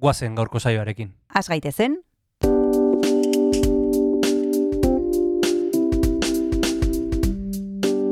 guazen 0.00 0.34
gaurko 0.34 0.58
saioarekin. 0.58 1.12
Az 1.34 1.48
gaitezen, 1.48 2.00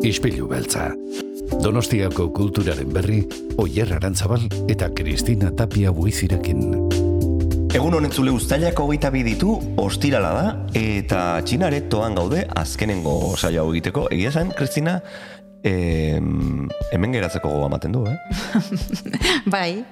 Ispilu 0.08 0.46
beltza. 0.48 0.92
Donostiako 1.62 2.28
kulturaren 2.32 2.92
berri, 2.94 3.18
Oyer 3.60 3.90
Arantzabal 3.92 4.46
eta 4.70 4.88
Kristina 4.94 5.50
Tapia 5.56 5.92
buizirekin. 5.92 6.62
Egun 7.76 7.98
honetzule 7.98 8.32
ustailako 8.32 8.86
hogeita 8.86 9.10
bi 9.12 9.20
ditu, 9.26 9.58
ostirala 9.76 10.30
da, 10.32 10.44
eta 10.78 11.20
txinare 11.44 11.82
toan 11.92 12.16
gaude 12.16 12.46
azkenengo 12.56 13.34
saio 13.36 13.66
hau 13.66 13.74
egiteko. 13.74 14.06
Egia 14.14 14.30
esan, 14.32 14.54
Kristina, 14.56 15.00
em, 15.68 16.68
hemen 16.92 17.12
geratzeko 17.16 17.50
goga 17.52 17.66
ematen 17.70 17.92
du, 17.94 18.04
eh? 18.08 18.16
bai, 19.54 19.84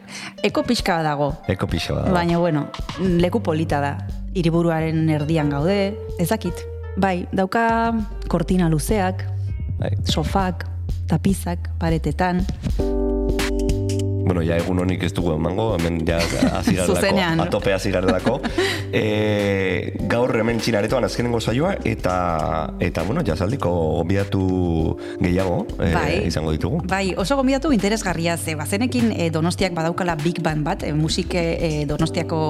eko 0.47 0.65
pixka 0.67 0.99
dago. 1.07 1.33
Eko 1.53 1.69
pixa 1.71 1.95
bat. 1.99 2.11
Baina, 2.15 2.39
bueno, 2.43 2.67
leku 3.01 3.43
polita 3.45 3.81
da. 3.85 3.95
Hiriburuaren 4.37 5.07
erdian 5.17 5.51
gaude, 5.53 5.95
ezakit. 6.21 6.65
Bai, 6.97 7.27
dauka 7.33 7.95
kortina 8.33 8.69
luzeak, 8.73 9.25
Bai. 9.81 9.93
sofak, 10.09 10.65
tapizak, 11.09 11.71
paretetan. 11.81 12.45
Bueno, 14.27 14.43
ja 14.43 14.57
egun 14.59 14.81
honik 14.83 15.05
ez 15.07 15.13
dugu 15.15 15.37
emango, 15.37 15.69
hemen 15.77 16.01
ja 16.03 16.17
azigarelako, 16.59 17.45
atope 17.45 17.73
azigarelako. 17.77 18.41
e, 19.01 19.93
gaur 20.11 20.35
hemen 20.41 20.59
txinaretoan 20.59 21.07
azkenengo 21.07 21.39
saioa, 21.39 21.77
eta, 21.87 22.17
eta 22.83 23.05
bueno, 23.07 23.23
jasaldiko 23.27 23.71
gobiatu 24.01 24.41
gehiago 25.21 25.61
e, 25.79 25.93
Bai. 25.95 26.09
izango 26.27 26.51
ditugu. 26.57 26.81
Bai, 26.91 27.15
oso 27.15 27.39
gombidatu 27.39 27.71
interesgarria 27.77 28.35
ze, 28.37 28.57
bazenekin 28.59 29.13
e, 29.15 29.29
Donostiak 29.31 29.77
badaukala 29.79 30.19
Big 30.19 30.43
Band 30.43 30.67
bat, 30.67 30.83
e, 30.83 30.91
musik 30.91 31.37
e, 31.39 31.85
Donostiako 31.87 32.41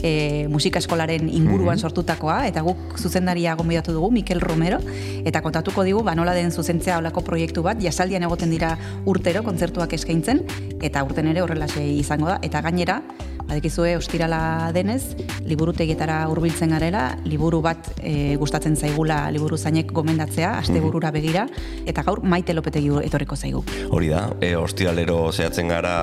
e, 0.00 0.46
musika 0.48 0.80
eskolaren 0.80 1.28
inguruan 1.28 1.76
sortutakoa, 1.76 2.46
eta 2.48 2.64
guk 2.64 2.96
zuzendaria 2.96 3.58
gombidatu 3.60 3.92
dugu, 3.92 4.08
Mikel 4.16 4.40
Romero, 4.40 4.80
eta 5.28 5.44
kontatuko 5.44 5.84
digu, 5.84 6.00
ba, 6.00 6.16
nola 6.16 6.32
den 6.32 6.48
zuzentzea 6.48 6.96
olako 7.04 7.26
proiektu 7.28 7.66
bat, 7.68 7.76
jasaldian 7.84 8.24
egoten 8.24 8.56
dira 8.56 8.72
urtero 9.04 9.44
kontzertuak 9.44 9.92
eskaintzen, 10.00 10.46
eta 10.80 11.04
urten 11.04 11.25
ere 11.30 11.42
horrelaxe 11.42 11.82
izango 11.84 12.28
da, 12.30 12.38
eta 12.42 12.62
gainera, 12.64 13.00
badekizue 13.46 13.94
ostirala 13.96 14.70
denez, 14.74 15.16
liburutegietara 15.46 16.18
hurbiltzen 16.30 16.72
garela, 16.74 17.04
liburu 17.24 17.60
bat 17.64 17.92
e, 18.00 18.34
gustatzen 18.40 18.76
zaigula 18.76 19.18
liburu 19.34 19.56
zainek 19.56 19.92
gomendatzea, 19.94 20.56
asteburura 20.60 21.12
begira, 21.14 21.46
eta 21.86 22.02
gaur 22.06 22.22
maite 22.26 22.54
lopetegi 22.56 22.90
etorriko 23.06 23.36
zaigu. 23.36 23.62
Hori 23.94 24.10
da, 24.10 24.24
e, 24.42 24.52
ostiralero 24.58 25.30
zehatzen 25.32 25.70
gara, 25.70 25.94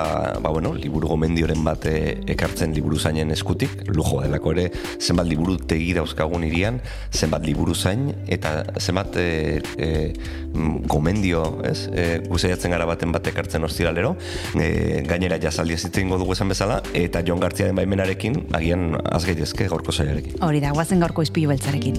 ba 0.43 0.53
bueno, 0.53 0.73
liburu 0.77 1.11
gomendioren 1.11 1.63
bat 1.65 1.87
e, 1.89 1.95
ekartzen 2.33 2.73
liburu 2.75 2.99
zainen 2.99 3.33
eskutik, 3.35 3.83
lujo 3.91 4.21
delako 4.23 4.55
ere, 4.55 4.69
zenbat 4.99 5.27
liburu 5.27 5.57
tegi 5.57 5.91
dauzkagun 5.97 6.47
irian, 6.47 6.79
zenbat 7.11 7.45
liburu 7.47 7.75
zain, 7.75 8.07
eta 8.31 8.55
zenbat 8.79 9.19
e, 9.19 9.59
e, 9.77 9.89
mm, 10.53 10.87
gomendio, 10.87 11.43
ez? 11.67 11.89
E, 11.91 12.07
gu 12.27 12.39
saiatzen 12.39 12.71
gara 12.73 12.87
baten 12.87 13.11
bat 13.11 13.27
ekartzen 13.33 13.67
ostiralero, 13.67 14.15
e, 14.55 15.03
gainera 15.09 15.39
jasaldi 15.41 15.75
ez 15.75 15.91
ingo 15.99 16.17
dugu 16.21 16.33
esan 16.37 16.51
bezala, 16.51 16.81
eta 16.97 17.21
Jon 17.33 17.41
Gartziaren 17.41 17.73
baimenarekin, 17.73 18.35
agian 18.53 18.91
az 19.09 19.23
gaitezke 19.25 19.65
gaurko 19.65 19.89
saiarekin. 19.89 20.35
Hori 20.45 20.59
da, 20.61 20.69
guazen 20.69 20.99
gaurko 21.01 21.23
izpilu 21.25 21.49
beltzarekin. 21.49 21.97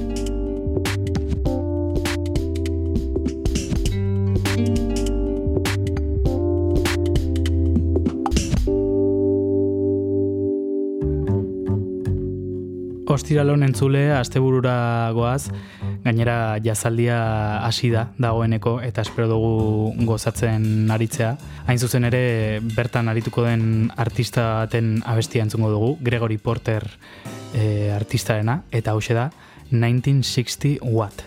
Ostiralon 13.11 13.67
entzule, 13.67 14.05
asteburura 14.15 15.11
goaz, 15.19 15.49
gainera 16.05 16.59
jazaldia 16.63 17.65
hasi 17.65 17.91
da 17.91 18.07
dagoeneko 18.21 18.77
eta 18.85 19.03
espero 19.03 19.29
dugu 19.31 20.07
gozatzen 20.07 20.91
aritzea. 20.93 21.35
Hain 21.67 21.81
zuzen 21.81 22.05
ere 22.11 22.61
bertan 22.77 23.09
arituko 23.09 23.47
den 23.49 23.91
artista 23.97 24.67
baten 24.67 24.99
abestia 25.05 25.43
entzungo 25.43 25.73
dugu, 25.73 25.95
Gregory 26.05 26.39
Porter 26.39 26.85
e, 27.55 27.91
artistarena, 27.95 28.63
eta 28.71 28.93
hause 28.93 29.17
da 29.17 29.31
1960 29.71 30.79
Watt. 30.83 31.25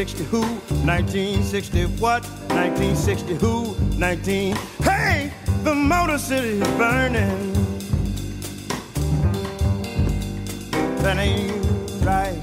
1960 0.00 0.24
who? 0.30 0.40
1960 0.86 1.84
what? 2.00 2.24
1960 2.48 3.34
who? 3.34 3.76
19. 3.98 4.56
Hey, 4.82 5.30
the 5.62 5.74
Motor 5.74 6.16
City 6.16 6.58
is 6.58 6.68
burning. 6.78 7.52
That 11.02 11.18
ain't 11.18 11.52
right. 12.02 12.40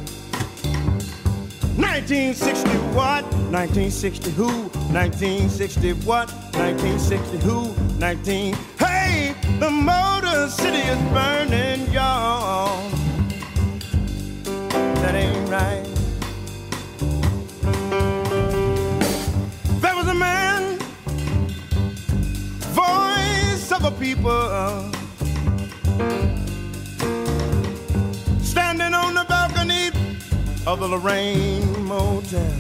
1960 1.82 2.70
what? 2.94 3.24
1960 3.50 4.30
who? 4.30 4.46
1960 4.94 5.94
what? 6.06 6.32
1960 6.54 7.38
who? 7.40 7.74
19. 7.98 8.54
Hey, 8.78 9.34
the 9.58 9.72
Motor 9.72 10.48
City 10.48 10.78
is 10.78 11.00
burning, 11.12 11.92
y'all. 11.92 12.88
That 15.02 15.16
ain't 15.16 15.50
right. 15.50 15.87
People, 24.00 24.92
standing 28.42 28.94
on 28.94 29.14
the 29.14 29.26
balcony 29.28 29.90
of 30.66 30.80
the 30.80 30.88
Lorraine 30.88 31.86
Motel. 31.86 32.52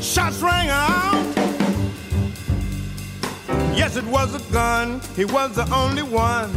Shots 0.00 0.40
rang 0.40 0.68
out. 0.68 1.26
Yes, 3.74 3.96
it 3.96 4.04
was 4.04 4.34
a 4.34 4.52
gun. 4.52 5.00
He 5.14 5.24
was 5.24 5.54
the 5.54 5.68
only 5.74 6.02
one 6.02 6.50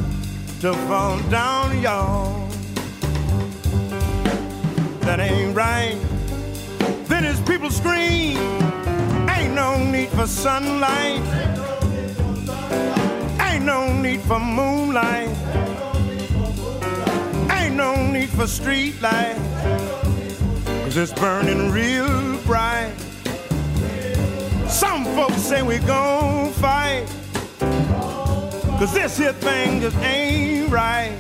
to 0.62 0.74
fall 0.88 1.20
down, 1.30 1.82
y'all. 1.82 2.48
That 5.02 5.20
ain't 5.20 5.56
right. 5.56 5.98
Then 7.06 7.24
his 7.24 7.40
people 7.42 7.72
scream, 7.72 8.38
ain't 9.40 9.54
no 9.54 9.78
need 9.78 10.10
for 10.10 10.28
sunlight. 10.28 11.22
Ain't 13.40 13.64
no 13.64 13.94
need 13.94 14.22
for 14.22 14.40
moonlight. 14.40 15.30
Ain't 17.52 17.76
no 17.76 17.96
need 18.12 18.30
for 18.30 18.48
street 18.48 19.02
light. 19.02 19.38
Cause 20.84 20.98
it's 20.98 21.14
burning 21.14 21.72
real 21.72 22.38
bright. 22.40 22.94
Some 24.68 25.06
folks 25.16 25.42
say 25.42 25.62
we 25.62 25.80
gon' 25.80 26.52
fight. 26.54 27.06
Cause 28.80 28.94
this 28.94 29.18
here 29.18 29.34
thing 29.34 29.82
just 29.82 29.98
ain't 29.98 30.70
right. 30.72 31.16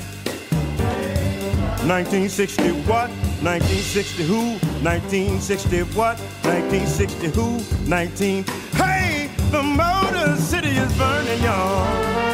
1960 1.88 2.72
what? 2.84 3.10
1960 3.42 4.24
who? 4.24 4.42
1960 4.84 5.84
what? 5.96 6.20
1960 6.50 7.28
who? 7.30 7.60
19. 7.88 8.44
Hey, 8.74 9.30
the 9.52 9.62
Motor 9.62 10.36
City 10.36 10.70
is 10.70 10.92
burning, 10.98 11.44
y'all. 11.44 12.29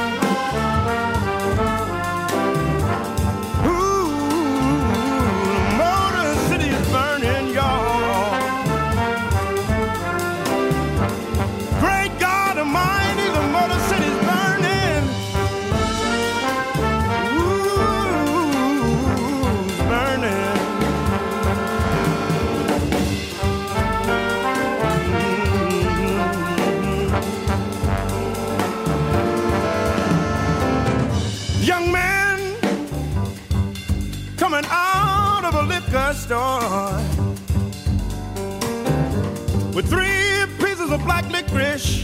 With 39.74 39.90
three 39.90 40.46
pieces 40.60 40.92
of 40.92 41.02
black 41.06 41.30
licorice 41.32 42.04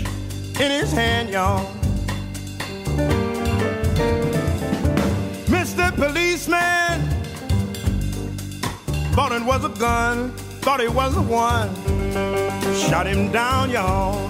in 0.62 0.72
his 0.72 0.94
hand, 0.94 1.30
y'all. 1.30 1.66
Mr. 5.48 5.94
Policeman 5.96 7.02
thought 9.14 9.34
it 9.34 9.44
was 9.44 9.66
a 9.66 9.70
gun, 9.78 10.32
thought 10.62 10.80
it 10.80 10.94
was 10.94 11.14
the 11.16 11.22
one. 11.22 11.70
Shot 12.90 13.08
him 13.08 13.30
down, 13.32 13.72
y'all. 13.72 14.28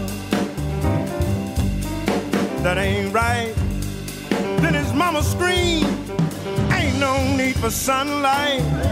That 2.63 2.80
ain't 2.80 3.13
right. 3.13 3.54
Then 4.62 4.74
his 4.74 4.92
mama 4.94 5.22
screamed, 5.22 5.86
Ain't 6.72 6.98
no 7.00 7.36
need 7.36 7.56
for 7.58 7.69
sunlight. 7.69 8.91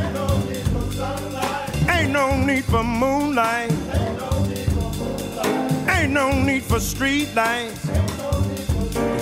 Ain't 2.00 2.14
no 2.14 2.34
need 2.34 2.64
for 2.64 2.82
moonlight. 2.82 3.72
Ain't 5.90 6.14
no 6.14 6.32
need 6.32 6.64
for 6.64 6.80
street 6.80 7.28
lights. 7.36 7.90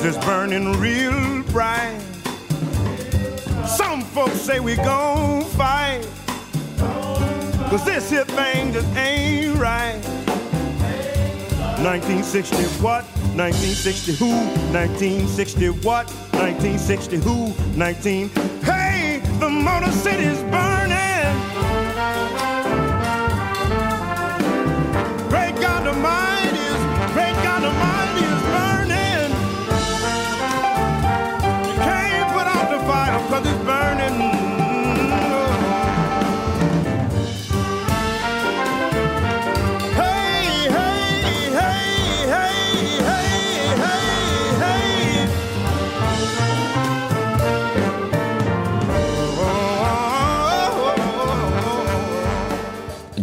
It's 0.05 0.23
burning 0.23 0.73
real 0.73 1.41
bright. 1.45 1.99
Some 3.65 4.03
folks 4.03 4.39
say 4.39 4.59
we 4.59 4.75
gon' 4.75 5.43
fight. 5.57 6.07
Cause 7.71 7.83
this 7.83 8.11
here 8.11 8.25
thing 8.25 8.71
just 8.73 8.95
ain't 8.95 9.57
right. 9.57 9.99
1960 11.81 12.57
what? 12.83 13.03
1960 13.33 14.13
who? 14.13 14.29
1960 14.71 15.69
what? 15.83 16.07
1960 16.33 17.17
who? 17.17 17.53
19. 17.75 18.29
Hey, 18.61 19.23
the 19.39 19.49
Motor 19.49 19.91
City's 19.91 20.43
burning. 20.43 20.76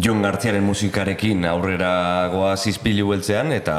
Jon 0.05 0.21
Gartziaren 0.21 0.61
musikarekin 0.61 1.47
aurrera 1.49 2.29
goa 2.29 2.51
zizpilu 2.61 3.07
beltzean 3.09 3.55
eta 3.57 3.77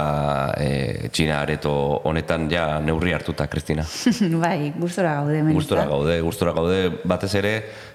e, 0.57 1.09
txina 1.13 1.35
areto 1.43 1.73
honetan 2.09 2.47
ja 2.49 2.79
neurri 2.81 3.13
hartuta, 3.13 3.45
Kristina. 3.45 3.85
bai, 4.45 4.71
gustora 4.73 5.19
gaude 5.19 5.37
hemen. 5.37 5.53
Gustora 5.53 5.83
gaude, 5.85 6.15
gustora 6.25 6.55
gaude, 6.57 6.79
batez 7.05 7.29
ere 7.37 7.51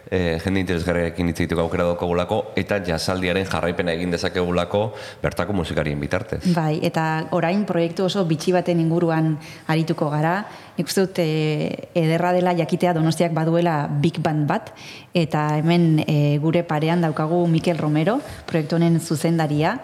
e, 0.07 0.39
jende 0.45 0.63
interesgarriarekin 0.63 1.33
hitz 1.33 1.41
egiteko 1.41 1.65
aukera 1.65 1.89
daukagulako 1.89 2.39
eta 2.61 2.79
jasaldiaren 2.87 3.49
jarraipena 3.51 3.97
egin 3.99 4.15
dezakegulako 4.15 4.85
bertako 5.25 5.57
musikarien 5.65 5.99
bitartez. 5.99 6.45
Bai, 6.55 6.79
eta 6.87 7.27
orain 7.35 7.67
proiektu 7.67 8.07
oso 8.07 8.23
bitxi 8.31 8.55
baten 8.55 8.79
inguruan 8.79 9.33
arituko 9.75 10.07
gara. 10.15 10.37
Nik 10.79 10.87
uste 10.87 11.09
dut 11.09 11.19
e, 11.19 11.91
ederra 11.99 12.31
dela 12.39 12.55
jakitea 12.63 12.95
Donostiak 12.95 13.35
baduela 13.35 13.83
Big 13.91 14.23
Band 14.23 14.47
bat, 14.47 14.71
eta 15.19 15.49
hemen 15.59 16.05
e, 16.07 16.39
gure 16.39 16.63
parean 16.63 17.03
daukagu 17.03 17.43
Mikel 17.51 17.83
Romero, 17.83 18.20
proiektu 18.47 18.77
honen 18.77 19.01
zuzendaria, 19.01 19.79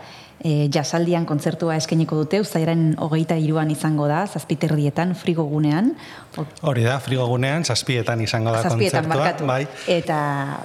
e, 0.45 0.69
jasaldian 0.73 1.25
kontzertua 1.25 1.77
eskainiko 1.81 2.17
dute, 2.21 2.41
uztailaren 2.45 2.95
hogeita 3.01 3.37
iruan 3.41 3.71
izango 3.73 4.07
da, 4.07 4.27
zazpiterdietan, 4.27 5.15
frigo 5.17 5.45
gunean. 5.49 5.95
O- 6.37 6.45
Hori 6.69 6.85
da, 6.85 6.99
frigogunean, 7.01 7.65
zazpietan 7.65 8.21
izango 8.21 8.53
da 8.53 8.63
Zazpietan 8.63 9.09
kontzertua. 9.09 9.47
Bai, 9.47 9.67
Eta, 9.89 10.19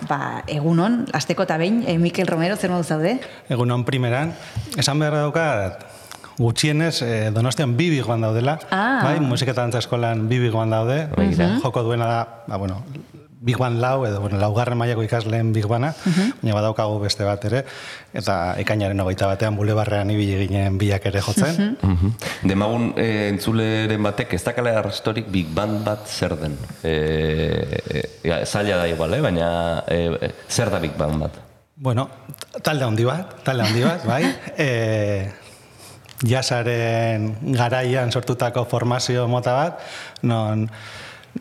ba, 0.09 0.43
egunon, 0.47 1.05
asteko 1.13 1.43
eta 1.47 1.57
behin, 1.57 1.83
e, 1.87 1.97
Mikel 1.97 2.27
Romero, 2.27 2.57
zer 2.57 2.69
modu 2.69 2.83
zaude? 2.83 3.19
egunon 3.49 3.85
primeran. 3.87 4.33
Esan 4.77 4.99
beharra 4.99 5.21
daukat, 5.29 5.85
gutxienez, 6.41 7.01
eh, 7.03 7.29
donostian 7.33 7.75
bi 7.77 7.89
big 7.91 8.05
band 8.07 8.23
daudela. 8.23 8.59
Ah. 8.71 9.01
Bai, 9.03 9.19
musika 9.19 9.51
eta 9.51 9.61
dantza 9.61 9.79
eskolan 9.83 10.27
bi 10.29 10.39
big 10.39 10.53
band 10.53 10.71
daude. 10.73 11.07
Joko 11.63 11.83
duena 11.83 12.05
da, 12.07 12.43
ba, 12.47 12.57
bueno, 12.57 12.83
Big 13.41 13.57
Band 13.57 13.81
lau, 13.81 14.05
edo 14.05 14.19
bueno, 14.21 14.37
laugarren 14.37 14.77
mailako 14.77 15.01
ikasleen 15.01 15.49
Big 15.53 15.65
Bana, 15.65 15.89
baina 16.05 16.53
badaukagu 16.53 16.99
beste 17.01 17.25
bat 17.25 17.41
ere, 17.49 17.63
eta 18.13 18.35
ekainaren 18.61 19.01
hogeita 19.01 19.25
batean 19.31 19.57
bulebarrean 19.57 20.13
ibili 20.13 20.45
ginen 20.45 20.77
biak 20.77 21.07
ere 21.09 21.23
jotzen. 21.25 21.73
Mhm. 21.81 22.13
Demagun 22.51 22.91
e, 23.01 23.07
entzuleren 23.31 24.05
batek 24.05 24.37
ez 24.37 24.43
dakala 24.45 24.75
arrastorik 24.83 25.33
Big 25.33 25.49
Band 25.57 25.81
bat 25.87 26.05
zer 26.05 26.37
den. 26.37 26.59
E, 26.85 26.93
e, 27.89 28.45
zaila 28.45 28.77
da 28.83 28.87
igual, 28.93 29.17
eh? 29.17 29.21
baina 29.25 29.51
e, 29.89 30.31
zer 30.47 30.69
da 30.69 30.77
Big 30.79 30.93
Band 30.97 31.25
bat? 31.25 31.41
Bueno, 31.81 32.09
talde 32.61 32.85
handi 32.85 33.09
bat, 33.09 33.39
talde 33.43 33.65
handi 33.65 33.87
bat, 33.89 34.05
bai. 34.05 34.23
E, 34.61 35.31
jasaren 36.21 37.31
garaian 37.57 38.11
sortutako 38.13 38.67
formazio 38.69 39.25
mota 39.25 39.55
bat, 39.57 39.87
non 40.21 40.67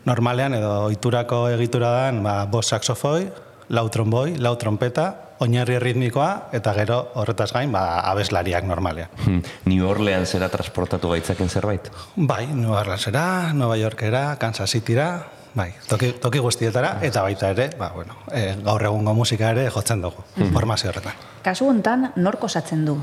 normalean 0.04 0.54
edo 0.54 0.72
ohiturako 0.86 1.48
egitura 1.54 1.90
dan, 1.96 2.22
ba, 2.24 2.44
bost 2.50 2.74
saxofoi, 2.74 3.28
lau 3.70 3.88
tromboi, 3.88 4.36
lau 4.38 4.54
trompeta, 4.58 5.08
oinarri 5.40 5.78
ritmikoa, 5.80 6.50
eta 6.56 6.72
gero 6.76 7.00
horretaz 7.16 7.50
gain, 7.54 7.72
ba, 7.72 8.00
abeslariak 8.10 8.66
normalean. 8.68 9.10
Hmm. 9.24 9.42
New 9.70 9.86
Orleansera 9.88 10.50
transportatu 10.52 11.12
gaitzaken 11.14 11.48
zerbait? 11.48 11.90
Bai, 12.16 12.46
Nueva 12.52 12.80
Orleansera, 12.82 13.52
Nueva 13.54 13.78
Yorkera, 13.80 14.24
Kansas 14.38 14.70
Cityra, 14.70 15.08
bai, 15.54 15.70
toki, 15.88 16.12
toki 16.20 16.42
guztietara, 16.44 16.98
eta 17.06 17.22
baita 17.26 17.54
ere, 17.54 17.70
ba, 17.78 17.90
bueno, 17.94 18.18
e, 18.32 18.54
gaur 18.64 18.84
egungo 18.90 19.14
musika 19.16 19.54
ere 19.54 19.68
jotzen 19.70 20.02
dugu, 20.04 20.26
formazio 20.52 20.90
horretan. 20.92 21.16
Kasu 21.42 21.70
hontan 21.70 22.10
nork 22.16 22.44
osatzen 22.50 22.84
du 22.84 23.00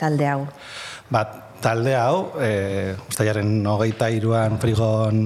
talde 0.00 0.28
hau? 0.28 0.46
Ba, 1.10 1.26
talde 1.62 1.94
hau, 1.96 2.32
e, 2.40 2.94
ustaiaren 3.08 3.50
hogeita 3.66 4.08
iruan 4.12 4.58
frigon 4.62 5.22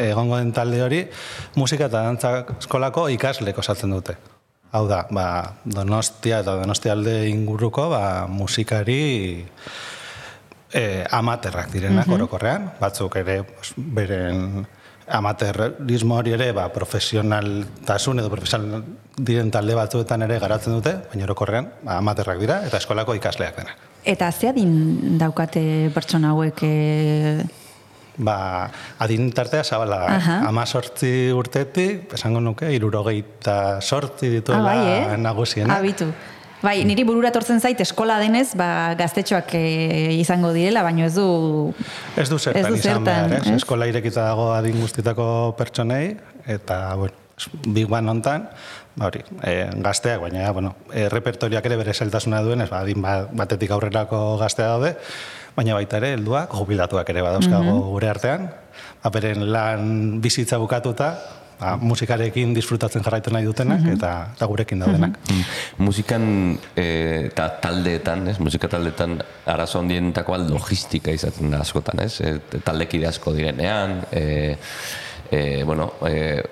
egongo 0.00 0.38
den 0.38 0.52
talde 0.56 0.82
hori, 0.82 1.00
musika 1.56 1.88
eta 1.90 2.04
dantza 2.06 2.32
eskolako 2.58 3.08
ikaslek 3.16 3.58
osatzen 3.58 3.94
dute. 3.96 4.16
Hau 4.70 4.84
da, 4.86 5.02
ba, 5.10 5.26
donostia 5.64 6.44
eta 6.44 6.54
donostialde 6.60 7.24
inguruko 7.30 7.88
ba, 7.90 8.26
musikari 8.30 9.00
e, 10.72 10.84
amaterrak 11.10 11.72
direnak 11.74 12.08
orokorrean, 12.14 12.70
batzuk 12.80 13.18
ere 13.18 13.42
pues, 13.42 13.74
beren 13.76 14.62
amaterrismo 15.10 16.20
hori 16.20 16.36
ere 16.38 16.52
ba, 16.54 16.68
profesionaltasun 16.72 18.22
edo 18.22 18.30
profesional 18.30 18.84
diren 19.18 19.50
talde 19.50 19.74
batzuetan 19.74 20.22
ere 20.28 20.38
garatzen 20.38 20.78
dute, 20.78 20.96
baina 21.10 21.26
orokorrean 21.26 21.72
ba, 21.82 21.98
amaterrak 21.98 22.38
dira 22.38 22.62
eta 22.68 22.78
eskolako 22.78 23.18
ikasleak 23.18 23.58
dena. 23.58 23.89
Eta 24.04 24.30
ze 24.32 24.48
adin 24.48 25.18
daukate 25.18 25.90
pertsona 25.94 26.32
hauek 26.34 26.62
e, 26.64 26.74
Ba, 28.20 28.68
adin 29.00 29.30
tartea 29.32 29.64
zabala. 29.64 30.02
Aha. 30.18 30.40
Ama 30.48 30.66
sortzi 30.66 31.30
urtetik, 31.32 32.10
esango 32.16 32.42
nuke, 32.44 32.68
irurogeita 32.74 33.80
sortzi 33.80 34.28
dituela 34.28 34.60
ah, 34.60 34.74
bai, 34.74 35.14
eh? 35.14 35.16
nagusiena. 35.16 35.78
Abitu. 35.78 36.10
Bai, 36.60 36.82
niri 36.84 37.06
burura 37.08 37.30
tortzen 37.32 37.62
zait 37.64 37.80
eskola 37.80 38.18
denez, 38.20 38.50
ba, 38.58 38.92
gaztetxoak 38.98 39.54
e, 39.56 39.62
izango 40.20 40.50
direla, 40.52 40.82
baino 40.84 41.06
ez 41.06 41.14
du... 41.14 41.72
Ez 42.20 42.28
du 42.28 42.36
zertan, 42.36 42.60
Ez 42.60 42.68
du 42.68 42.76
izan 42.76 42.98
zertan, 42.98 43.06
behar, 43.08 43.32
ez? 43.38 43.46
ez? 43.46 43.56
Eskola 43.62 43.88
irekita 43.88 44.26
dago 44.28 44.50
adin 44.52 44.76
guztitako 44.82 45.24
pertsonei, 45.56 46.18
eta, 46.44 46.82
bueno, 47.00 47.16
Big 47.64 47.88
Bang 47.88 48.12
hontan, 48.12 48.50
hori, 48.98 49.22
e, 49.46 49.70
gazteak, 49.84 50.20
baina, 50.20 50.50
bueno, 50.52 50.74
e, 50.92 51.08
repertoriak 51.08 51.66
ere 51.66 51.76
bere 51.80 51.94
zeltasuna 51.94 52.42
duen, 52.42 52.64
ez, 52.64 52.70
ba, 52.70 52.80
adin 52.82 53.02
ba- 53.02 53.28
batetik 53.32 53.70
aurrerako 53.70 54.38
gaztea 54.40 54.72
daude, 54.74 54.94
baina 55.56 55.74
baita 55.78 56.00
ere, 56.00 56.14
helduak, 56.16 56.54
jubilatuak 56.58 57.08
ere 57.10 57.22
badauzkago 57.22 57.76
gure 57.92 58.08
artean, 58.10 58.50
ba, 59.02 59.12
beren 59.14 59.46
lan 59.52 60.20
bizitza 60.20 60.58
bukatuta, 60.58 61.10
ba, 61.60 61.76
musikarekin 61.76 62.54
disfrutatzen 62.56 63.04
jarraitu 63.04 63.32
nahi 63.34 63.44
dutenak, 63.48 63.84
eta, 63.94 64.12
eta 64.36 64.46
gurekin 64.50 64.80
daudenak. 64.82 65.18
Mm. 65.28 65.42
Musikan 65.84 66.24
eh, 66.74 67.26
eta 67.28 67.50
taldeetan, 67.62 68.28
ez? 68.32 68.38
Musika 68.40 68.68
taldeetan 68.72 69.18
arazo 69.46 69.82
handienetakoa 69.84 70.40
logistika 70.48 71.12
izaten 71.14 71.52
da 71.52 71.60
askotan, 71.64 72.00
ez? 72.06 72.14
E, 72.24 72.38
taldekide 72.64 73.10
asko 73.10 73.34
direnean, 73.36 74.00
e, 74.12 74.56
e, 75.30 75.62
bueno, 75.68 75.92
e, 76.08 76.42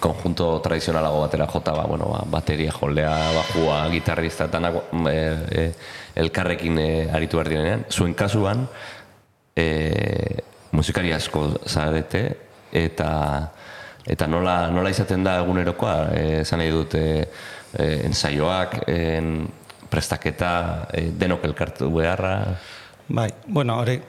konjunto 0.00 0.58
tradizionalago 0.64 1.20
batera 1.24 1.46
jota, 1.46 1.74
ba, 1.76 1.84
bueno, 1.88 2.08
ba, 2.12 2.22
bateria 2.30 2.72
jolea, 2.72 3.12
bajua, 3.36 3.78
gitarrista, 3.92 4.48
eta 4.48 4.60
nago, 4.60 4.84
e, 5.10 5.16
e, 5.50 5.66
elkarrekin 6.24 6.78
e, 6.78 6.88
aritu 7.12 7.40
behar 7.40 7.52
direnean. 7.52 7.84
Zuen 7.90 8.14
kasuan, 8.14 8.66
e, 9.56 9.66
musikari 10.72 11.12
asko 11.12 11.50
zarete, 11.68 12.24
eta 12.72 13.10
eta 14.04 14.26
nola, 14.28 14.68
nola 14.68 14.90
izaten 14.92 15.24
da 15.24 15.38
egunerokoa, 15.40 15.96
esan 16.42 16.60
nahi 16.60 16.72
dut, 16.72 16.96
e, 16.96 17.28
ensaioak, 18.04 18.82
en, 18.92 19.36
prestaketa, 19.90 20.54
e, 20.92 21.06
denok 21.16 21.44
elkartu 21.48 21.92
beharra, 21.94 22.34
Bai, 23.08 23.28
bueno, 23.46 23.78
hori, 23.78 24.00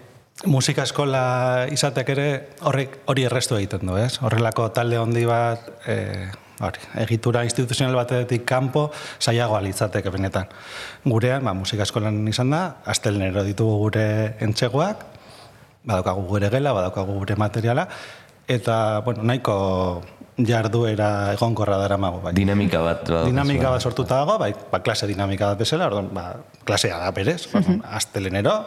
musika 0.44 0.84
eskola 0.84 1.66
izateak 1.72 2.10
ere 2.12 2.28
horrek 2.68 2.98
hori 3.12 3.24
errestu 3.30 3.56
egiten 3.56 3.88
du, 3.88 3.96
ez? 4.00 4.18
Horrelako 4.20 4.68
talde 4.76 5.00
handi 5.00 5.24
bat, 5.30 5.70
e, 5.88 6.28
hori, 6.66 6.82
egitura 7.06 7.46
instituzional 7.48 7.96
batetik 7.96 8.44
kanpo 8.48 8.90
saiagoa 9.20 9.62
litzateke 9.64 10.12
benetan. 10.12 10.52
Gurean, 11.06 11.46
ba, 11.46 11.56
musika 11.56 11.88
eskolan 11.88 12.20
izan 12.28 12.52
da, 12.52 12.66
astelnero 12.92 13.46
ditugu 13.48 13.78
gure 13.86 14.08
entxegoak, 14.44 15.08
badaukagu 15.86 16.28
gure 16.28 16.52
gela, 16.52 16.76
badaukagu 16.76 17.16
gure 17.22 17.40
materiala, 17.40 17.88
eta, 18.48 19.00
bueno, 19.06 19.24
nahiko 19.24 19.56
jarduera 20.36 21.32
egonkorra 21.32 21.78
dara 21.80 21.96
mago, 21.98 22.20
bai. 22.26 22.34
dinamika 22.36 22.82
bat. 22.84 23.06
badaukazu. 23.08 23.32
Dinamika 23.32 23.72
bat 23.72 23.82
sortuta 23.88 24.20
dago, 24.20 24.36
bai, 24.42 24.52
ba, 24.72 24.84
klase 24.84 25.08
dinamika 25.08 25.54
bat 25.54 25.64
bezala, 25.64 25.88
orduan, 25.88 26.12
ba, 26.14 26.28
klasea 26.68 27.00
da 27.00 27.16
berez, 27.16 27.46
orduan, 27.54 27.80
astelenero, 27.88 28.60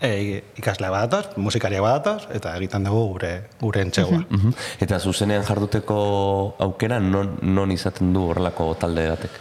e, 0.00 0.42
ikaslea 0.58 0.90
badatoz, 0.90 1.36
musikaria 1.36 1.82
badatoz, 1.82 2.28
eta 2.34 2.54
egiten 2.58 2.86
dugu 2.86 3.04
gure, 3.14 3.32
gure 3.60 3.82
entxegua. 3.82 4.22
Mhm. 4.28 4.54
Eta 4.84 4.98
zuzenean 4.98 5.44
jarduteko 5.44 5.98
aukera 6.58 7.00
non, 7.00 7.36
non 7.42 7.72
izaten 7.72 8.12
du 8.14 8.28
horrelako 8.30 8.74
talde 8.78 9.08
batek? 9.10 9.38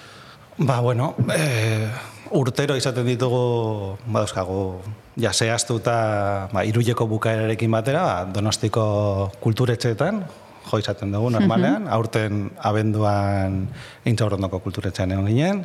Ba, 0.57 0.79
bueno, 0.81 1.13
e, 1.33 1.87
urtero 2.31 2.75
izaten 2.75 3.05
ditugu, 3.05 3.97
badauzkagu, 4.07 4.81
ja, 5.21 5.33
zehaztuta, 5.33 6.49
ba, 6.53 6.65
iruleko 6.65 7.07
bukaerarekin 7.07 7.71
batera, 7.71 8.03
ba, 8.03 8.19
donostiko 8.33 9.31
kulturetxeetan, 9.43 10.23
jo 10.67 10.79
izaten 10.81 11.13
dugu 11.13 11.29
normalean, 11.31 11.87
aurten 11.87 12.49
abenduan 12.65 13.67
intxaurrondoko 14.09 14.59
kulturetxean 14.65 15.13
egon 15.15 15.29
ginen, 15.29 15.61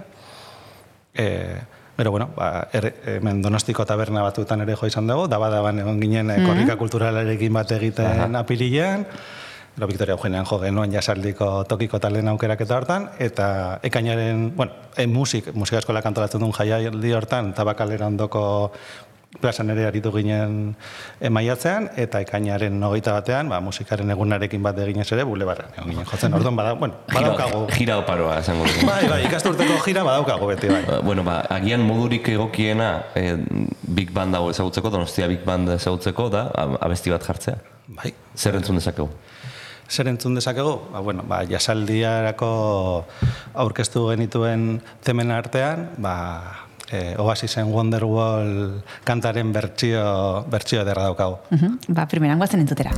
e, 1.15 1.27
Pero 2.03 2.11
bueno, 2.11 2.31
ba, 2.35 2.67
er, 2.73 2.97
hemen 3.07 3.41
donostiko 3.41 3.85
taberna 3.87 4.25
batutan 4.27 4.65
ere 4.65 4.75
jo 4.75 4.89
izan 4.91 5.07
dugu, 5.07 5.29
daba 5.31 5.47
daban 5.53 5.79
egon 5.79 6.01
ginen 6.03 6.33
mm 6.33 6.49
korrika 6.49 6.75
kulturalarekin 6.81 7.55
bat 7.55 7.71
egiten 7.77 8.35
apirilean, 8.35 9.05
Gero 9.77 9.87
Victoria 9.87 10.17
Eugenian 10.17 10.45
jo 10.45 10.59
genuen 10.59 10.91
jasaldiko 10.91 11.63
tokiko 11.71 12.01
talen 12.03 12.27
aukeraketa 12.33 12.75
hortan, 12.77 13.07
eta 13.23 13.79
ekainaren, 13.87 14.49
bueno, 14.57 14.91
e, 14.97 15.07
musik, 15.07 15.53
musika 15.55 15.79
eskola 15.79 16.03
kantolatzen 16.03 16.43
duen 16.43 16.57
jaialdi 16.59 17.15
hortan, 17.15 17.55
tabakalera 17.55 18.11
ondoko 18.11 18.43
plazan 19.41 19.71
ere 19.73 19.87
aritu 19.89 20.11
ginen 20.13 20.75
emaiatzean, 21.21 21.89
eta 21.97 22.21
ekainaren 22.21 22.77
hogeita 22.85 23.15
batean, 23.17 23.49
ba, 23.49 23.61
musikaren 23.65 24.11
egunarekin 24.15 24.63
bat 24.63 24.79
eginez 24.85 25.07
ere, 25.17 25.25
bulebarren 25.25 25.73
egon 25.77 25.91
ginen 25.91 26.05
jotzen. 26.07 26.35
Orduan, 26.37 26.57
bada, 26.57 26.75
bueno, 26.75 26.95
badaukagu. 27.13 27.63
Gira, 27.71 27.79
gira 27.79 27.99
oparoa, 28.03 28.39
esango 28.43 28.67
dugu. 28.69 28.87
Bai, 28.87 29.09
bai, 29.09 29.21
ikasturteko 29.27 29.79
gira 29.87 30.05
badaukagu 30.05 30.47
beti, 30.53 30.69
bai. 30.69 30.83
Ba, 30.87 31.01
Bueno, 31.01 31.25
ba, 31.25 31.41
agian 31.51 31.81
modurik 31.87 32.29
egokiena 32.29 32.91
eh, 33.15 33.37
Big 33.83 34.13
Band 34.13 34.35
dago 34.37 34.51
ezagutzeko, 34.53 34.91
Donostia 34.91 35.27
Big 35.33 35.45
Band 35.49 35.69
ezagutzeko 35.79 36.29
da 36.31 36.47
ab- 36.55 36.77
abesti 36.81 37.11
bat 37.11 37.25
jartzea. 37.27 37.57
Bai, 37.89 38.13
Zer 38.37 38.55
entzun 38.61 38.77
dezakegu? 38.79 39.09
zer 39.93 40.07
entzun 40.09 40.33
dezakegu? 40.35 40.77
Ba, 40.93 41.01
bueno, 41.05 41.21
ba, 41.29 41.43
jasaldiarako 41.45 43.05
aurkeztu 43.61 44.07
genituen 44.09 44.81
temen 45.05 45.31
artean, 45.35 45.91
ba, 46.01 46.62
e, 46.93 47.15
Oasisen 47.19 47.73
Wonderwall 47.73 48.83
kantaren 49.05 49.53
bertsio, 49.53 50.45
bertsio 50.51 50.83
ederra 50.85 51.09
daukagu. 51.11 51.39
Mhm, 51.51 51.79
Ba, 51.89 52.07
primeran 52.07 52.39
guazen 52.39 52.61
entzutera. 52.61 52.93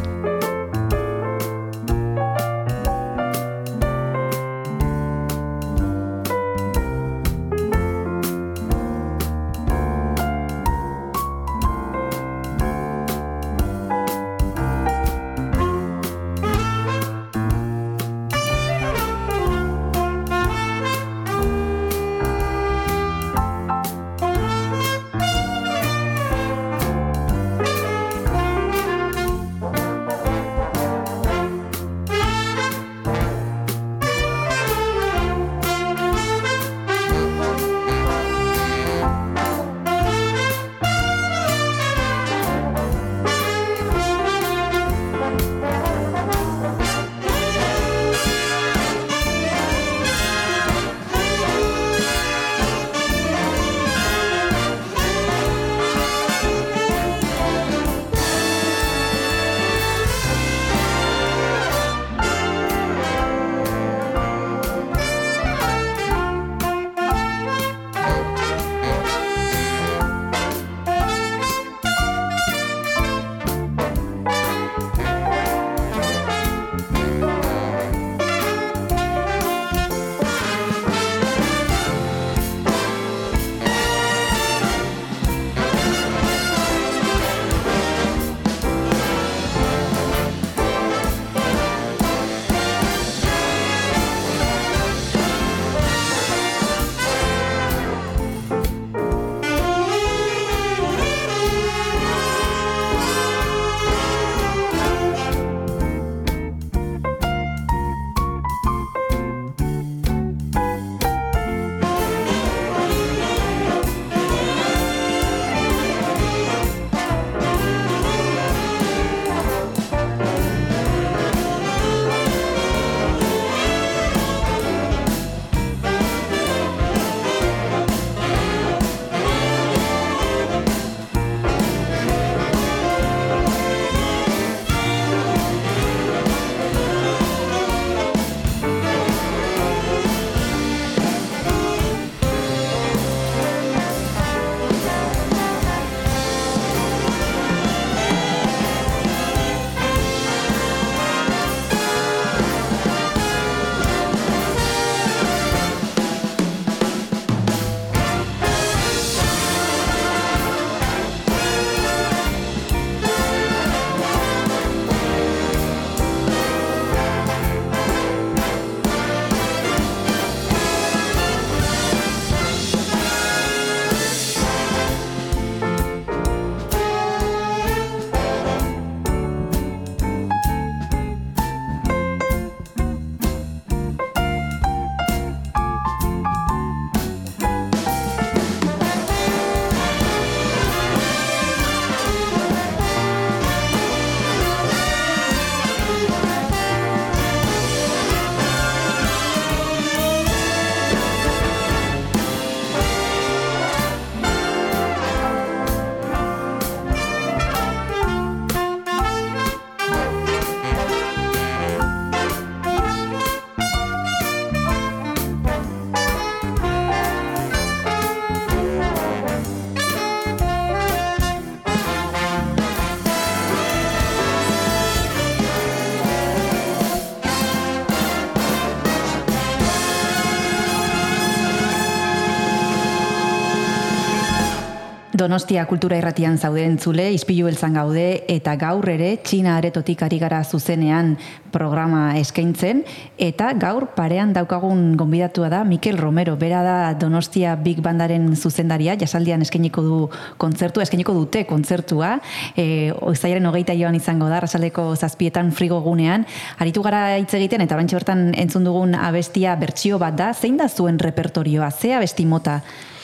Donostia 235.25 235.63
kultura 235.65 235.97
irratian 235.97 236.35
zaude 236.37 236.67
entzule, 236.69 237.07
izpilu 237.17 237.47
beltzan 237.47 237.73
gaude, 237.79 238.27
eta 238.29 238.53
gaur 238.61 238.85
ere 238.93 239.15
Txina 239.25 239.55
aretotik 239.57 240.03
ari 240.05 240.19
gara 240.21 240.43
zuzenean 240.45 241.15
programa 241.55 242.19
eskaintzen, 242.21 242.83
eta 243.17 243.47
gaur 243.57 243.87
parean 243.97 244.35
daukagun 244.37 244.83
gonbidatua 245.01 245.49
da 245.49 245.63
Mikel 245.65 245.97
Romero, 245.97 246.35
bera 246.37 246.61
da 246.67 246.75
Donostia 247.01 247.55
Big 247.57 247.81
Bandaren 247.81 248.35
zuzendaria, 248.37 248.99
jasaldian 249.01 249.41
eskainiko 249.47 249.85
du 249.87 250.01
kontzertua, 250.37 250.85
eskainiko 250.85 251.15
dute 251.17 251.47
kontzertua, 251.49 252.19
e, 252.53 252.93
oizaiaren 252.93 253.49
hogeita 253.49 253.73
joan 253.79 253.97
izango 253.97 254.29
da, 254.29 254.43
rasaleko 254.45 254.91
zazpietan 254.93 255.55
frigo 255.57 255.79
gunean, 255.87 256.27
aritu 256.59 256.83
gara 256.85 257.15
hitz 257.17 257.33
egiten, 257.39 257.65
eta 257.65 257.79
bantxe 257.81 257.97
bertan 257.97 258.27
entzun 258.45 258.69
dugun 258.69 258.93
abestia 258.99 259.57
bertsio 259.57 260.03
bat 260.03 260.21
da, 260.21 260.35
zein 260.35 260.61
da 260.61 260.69
zuen 260.69 261.01
repertorioa, 261.01 261.71
ze 261.73 261.95
abesti 261.97 262.29
mota 262.29 262.59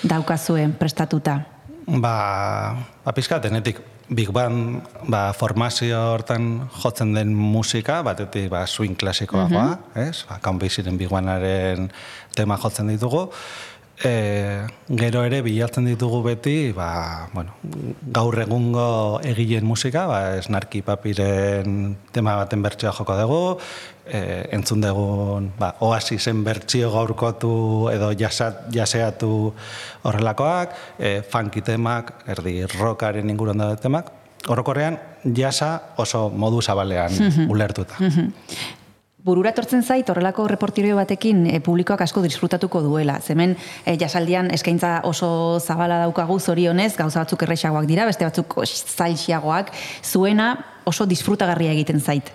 daukazuen 0.05 0.77
prestatuta? 0.77 1.39
Ba, 1.99 2.77
ba 3.03 3.13
pizka, 3.13 3.41
denetik 3.43 3.81
Big 4.11 4.31
Band 4.31 4.83
ba, 5.11 5.33
formazio 5.35 5.99
hortan 6.13 6.69
jotzen 6.83 7.15
den 7.15 7.35
musika, 7.35 8.01
batetik 8.07 8.47
ba, 8.51 8.67
swing 8.67 8.95
klasikoa, 8.99 9.49
mm 9.49 9.57
-hmm. 9.57 10.09
ez? 10.09 10.25
Ba, 10.29 10.39
Count 10.43 10.63
Big 10.99 11.11
Bandaren 11.11 11.91
tema 12.35 12.57
jotzen 12.57 12.87
ditugu. 12.87 13.31
E, 14.01 14.67
gero 14.89 15.21
ere 15.29 15.43
bilatzen 15.45 15.85
ditugu 15.85 16.23
beti, 16.25 16.73
ba, 16.73 17.29
bueno, 17.35 17.53
gaur 18.01 18.39
egungo 18.41 19.21
egileen 19.21 19.67
musika, 19.69 20.07
ba, 20.09 20.21
snarki 20.41 20.81
papiren 20.81 21.97
tema 22.11 22.37
baten 22.37 22.63
bertsioa 22.63 22.95
joko 22.97 23.17
dugu, 23.19 23.59
e, 24.11 24.49
entzun 24.57 24.83
dugun 24.83 25.51
ba, 25.59 25.75
oasisen 25.87 26.43
bertsio 26.45 26.91
gaurkotu 26.93 27.53
edo 27.93 28.11
jasat, 28.19 28.67
jaseatu 28.75 29.53
horrelakoak, 30.03 30.75
e, 30.99 31.21
funky 31.23 31.63
temak, 31.63 32.13
erdi 32.29 32.65
rockaren 32.79 33.31
inguruan 33.31 33.63
da 33.63 33.71
temak, 33.77 34.11
orokorrean 34.49 34.99
jasa 35.37 35.73
oso 35.99 36.29
modu 36.31 36.63
zabalean 36.63 37.13
mm 37.13 37.51
ulertuta. 37.51 37.97
Mm 38.01 38.77
Burura 39.21 39.51
tortzen 39.53 39.83
zait, 39.85 40.09
horrelako 40.09 40.47
reportirio 40.49 40.95
batekin 40.97 41.43
e, 41.51 41.59
publikoak 41.61 42.01
asko 42.01 42.23
disfrutatuko 42.25 42.81
duela. 42.81 43.19
Zemen 43.21 43.53
e, 43.85 43.99
jasaldian 44.01 44.49
eskaintza 44.55 45.03
oso 45.05 45.59
zabala 45.61 45.99
daukagu 46.07 46.39
zorionez, 46.41 46.95
gauza 46.97 47.21
batzuk 47.21 47.45
errexagoak 47.45 47.85
dira, 47.91 48.07
beste 48.09 48.25
batzuk 48.25 48.57
zailxiagoak, 48.65 49.75
zuena 50.01 50.55
oso 50.89 51.05
disfrutagarria 51.05 51.77
egiten 51.77 52.01
zait. 52.01 52.33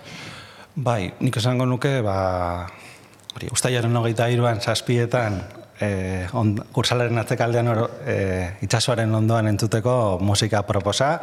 Bai, 0.76 1.08
nik 1.24 1.36
esango 1.40 1.64
nuke, 1.64 2.02
ba, 2.04 2.66
hori, 3.32 3.48
ustaiaren 3.48 3.96
hogeita 3.96 4.26
iruan, 4.28 4.58
saspietan, 4.60 5.38
e, 5.80 6.26
on, 6.36 6.50
kursalaren 6.76 7.16
atzekaldean 7.22 7.70
oro, 7.72 7.86
e, 8.04 8.16
itxasoaren 8.66 9.14
ondoan 9.16 9.48
entzuteko 9.54 10.18
musika 10.20 10.60
proposa, 10.68 11.14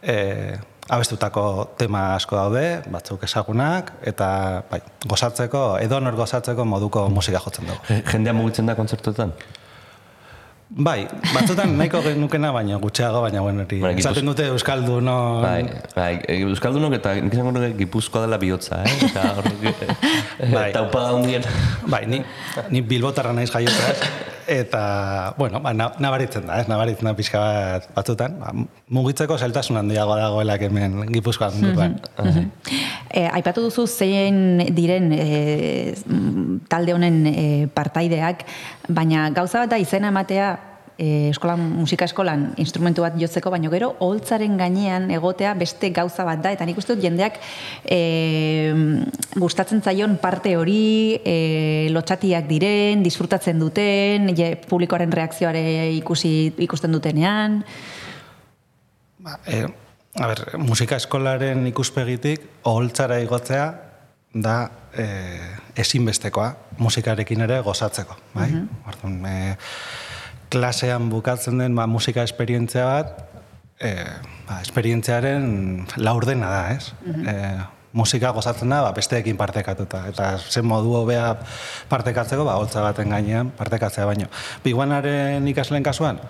e, 0.00 0.56
abestutako 0.88 1.74
tema 1.76 2.06
asko 2.14 2.38
daude, 2.40 2.64
batzuk 2.88 3.28
ezagunak, 3.28 3.92
eta 4.00 4.30
bai, 4.70 4.80
gozatzeko, 5.04 5.66
edo 5.84 6.00
nor 6.00 6.16
gozatzeko 6.16 6.64
moduko 6.64 7.04
musika 7.12 7.44
jotzen 7.44 7.68
dugu. 7.68 8.00
Jendea 8.14 8.32
mugitzen 8.32 8.72
da 8.72 8.78
kontzertuetan? 8.80 9.36
Bai, 10.66 11.06
batzutan 11.30 11.70
nahiko 11.78 12.00
genukena, 12.02 12.50
baina 12.50 12.78
gutxeago, 12.82 13.20
baina 13.22 13.40
bueno, 13.44 13.62
hori. 13.62 13.78
Bai, 13.84 13.94
Zaten 14.02 14.26
dute 14.26 14.48
Euskaldun, 14.50 15.06
Bai, 15.42 15.62
bai, 15.94 16.12
Euskaldunok 16.40 16.98
eta 16.98 17.14
nik 17.20 17.36
izango 17.38 17.54
nuke 17.54 17.70
Gipuzkoa 17.78 18.24
dela 18.26 18.38
bihotza, 18.42 18.82
eh? 18.82 18.96
Eta 19.06 19.26
horrek, 19.38 19.84
bai. 20.50 20.70
taupa 20.74 21.04
da 21.06 21.12
hundien. 21.14 21.46
Bai, 21.86 22.06
ni, 22.10 22.22
ni 22.74 22.82
bilbotarra 22.82 23.34
naiz 23.36 23.52
jaiotza, 23.54 23.94
eta, 24.46 25.34
bueno, 25.38 25.60
ba, 25.60 25.72
nabaritzen 25.74 26.46
da, 26.46 26.60
ez, 26.62 26.68
nabaritzen 26.70 27.08
da 27.08 27.14
pixka 27.18 27.42
bat 27.42 27.88
batzutan. 27.96 28.38
Ba, 28.40 28.52
mugitzeko 28.94 29.38
zeltasun 29.38 29.78
handiago 29.80 30.16
dagoela 30.16 30.56
hemen 30.62 31.02
Gipuzkoa 31.10 31.50
mm 31.50 31.74
-hmm. 31.74 32.50
eh, 33.10 33.28
aipatu 33.32 33.62
duzu 33.62 33.86
zein 33.86 34.62
diren 34.74 35.12
eh, 35.12 35.94
talde 36.68 36.94
honen 36.94 37.26
eh, 37.26 37.68
partaideak, 37.74 38.44
baina 38.88 39.28
gauza 39.30 39.64
bat 39.64 39.70
da 39.70 39.78
izena 39.78 40.08
ematea 40.08 40.54
e, 40.98 41.30
eskolan, 41.30 41.60
musika 41.80 42.06
eskolan 42.08 42.48
instrumentu 42.60 43.04
bat 43.04 43.16
jotzeko, 43.20 43.50
baino 43.52 43.70
gero, 43.72 43.92
holtzaren 44.04 44.56
gainean 44.58 45.10
egotea 45.14 45.54
beste 45.58 45.90
gauza 45.94 46.24
bat 46.28 46.42
da, 46.44 46.52
eta 46.56 46.66
nik 46.68 46.78
uste 46.80 46.96
dut 46.96 47.04
jendeak 47.04 47.38
e, 47.84 48.72
gustatzen 49.36 49.82
zaion 49.82 50.16
parte 50.22 50.56
hori, 50.56 51.20
e, 51.20 51.88
lotxatiak 51.94 52.48
diren, 52.48 53.04
disfrutatzen 53.04 53.60
duten, 53.60 54.32
je, 54.36 54.52
publikoaren 54.68 55.12
reakzioare 55.12 55.64
ikusi, 55.98 56.52
ikusten 56.66 56.94
dutenean. 56.96 57.60
Ba, 59.26 59.40
e, 59.46 59.64
a 60.16 60.30
ber, 60.30 60.46
musika 60.62 60.96
eskolaren 61.00 61.66
ikuspegitik, 61.68 62.48
holtzara 62.64 63.20
igotzea, 63.24 63.66
da 64.34 64.70
e, 64.92 65.06
ezinbestekoa 65.76 66.54
musikarekin 66.78 67.40
ere 67.46 67.60
gozatzeko. 67.64 68.16
Bai? 68.34 68.50
Mm 68.50 68.68
-hmm 69.02 69.56
klasean 70.50 71.10
bukatzen 71.10 71.58
den 71.58 71.74
ba, 71.74 71.86
musika 71.86 72.24
esperientzia 72.26 72.84
bat, 72.86 73.24
e, 73.80 73.92
ba, 74.48 74.60
esperientziaren 74.62 75.86
laurdena 75.96 76.52
da, 76.52 76.68
ez? 76.76 76.92
Mm 77.06 77.72
musika 77.96 78.28
gozatzen 78.36 78.68
da, 78.68 78.82
ba, 78.84 78.90
besteekin 78.92 79.38
partekatuta. 79.40 80.02
Eta 80.10 80.24
zen 80.36 80.66
modu 80.68 80.90
hobea 80.98 81.30
partekatzeko, 81.88 82.44
ba, 82.44 82.58
holtza 82.60 82.82
baten 82.84 83.08
gainean 83.08 83.48
partekatzea 83.56 84.04
baino. 84.04 84.26
Biguanaren 84.66 85.48
ikasleen 85.48 85.86
kasuan, 85.86 86.20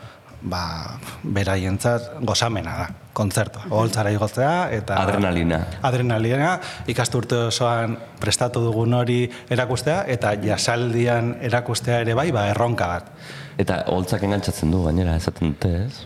ba, 0.43 0.99
beraientzat 1.23 2.21
gozamena 2.27 2.77
da, 2.83 2.87
kontzertua. 3.17 3.67
Holtzara 3.73 4.13
igotzea 4.15 4.69
eta... 4.77 4.99
Adrenalina. 5.03 5.63
Adrenalina, 5.87 6.53
ikasturte 6.91 7.47
osoan 7.49 7.97
prestatu 8.21 8.63
dugun 8.65 8.95
hori 8.99 9.25
erakustea, 9.51 10.05
eta 10.13 10.35
jasaldian 10.43 11.37
erakustea 11.49 12.03
ere 12.05 12.15
bai, 12.19 12.31
ba, 12.37 12.49
erronka 12.53 12.93
bat. 12.93 13.11
Eta 13.57 13.79
holtzak 13.89 14.21
engantzatzen 14.27 14.73
du, 14.73 14.83
gainera, 14.85 15.15
esaten 15.17 15.55
dute, 15.55 15.71
ez? 15.87 16.03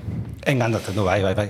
Engantatzen 0.51 0.95
du, 0.95 1.03
bai, 1.03 1.19
bai, 1.25 1.33
bai. 1.35 1.49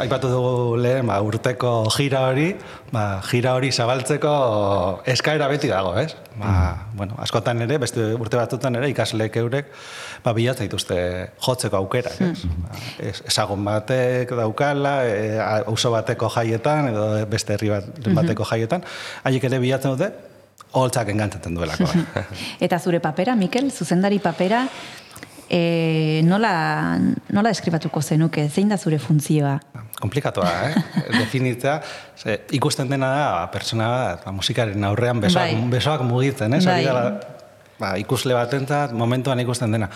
Aipatu 0.00 0.30
dugu 0.32 0.78
lehen, 0.80 1.04
ba, 1.10 1.18
urteko 1.20 1.72
gira 1.92 2.22
hori, 2.30 2.48
ba, 2.94 3.20
gira 3.28 3.52
hori 3.58 3.68
zabaltzeko 3.68 4.32
eskaera 5.12 5.50
beti 5.52 5.68
dago, 5.68 5.92
ez? 6.00 6.14
Ba, 6.38 6.48
mm. 6.48 6.96
bueno, 6.96 7.18
askotan 7.20 7.60
ere, 7.66 7.76
beste 7.82 8.14
urte 8.16 8.40
batutan 8.40 8.80
ere, 8.80 8.88
ikasleek 8.94 9.36
eurek, 9.42 9.68
ba, 10.24 10.34
bilatza 10.36 10.66
dituzte 10.66 10.98
jotzeko 11.44 11.80
aukera? 11.80 12.12
Mm. 12.18 12.62
Ba, 12.64 12.80
ezagun 13.28 13.64
batek 13.66 14.34
daukala, 14.38 14.94
e, 15.08 15.36
auzo 15.66 15.92
bateko 15.94 16.30
jaietan, 16.36 16.92
edo 16.92 17.08
beste 17.30 17.56
herri 17.56 17.72
bat, 17.74 17.90
mm-hmm. 17.92 18.20
bateko 18.22 18.46
jaietan, 18.48 18.86
haiek 19.28 19.48
ere 19.50 19.60
bilatzen 19.62 19.96
dute, 19.96 20.10
holtzak 20.78 21.12
engantzatzen 21.14 21.56
duelako. 21.56 21.88
Eta 22.64 22.78
zure 22.78 23.00
papera, 23.04 23.36
Mikel, 23.38 23.70
zuzendari 23.72 24.20
papera, 24.22 24.66
e, 25.48 26.20
nola, 26.24 26.98
nola 27.32 27.52
eskribatuko 27.54 28.02
zenuke, 28.02 28.48
zein 28.48 28.68
da 28.68 28.78
zure 28.78 29.00
funtzioa? 29.02 29.56
Komplikatoa, 29.98 30.50
eh? 30.68 30.84
Definitza, 31.22 31.80
ze, 32.18 32.38
ikusten 32.54 32.90
dena 32.92 33.10
da, 33.14 33.24
ba, 33.38 33.48
pertsona 33.54 33.88
bat, 33.94 34.28
ba, 34.28 34.36
musikaren 34.36 34.86
aurrean 34.90 35.24
besoak, 35.24 35.56
bai. 35.56 35.66
besoak 35.78 36.06
mugitzen, 36.06 36.54
eh? 36.58 36.62
Bai. 36.68 37.36
Ba, 37.78 37.94
ikusle 37.98 38.34
batentzat, 38.34 38.92
momentuan 38.92 39.40
ikusten 39.40 39.72
dena. 39.72 39.88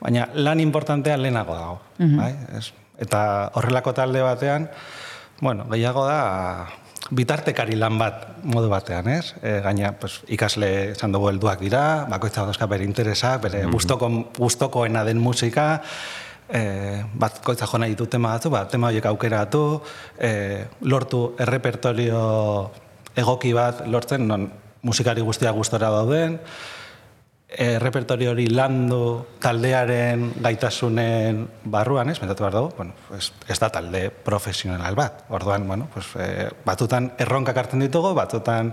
Baina 0.00 0.28
lan 0.34 0.60
importantea 0.60 1.16
lehenago 1.16 1.54
dago. 1.54 1.80
Mm 1.98 2.16
bai? 2.16 2.34
eta 3.02 3.50
horrelako 3.58 3.92
talde 3.96 4.20
batean, 4.22 4.68
bueno, 5.40 5.64
gehiago 5.72 6.04
da, 6.06 6.68
bitartekari 7.10 7.74
lan 7.76 7.98
bat 7.98 8.44
modu 8.46 8.68
batean, 8.70 9.08
ez? 9.10 9.34
E, 9.42 9.58
gaina, 9.64 9.90
pues, 9.98 10.20
ikasle 10.30 10.92
esan 10.92 11.14
dugu 11.14 11.32
helduak 11.32 11.60
dira, 11.64 12.06
bakoitza 12.10 12.44
dozka 12.46 12.68
bere 12.70 12.84
interesak, 12.86 13.42
bere 13.42 13.66
mm 13.66 13.72
-hmm. 13.72 14.38
gustokoena 14.38 15.04
den 15.04 15.18
musika, 15.18 15.82
e, 16.48 17.04
bat 17.14 17.40
koitza 17.42 17.66
jona 17.66 17.86
ditu 17.86 18.06
tema 18.06 18.34
batzu, 18.36 18.50
bat 18.50 18.70
tema 18.70 18.88
horiek 18.88 19.06
aukeratu, 19.06 19.82
e, 20.18 20.64
lortu 20.80 21.34
errepertorio 21.38 22.70
egoki 23.16 23.52
bat 23.52 23.86
lortzen, 23.86 24.26
non 24.28 24.50
musikari 24.82 25.20
guztia 25.22 25.50
gustora 25.50 25.90
dauden, 25.90 26.40
e, 27.56 27.78
repertorio 27.78 28.32
hori 28.32 28.46
landu 28.50 29.26
taldearen 29.42 30.28
gaitasunen 30.42 31.42
barruan, 31.64 32.10
ez, 32.10 32.18
mentatu 32.22 32.44
behar 32.44 32.56
dugu, 32.56 32.72
bueno, 32.76 32.94
pues, 33.08 33.32
ez 33.48 33.58
da 33.60 33.70
talde 33.72 34.08
profesional 34.10 34.94
bat. 34.98 35.24
Orduan, 35.30 35.66
bueno, 35.68 35.88
pues, 35.92 36.12
e, 36.16 36.48
batutan 36.64 37.12
erronkak 37.18 37.62
hartzen 37.62 37.84
ditugu, 37.84 38.14
batutan 38.16 38.72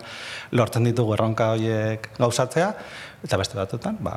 lortzen 0.51 0.87
ditugu 0.89 1.15
erronka 1.17 1.51
horiek 1.55 2.11
gauzatzea, 2.17 2.73
eta 3.23 3.37
beste 3.37 3.57
batutan, 3.59 3.97
ba, 3.99 4.13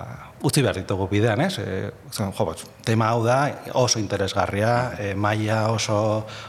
utzi 0.47 0.63
behar 0.63 0.77
ditugu 0.79 1.09
bidean, 1.11 1.41
ez? 1.43 1.57
E, 1.59 1.91
jo, 2.15 2.47
bat, 2.47 2.63
tema 2.87 3.09
hau 3.11 3.25
da 3.25 3.39
oso 3.79 3.99
interesgarria, 3.99 4.93
e, 4.99 5.09
maila 5.19 5.65
oso, 5.75 5.97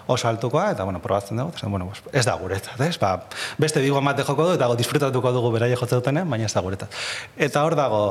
oso 0.08 0.30
altukoa, 0.30 0.68
eta, 0.76 0.86
bueno, 0.86 1.02
probatzen 1.02 1.42
dugu, 1.42 1.58
zen, 1.58 1.72
bueno, 1.74 1.90
ez 2.12 2.26
da 2.28 2.36
guretzat, 2.38 2.80
ez? 2.86 2.94
Ba, 3.02 3.16
beste 3.58 3.82
bigo 3.82 3.98
amate 3.98 4.26
joko 4.28 4.52
du, 4.52 4.56
eta 4.60 4.70
disfrutatuko 4.78 5.34
dugu 5.34 5.52
beraia 5.56 5.80
jotze 5.80 5.98
dutenean, 5.98 6.30
baina 6.30 6.46
ez 6.46 6.54
da 6.54 6.62
guretzat. 6.66 7.02
Eta 7.50 7.66
hor 7.66 7.78
dago 7.80 8.04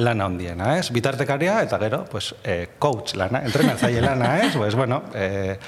lana 0.00 0.30
handiena, 0.30 0.78
ez? 0.80 0.88
Bitartekaria 0.96 1.60
eta 1.66 1.78
gero, 1.82 2.04
pues, 2.08 2.32
eh, 2.44 2.76
coach 2.78 3.16
lana, 3.20 3.44
entrenatzaile 3.44 4.00
lana, 4.08 4.38
ez? 4.46 4.54
Pues, 4.56 4.74
bueno, 4.74 5.02
eh, 5.14 5.58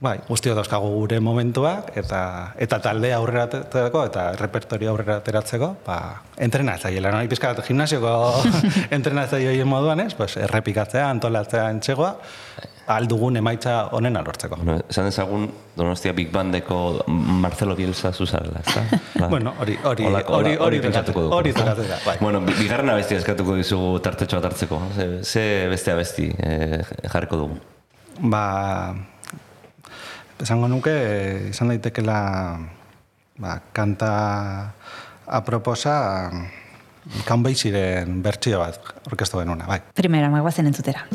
bai, 0.00 0.18
guztio 0.28 0.54
dauzkagu 0.54 0.88
gure 0.94 1.18
momentuak 1.20 1.88
eta 1.98 2.20
eta 2.62 2.78
talde 2.84 3.10
aurrera 3.16 3.48
ateratzeko 3.48 4.04
eta 4.06 4.26
repertorio 4.38 4.92
aurrera 4.92 5.16
ateratzeko, 5.18 5.72
ba, 5.86 5.96
entrenatzaile 6.38 7.00
lana. 7.02 7.18
Nahi 7.18 7.28
pizkat 7.32 7.64
gimnasioko 7.66 8.12
entrenatzaile 8.96 9.50
horien 9.50 9.66
moduan, 9.68 10.00
ez? 10.06 10.14
Pues, 10.14 10.36
errepikatzea, 10.38 11.08
antolatzea 11.10 11.64
entxegoa, 11.74 12.12
aldugun 12.94 13.36
emaitza 13.36 13.88
honen 13.92 14.14
alortzeko. 14.16 14.56
Bueno, 14.62 14.78
esan 14.88 15.10
dezagun 15.10 15.48
Donostia 15.76 16.14
Big 16.16 16.30
Bandeko 16.32 16.78
Marcelo 17.08 17.74
Bielsa 17.76 18.12
zuzarela, 18.14 18.62
ez 18.62 18.74
da? 18.78 19.28
Bueno, 19.34 19.52
hori- 19.60 19.76
hori- 19.82 20.06
hori- 20.38 20.56
hori 20.62 20.80
pentsatuko 20.80 21.26
dugu, 21.26 21.34
hori 21.40 21.50
ezta? 21.50 21.66
tokatzen 21.66 21.90
da, 21.90 21.98
bai. 22.06 22.16
Bueno, 22.22 22.40
bi- 22.46 22.54
bigarren 22.62 22.94
abestia 22.94 23.18
eskatuko 23.18 23.58
dizugu 23.58 23.98
tartetxo 24.06 24.38
bat 24.40 24.52
hartzeko. 24.52 24.80
Ze, 24.94 25.08
ze 25.24 25.44
beste 25.74 25.92
abesti 25.92 26.30
eh, 26.38 26.80
jarriko 27.12 27.36
dugu. 27.42 27.58
Ba, 28.30 28.94
esango 30.44 30.68
nuke, 30.70 30.94
izan 31.50 31.72
daitekela 31.72 32.18
ba, 33.38 33.58
kanta 33.72 34.12
aproposa 35.26 35.96
kanbeiziren 37.28 38.22
bertsio 38.24 38.60
bat 38.62 38.80
orkestu 39.08 39.42
genuna, 39.42 39.68
bai. 39.68 39.80
Primera, 39.96 40.30
magoazen 40.32 40.68
entzutera. 40.70 41.06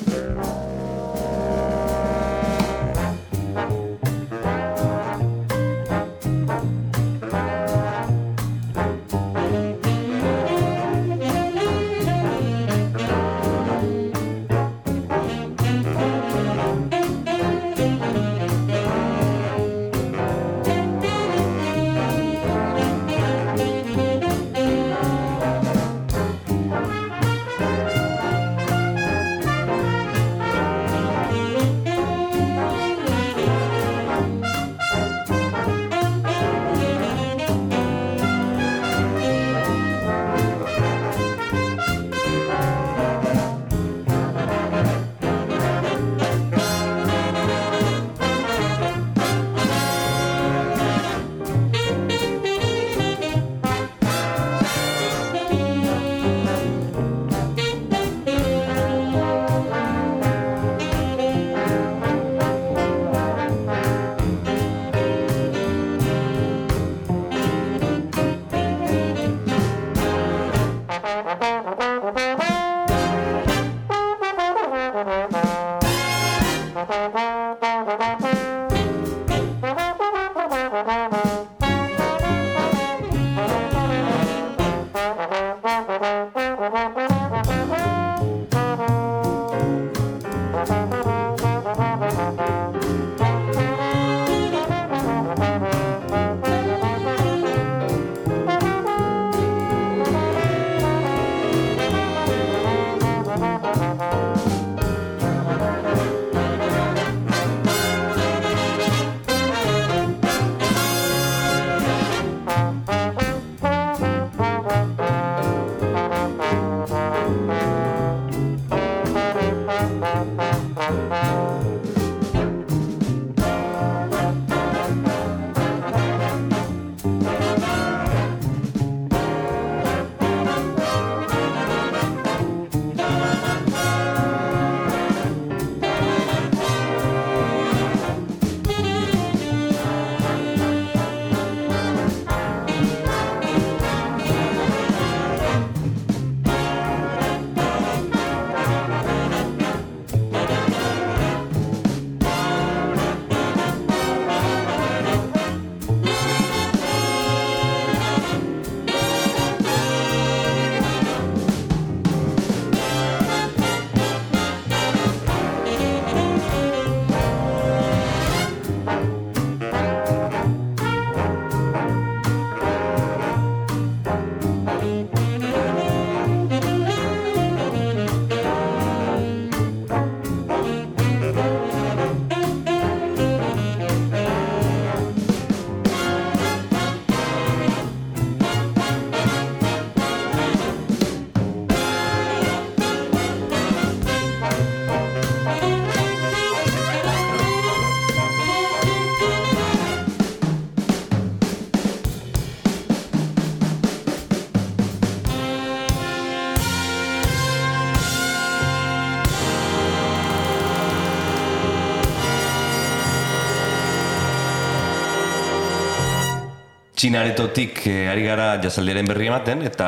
Txinaretotik 217.04 217.82
eh, 217.92 218.06
ari 218.08 218.22
gara 218.24 218.46
jazaldiaren 218.63 219.10
berri 219.10 219.26
ematen, 219.28 219.60
eta 219.68 219.88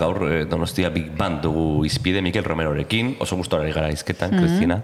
gaur 0.00 0.22
eh, 0.30 0.38
Donostia 0.48 0.88
Big 0.88 1.10
Band 1.12 1.42
dugu 1.44 1.84
izpide 1.84 2.22
Mikel 2.24 2.46
Romerorekin, 2.46 3.10
oso 3.20 3.36
gustora 3.36 3.66
ari 3.66 3.74
gara 3.76 3.90
izketan, 3.92 4.32
Kristina. 4.32 4.78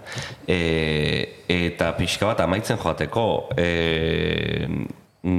Eh, 0.45 1.41
eta 1.49 1.87
pixka 1.97 2.29
bat 2.29 2.43
amaitzen 2.45 2.77
joateko, 2.77 3.25
eh, 3.57 4.69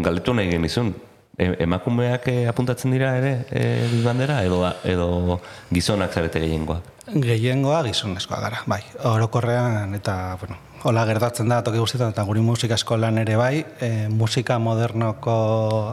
galdetu 0.03 0.35
nahi 0.35 0.51
genizun, 0.51 0.91
e, 1.39 1.49
emakumeak 1.63 2.27
apuntatzen 2.51 2.91
dira 2.91 3.15
ere 3.21 3.33
eh, 3.51 3.87
Big 3.93 4.03
Bandera, 4.03 4.43
edo, 4.43 4.65
edo 4.83 5.39
gizonak 5.71 6.11
zarete 6.11 6.43
gehiengoak? 6.43 6.91
Gehiengoa 7.23 7.85
gizonezkoa 7.87 8.43
gara, 8.43 8.67
bai. 8.67 8.83
Orokorrean 9.15 9.95
eta, 9.95 10.37
bueno, 10.43 10.59
hola 10.83 11.05
gertatzen 11.07 11.47
da 11.47 11.61
toki 11.63 11.79
guztietan 11.79 12.11
eta 12.11 12.25
guri 12.27 12.41
musika 12.43 12.75
eskolan 12.75 13.21
ere 13.23 13.37
bai, 13.39 13.63
e, 13.79 14.09
musika 14.11 14.57
modernoko 14.59 15.35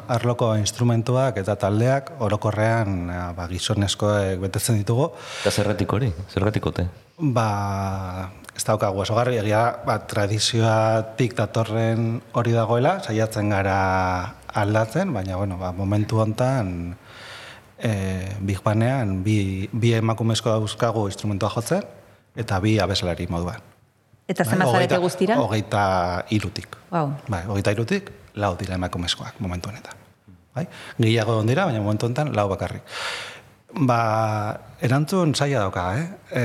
arloko 0.10 0.49
instrumentuak 0.58 1.38
eta 1.38 1.56
taldeak 1.62 2.15
orokorrean 2.25 2.95
e, 3.06 3.19
ba, 3.38 3.45
gizonezkoek 3.52 4.41
betetzen 4.41 4.80
ditugu. 4.82 5.12
Eta 5.43 5.54
zerretik 5.54 5.93
hori? 5.93 6.10
Zerretik 6.34 6.65
ote? 6.71 6.88
Ba, 7.19 7.45
ez 8.56 8.65
daukagu 8.65 9.06
oso 9.06 9.17
garri, 9.19 9.38
egia 9.43 9.62
ba, 9.86 9.99
tradizioatik 10.10 11.38
datorren 11.38 12.15
hori 12.34 12.58
dagoela, 12.58 12.97
saiatzen 13.06 13.54
gara 13.54 13.80
aldatzen, 14.58 15.13
baina 15.13 15.38
bueno, 15.38 15.62
ba, 15.62 15.69
momentu 15.75 16.23
hontan 16.23 16.95
e, 17.78 17.93
Big 18.41 18.65
Banean 18.65 19.19
bi, 19.21 19.69
bi 19.69 19.93
emakumezko 20.02 20.58
dauzkagu 20.58 21.06
instrumentua 21.13 21.54
jotzen, 21.54 21.86
eta 22.39 22.58
bi 22.63 22.80
abeslari 22.82 23.30
moduan. 23.30 23.69
Eta 24.30 24.46
zenbat 24.46 24.68
Bai, 24.68 24.74
zarete 24.78 24.98
guztira? 25.02 25.39
Hogeita 25.42 25.84
irutik. 26.30 26.78
Wow. 26.94 27.15
Bai, 27.34 27.42
hogeita 27.50 27.74
irutik, 27.74 28.12
lau 28.38 28.54
dira 28.60 28.78
emakumezkoak 28.78 29.39
momentu 29.42 29.72
honetan. 29.72 29.98
Bai? 30.54 30.68
Gehiago 31.00 31.34
egon 31.39 31.50
dira, 31.50 31.65
baina 31.65 31.82
momentu 31.82 32.06
honetan 32.06 32.30
lau 32.38 32.46
bakarrik. 32.52 32.86
Ba, 33.89 34.00
erantzun 34.86 35.34
zaila 35.34 35.65
dauka, 35.65 35.86
eh? 35.98 36.06
E, 36.30 36.44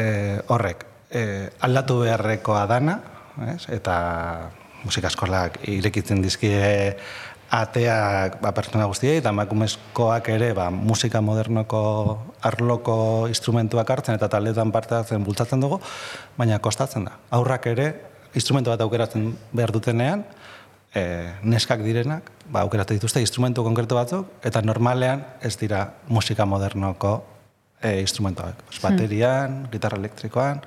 horrek, 0.53 0.87
e, 1.13 1.25
aldatu 1.69 2.01
beharrekoa 2.07 2.65
dana, 2.73 2.99
ez? 3.53 3.67
eta 3.73 3.97
musika 4.85 5.09
eskolak 5.13 5.61
irekitzen 5.69 6.21
dizkie 6.25 6.97
ateak 7.51 8.41
ba, 8.43 8.53
pertsona 8.57 8.87
guztiei, 8.91 9.19
eta 9.21 9.33
emakumezkoak 9.35 10.29
ere 10.35 10.53
ba, 10.57 10.71
musika 10.71 11.21
modernoko 11.25 11.83
arloko 12.43 12.97
instrumentuak 13.31 13.91
hartzen 13.91 14.19
eta 14.19 14.29
taldetan 14.33 14.73
parte 14.75 14.97
hartzen 14.99 15.25
bultzatzen 15.25 15.63
dugu, 15.63 15.81
baina 16.39 16.59
kostatzen 16.59 17.07
da. 17.09 17.19
Aurrak 17.37 17.69
ere, 17.73 17.89
instrumentu 18.35 18.73
bat 18.73 18.83
aukeratzen 18.83 19.31
behar 19.53 19.73
dutenean, 19.75 20.25
e, 20.95 21.05
neskak 21.43 21.85
direnak, 21.85 22.31
ba, 22.49 22.65
aukeratu 22.65 22.97
dituzte 22.97 23.23
instrumentu 23.23 23.65
konkretu 23.67 23.99
batzuk, 23.99 24.35
eta 24.43 24.63
normalean 24.63 25.25
ez 25.43 25.55
dira 25.61 25.87
musika 26.09 26.47
modernoko 26.49 27.17
e, 27.81 28.01
instrumentuak. 28.01 28.67
Pues, 28.69 28.83
baterian, 28.83 29.65
gitarra 29.73 30.01
elektrikoan, 30.01 30.63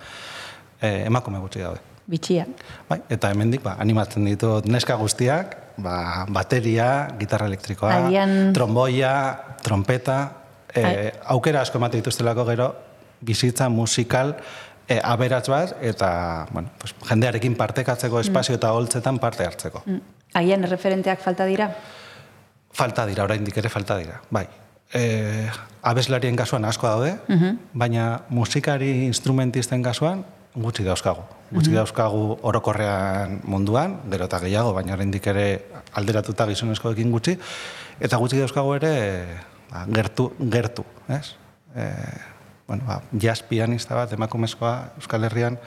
e, 0.81 1.03
emakume 1.07 1.43
gutxi 1.43 1.63
daude. 1.65 1.83
Bitxia. 2.07 2.45
Bai, 2.87 3.01
eta 3.11 3.31
hemendik 3.33 3.63
ba, 3.65 3.75
animatzen 3.83 4.27
ditut 4.29 4.67
neska 4.71 4.95
guztiak, 4.95 5.57
ba, 5.77 6.25
bateria, 6.29 7.07
gitarra 7.19 7.47
elektrikoa, 7.47 8.07
Agian- 8.07 8.53
tromboia, 8.53 9.13
trompeta, 9.63 10.31
e, 10.73 10.83
Ai. 10.83 11.11
aukera 11.33 11.61
asko 11.61 11.77
ematen 11.77 12.01
dituztelako 12.01 12.45
gero, 12.49 12.75
bizitza 13.21 13.69
musikal 13.69 14.35
e, 14.87 14.99
aberats 15.03 15.49
bat, 15.49 15.75
eta 15.81 16.47
bueno, 16.51 16.69
pues, 16.79 16.93
jendearekin 17.09 17.55
partekatzeko 17.55 18.19
espazio 18.19 18.55
eta 18.55 18.71
holtzetan 18.73 19.19
parte 19.19 19.45
hartzeko. 19.45 19.83
Mm. 19.85 20.01
Agian 20.33 20.63
erreferenteak 20.63 21.21
falta 21.23 21.45
dira? 21.45 21.71
Falta 22.71 23.05
dira, 23.07 23.23
oraindik 23.23 23.57
ere 23.57 23.69
falta 23.69 23.97
dira, 23.97 24.21
bai. 24.29 24.47
E, 24.93 25.47
abeslarien 25.83 26.35
kasuan 26.35 26.65
asko 26.65 26.87
daude, 26.87 27.17
baina 27.73 28.21
musikari 28.29 29.05
instrumentisten 29.05 29.83
kasuan 29.83 30.23
gutxi 30.58 30.86
dauzkagu. 30.86 31.24
Gutxi 31.52 31.74
dauzkagu 31.76 32.39
orokorrean 32.50 33.41
munduan, 33.48 34.00
gero 34.12 34.28
eta 34.28 34.39
gehiago, 34.43 34.74
baina 34.76 34.96
oraindik 34.98 35.30
ere 35.32 35.46
alderatuta 36.00 36.48
gizonezkoekin 36.50 37.12
gutxi, 37.13 37.38
eta 38.04 38.20
gutxi 38.20 38.41
dauzkagu 38.41 38.74
ere 38.80 38.93
ba, 39.70 39.86
gertu, 39.93 40.32
gertu, 40.39 40.86
ez? 41.13 41.36
E, 41.76 41.88
bueno, 42.67 42.84
ba, 42.88 43.02
jazz 43.13 43.41
pianista 43.48 43.96
bat, 43.96 44.13
emakumezkoa 44.17 44.74
Euskal 45.00 45.30
Herrian, 45.30 45.60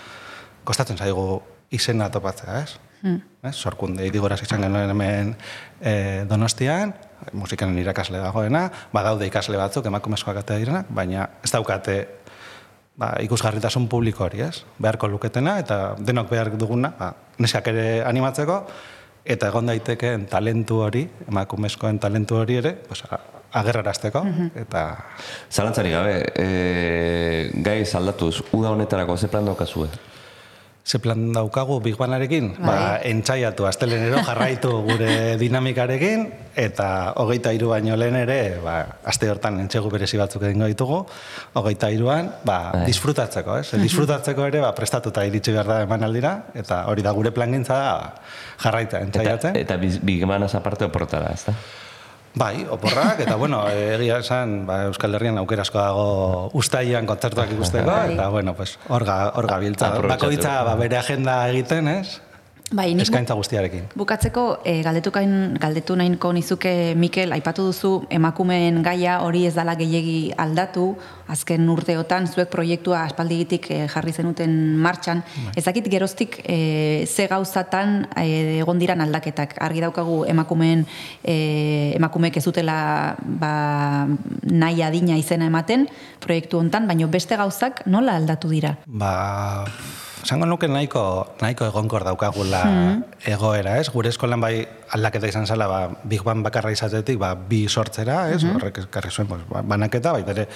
kostatzen 0.69 1.01
zaigu 1.01 1.41
izena 1.73 2.11
topatzea, 2.13 2.61
ez? 2.61 2.79
Mm. 3.01 3.21
Ez? 3.49 3.55
Sorkunde 3.57 4.05
idigoraz 4.05 4.43
izan 4.45 4.61
genuen 4.67 4.93
hemen 4.93 5.35
e, 5.81 6.27
donostian, 6.29 6.93
musikanen 7.33 7.79
irakasle 7.81 8.21
dagoena, 8.21 8.67
badaude 8.93 9.29
ikasle 9.31 9.57
batzuk 9.61 9.89
emakumezkoak 9.89 10.43
atea 10.43 10.61
direnak, 10.61 10.91
baina 10.93 11.29
ez 11.45 11.53
daukate 11.55 11.97
ba, 13.01 13.15
ikusgarritasun 13.25 13.89
publiko 13.89 14.27
hori, 14.27 14.43
ez? 14.45 14.63
Beharko 14.79 15.09
luketena, 15.09 15.57
eta 15.63 15.97
denok 15.99 16.29
behar 16.31 16.53
duguna, 16.61 16.93
ba, 16.99 17.15
neskak 17.41 17.73
ere 17.73 17.87
animatzeko, 18.05 18.61
eta 19.25 19.49
egon 19.49 19.71
daitekeen 19.73 20.27
talentu 20.29 20.83
hori, 20.85 21.07
emakumezkoen 21.29 21.99
talentu 22.03 22.37
hori 22.43 22.61
ere, 22.61 22.75
pues, 22.89 23.03
a- 23.09 23.21
agerrarazteko, 23.61 24.21
eta 24.63 24.83
Zalantzari 25.51 25.91
gabe, 25.91 26.13
e, 26.39 27.51
gai 27.67 27.81
aldatuz, 27.99 28.45
uda 28.53 28.71
honetarako 28.71 29.17
ze 29.17 29.29
plan 29.29 29.45
daukazue? 29.49 29.89
Ze 30.91 30.99
plan 30.99 31.29
daukagu 31.31 31.77
Big 31.85 31.95
Banarekin? 31.95 32.49
Ba, 32.59 32.99
entxaiatu, 33.07 33.63
astelenero 33.69 34.25
jarraitu 34.27 34.73
gure 34.83 35.37
dinamikarekin, 35.43 36.25
eta 36.59 37.13
hogeita 37.23 37.53
hiru 37.55 37.69
baino 37.71 37.95
lehen 38.01 38.17
ere, 38.19 38.39
ba, 38.65 38.75
aste 39.07 39.29
hortan 39.31 39.61
entxegu 39.63 39.93
berezi 39.93 40.19
batzuk 40.19 40.43
egingo 40.49 40.67
ditugu, 40.73 40.99
hogeita 41.61 41.93
hiruan, 41.95 42.33
ba, 42.43 42.57
disfrutatzeko, 42.89 43.61
ez? 43.63 43.71
Disfrutatzeko 43.87 44.49
ere, 44.51 44.65
ba, 44.67 44.73
prestatuta 44.75 45.23
iritsi 45.31 45.55
behar 45.55 45.71
da 45.71 45.79
emanaldira, 45.87 46.33
eta 46.59 46.81
hori 46.91 47.07
da 47.07 47.15
gure 47.15 47.31
plangintza 47.39 47.79
da, 47.79 47.95
jarraita, 48.65 48.99
Eta, 48.99 49.07
entxaiatzen. 49.07 49.61
eta 49.63 49.79
biz- 49.79 50.01
bigemanaz 50.03 50.57
aparte 50.59 50.91
oportara, 50.91 51.31
ez 51.39 51.45
da? 51.47 51.55
Bai, 52.33 52.65
oporrak, 52.71 53.19
eta 53.25 53.35
bueno, 53.35 53.65
egia 53.69 54.21
esan, 54.23 54.65
ba, 54.67 54.85
Euskal 54.87 55.17
Herrian 55.19 55.39
aukera 55.41 55.63
asko 55.67 55.81
dago 55.83 56.51
ustaian 56.55 57.05
kontzertuak 57.05 57.51
ikusteko, 57.57 57.91
Bai. 57.91 58.13
eta 58.15 58.29
bueno, 58.31 58.55
pues, 58.55 58.79
hor 58.89 59.05
ga- 59.05 59.33
hor 59.35 59.49
gabiltza. 59.51 59.89
Aprobetxatu. 59.89 60.27
Bakoitza 60.31 60.63
ba, 60.63 60.77
bere 60.79 60.97
agenda 60.97 61.49
egiten, 61.51 61.89
ez? 61.89 62.21
Bai, 62.71 62.93
Eskaintza 63.03 63.35
guztiarekin. 63.35 63.89
Bukatzeko, 63.99 64.61
e, 64.63 64.77
galdetukain, 64.87 65.57
galdetu 65.59 65.97
nahiko 65.99 66.31
nizuke, 66.33 66.95
Mikel, 66.95 67.33
aipatu 67.35 67.65
duzu 67.67 67.91
emakumeen 68.15 68.79
gaia 68.87 69.17
hori 69.25 69.43
ez 69.49 69.57
dala 69.57 69.75
gehiegi 69.75 70.31
aldatu, 70.39 70.85
azken 71.35 71.67
urteotan, 71.73 72.29
zuek 72.31 72.47
proiektua 72.53 73.01
aspaldigitik 73.09 73.67
e, 73.75 73.79
jarri 73.91 74.15
zenuten 74.15 74.55
martxan. 74.79 75.25
Ez 75.59 75.65
dakit 75.67 75.89
geroztik 75.91 76.39
e, 76.45 77.07
ze 77.11 77.27
gauzatan 77.31 78.05
egon 78.23 78.79
diran 78.79 79.03
aldaketak. 79.03 79.57
Argi 79.59 79.83
daukagu 79.83 80.21
emakumeen, 80.31 80.85
e, 81.25 81.37
emakumeek 81.99 82.39
ez 82.39 82.45
dutela 82.47 83.17
ba, 83.19 84.07
nahi 84.47 84.87
adina 84.87 85.19
izena 85.19 85.51
ematen 85.51 85.89
proiektu 86.23 86.63
hontan, 86.63 86.87
baina 86.87 87.11
beste 87.11 87.35
gauzak 87.35 87.83
nola 87.91 88.15
aldatu 88.21 88.53
dira? 88.55 88.77
Ba, 88.87 89.67
esango 90.23 90.47
nuke 90.47 90.69
nahiko, 90.69 91.03
nahiko 91.41 91.67
egonkor 91.71 92.05
daukagula 92.05 92.63
egoera, 93.27 93.79
ez? 93.81 93.89
Gure 93.93 94.13
eskolan 94.13 94.41
bai 94.41 94.55
aldaketa 94.97 95.31
izan 95.31 95.47
zela, 95.47 95.69
ba, 95.71 95.81
Big 96.05 96.23
Bang 96.27 96.45
bakarra 96.47 96.73
izatetik, 96.75 97.19
ba, 97.21 97.35
bi 97.35 97.67
sortzera, 97.69 98.29
ez? 98.35 98.43
Horrek 98.45 98.85
ekarri 98.87 99.11
zuen, 99.11 99.29
pues, 99.31 99.43
ba, 99.51 99.63
banaketa, 99.63 100.15
baita 100.17 100.37
ere 100.37 100.49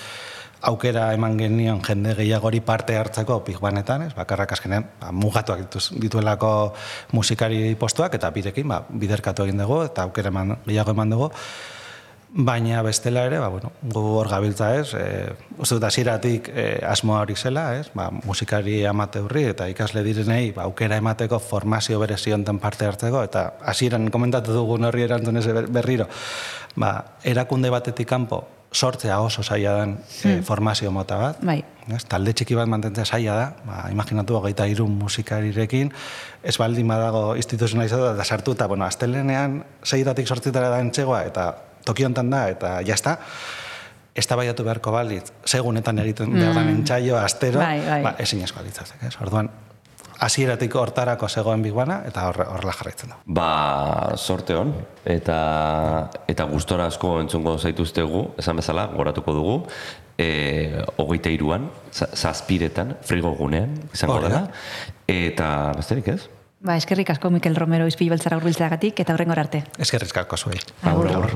aukera 0.65 1.11
eman 1.13 1.37
genion 1.37 1.83
jende 1.85 2.15
gehiagori 2.17 2.61
parte 2.65 2.97
hartzeko 2.97 3.43
Big 3.47 3.61
Bangetan, 3.61 4.07
ez? 4.09 4.15
Bakarrak 4.17 4.57
azkenean, 4.57 4.89
ba, 5.01 5.13
mugatuak 5.13 5.65
dituz, 5.67 5.91
dituelako 6.01 6.75
musikari 7.13 7.75
postuak, 7.81 8.17
eta 8.17 8.31
birekin, 8.35 8.69
ba, 8.69 8.83
biderkatu 8.89 9.49
egin 9.49 9.61
dugu, 9.61 9.83
eta 9.91 10.09
aukera 10.09 10.33
eman, 10.33 10.59
gehiago 10.67 10.97
eman 10.97 11.17
dugu. 11.17 11.31
Baina 12.35 12.81
bestela 12.83 13.23
ere, 13.29 13.39
ba, 13.39 13.47
bueno, 13.47 13.71
gu 13.83 14.01
hor 14.19 14.27
gabiltza 14.27 14.73
ez, 14.75 14.89
e, 14.99 15.03
uste 15.55 15.77
dut 15.77 15.85
hasieratik 15.87 16.49
e, 16.51 16.65
asmoa 16.83 17.21
hori 17.23 17.37
zela, 17.39 17.77
ez, 17.79 17.93
ba, 17.95 18.09
musikari 18.11 18.81
amateurri 18.91 19.45
eta 19.53 19.69
ikasle 19.71 20.03
direnei 20.03 20.49
ba, 20.57 20.65
aukera 20.65 20.97
emateko 20.99 21.39
formazio 21.39 22.01
berezi 22.03 22.33
honetan 22.35 22.59
parte 22.59 22.89
hartzeko, 22.89 23.21
eta 23.23 23.45
hasieran 23.63 24.09
komentatu 24.11 24.51
dugun 24.57 24.89
horri 24.89 25.05
erantzun 25.07 25.39
ez 25.39 25.45
ber- 25.47 25.69
berriro, 25.71 26.09
ba, 26.75 26.91
erakunde 27.23 27.71
batetik 27.71 28.09
kanpo 28.11 28.41
sortzea 28.75 29.21
oso 29.23 29.45
zaila 29.47 29.77
den 29.79 29.93
e, 30.25 30.33
formazio 30.43 30.91
mota 30.91 31.21
bat, 31.21 31.39
Bai. 31.39 31.61
Ez, 31.87 32.01
talde 32.11 32.33
txiki 32.35 32.57
bat 32.59 32.67
mantentzea 32.67 33.05
zaila 33.05 33.37
da, 33.39 33.45
ba, 33.63 33.77
imaginatu 33.93 34.41
hogeita 34.41 34.67
hiru 34.67 34.89
musikarirekin, 34.91 35.93
ez 36.43 36.57
baldin 36.59 36.91
badago 36.91 37.37
instituzionalizatu 37.39 38.11
da 38.19 38.27
sartu, 38.27 38.57
eta, 38.59 38.67
bueno, 38.67 38.89
astelenean 38.91 39.61
zeidatik 39.87 40.27
sortzitara 40.27 40.73
da 40.75 40.83
entxegoa, 40.83 41.23
eta 41.31 41.47
toki 41.85 42.05
hontan 42.05 42.31
da, 42.31 42.49
eta 42.49 42.79
jazta, 42.87 43.19
ez 44.15 44.27
da 44.31 44.37
baiatu 44.39 44.65
beharko 44.65 44.93
balitz, 44.95 45.33
segunetan 45.45 45.99
egiten 45.99 46.33
behar 46.33 46.55
den 46.55 46.69
entxaio, 46.79 47.17
astero, 47.19 47.59
Bai, 47.61 47.81
bai. 47.87 48.03
ba, 48.03 48.15
ezin 48.23 48.43
esko 48.47 48.61
alitzazek, 48.61 49.03
ez? 49.09 49.17
Orduan, 49.21 49.51
hasieratik 50.23 50.75
hortarako 50.79 51.29
zegoen 51.29 51.63
bigbana, 51.65 52.03
eta 52.07 52.29
horre- 52.31 52.47
horrela 52.47 52.73
jarraitzen 52.79 53.11
du. 53.11 53.17
Ba, 53.35 54.13
sorte 54.17 54.55
hon, 54.55 54.71
eta, 55.05 56.11
eta 56.31 56.45
gustora 56.53 56.87
asko 56.87 57.17
entzungo 57.25 57.57
zaituztegu, 57.59 58.29
esan 58.39 58.57
bezala, 58.63 58.87
goratuko 58.95 59.35
dugu, 59.35 59.57
e, 60.17 60.79
hogeita 60.97 61.29
iruan, 61.35 61.67
za- 61.91 62.13
zazpiretan, 62.15 62.97
frigo 63.03 63.35
gunean, 63.35 63.75
izango 63.93 64.21
da. 64.23 64.29
dela, 64.29 64.43
eta 65.11 65.51
besterik 65.77 66.09
ez? 66.15 66.21
Ba, 66.65 66.79
eskerrik 66.79 67.11
asko 67.11 67.29
Mikel 67.35 67.57
Romero 67.59 67.85
izpilu 67.91 68.15
beltzara 68.15 68.39
urbiltzeagatik 68.39 69.01
eta 69.03 69.13
horrengor 69.13 69.43
arte. 69.43 69.65
Eskerrizk 69.77 70.17
asko 70.23 70.37
zuei. 70.47 70.61
Agur. 70.83 71.11
Agur. 71.11 71.35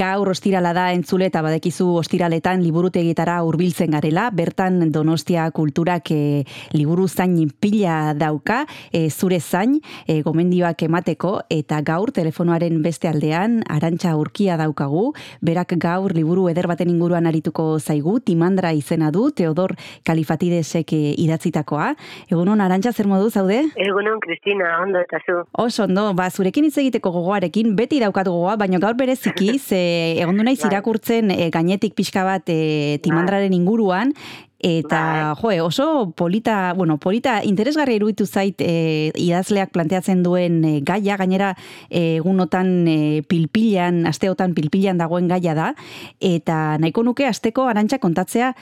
Gaur 0.00 0.30
ostirala 0.32 0.70
da 0.72 0.86
entzule 0.94 1.26
eta 1.28 1.42
badekizu 1.44 1.84
ostiraletan 2.00 2.62
liburutegietara 2.64 3.34
hurbiltzen 3.44 3.92
garela, 3.92 4.30
bertan 4.32 4.78
Donostia 4.94 5.42
kulturak 5.52 6.08
e, 6.14 6.46
liburu 6.72 7.04
zain 7.04 7.34
pila 7.60 8.14
dauka, 8.16 8.62
e, 8.96 9.10
zure 9.10 9.40
zain, 9.40 9.74
e, 10.06 10.22
gomendioak 10.24 10.86
emateko, 10.86 11.32
eta 11.52 11.82
gaur 11.84 12.14
telefonoaren 12.16 12.78
beste 12.80 13.10
aldean, 13.10 13.58
arantxa 13.68 14.14
urkia 14.16 14.56
daukagu, 14.56 15.10
berak 15.44 15.74
gaur 15.76 16.14
liburu 16.16 16.46
eder 16.48 16.70
baten 16.70 16.88
inguruan 16.88 17.28
arituko 17.28 17.76
zaigu, 17.78 18.16
timandra 18.24 18.72
izena 18.72 19.12
du, 19.12 19.26
Teodor 19.36 19.76
Kalifatidesek 20.08 20.96
idatzitakoa. 20.96 21.90
Egunon, 22.32 22.64
arantxa 22.64 22.94
zer 22.96 23.10
modu 23.10 23.28
zaude? 23.28 23.66
Egunon, 23.76 24.16
Kristina, 24.24 24.78
ondo 24.80 25.04
eta 25.04 25.20
zu. 25.26 25.44
Oso 25.60 25.84
ondo, 25.84 26.08
ba, 26.16 26.30
zurekin 26.30 26.70
hitz 26.70 26.78
egiteko 26.80 27.12
gogoarekin, 27.20 27.76
beti 27.76 28.00
daukat 28.00 28.32
gogoa, 28.32 28.56
baina 28.64 28.80
gaur 28.80 28.96
bereziki, 28.96 29.58
ze 29.60 29.89
egondu 30.20 30.44
naiz 30.46 30.60
Bai. 30.62 30.70
irakurtzen 30.72 31.32
e, 31.34 31.50
gainetik 31.54 31.96
pixka 31.98 32.24
bat 32.26 32.48
e, 32.52 32.98
timandraren 33.04 33.54
inguruan, 33.56 34.14
eta 34.60 35.34
Bai. 35.40 35.56
jo, 35.56 35.66
oso 35.66 35.86
polita, 36.16 36.74
bueno, 36.76 36.98
polita 36.98 37.40
interesgarria 37.44 37.96
iruditu 37.96 38.26
zait 38.26 38.60
e, 38.60 39.10
idazleak 39.16 39.72
planteatzen 39.72 40.22
duen 40.22 40.60
e, 40.64 40.74
gaia, 40.84 41.16
gainera 41.16 41.54
e, 41.88 42.20
egunotan 42.20 42.74
e, 42.88 42.98
pilpilan, 43.28 44.04
asteotan 44.10 44.54
pilpilan 44.54 45.00
dagoen 45.00 45.28
gaia 45.32 45.56
da, 45.56 45.72
eta 46.20 46.76
nahiko 46.78 47.06
nuke 47.06 47.26
asteko 47.26 47.66
arantxa 47.72 47.98
kontatzea 47.98 48.54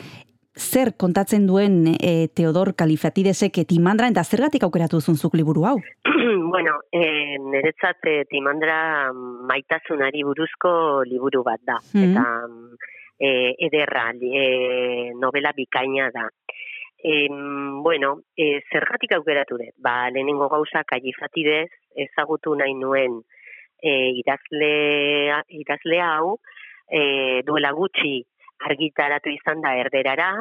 zer 0.59 0.92
kontatzen 0.98 1.46
duen 1.46 1.86
e, 1.94 2.28
Teodor 2.34 2.74
Kalifatidesek 2.76 3.62
timandra 3.70 4.09
eta 4.11 4.24
zergatik 4.24 4.66
aukeratu 4.66 5.00
zunzuk 5.00 5.34
liburu 5.38 5.64
hau? 5.64 5.76
bueno, 6.52 6.80
e, 6.92 7.38
niretzat 7.38 8.04
e, 8.04 8.24
timandra 8.30 9.12
maitasunari 9.48 10.24
buruzko 10.26 11.04
liburu 11.09 11.44
bat 11.46 11.62
da. 11.62 11.78
Mhm. 11.94 12.11
Eta 12.11 12.26
e, 13.18 13.30
ederra, 13.68 14.11
e, 14.20 15.12
novela 15.14 15.52
bikaina 15.56 16.11
da. 16.14 16.28
E, 16.98 17.28
bueno, 17.82 18.22
e, 18.36 18.61
zergatik 18.72 19.14
aukeratu 19.14 19.59
dut? 19.59 19.74
Ba, 19.78 20.11
lehenengo 20.11 20.48
gauza 20.50 20.82
kalifatidez 20.84 21.70
ezagutu 21.94 22.56
nahi 22.59 22.74
nuen 22.74 23.20
e, 23.82 24.11
idazle, 24.18 24.72
idazle 25.62 26.00
hau 26.02 26.38
e, 26.90 27.42
duela 27.46 27.70
gutxi 27.72 28.24
argitaratu 28.66 29.30
izan 29.30 29.62
da 29.62 29.74
erderara, 29.78 30.32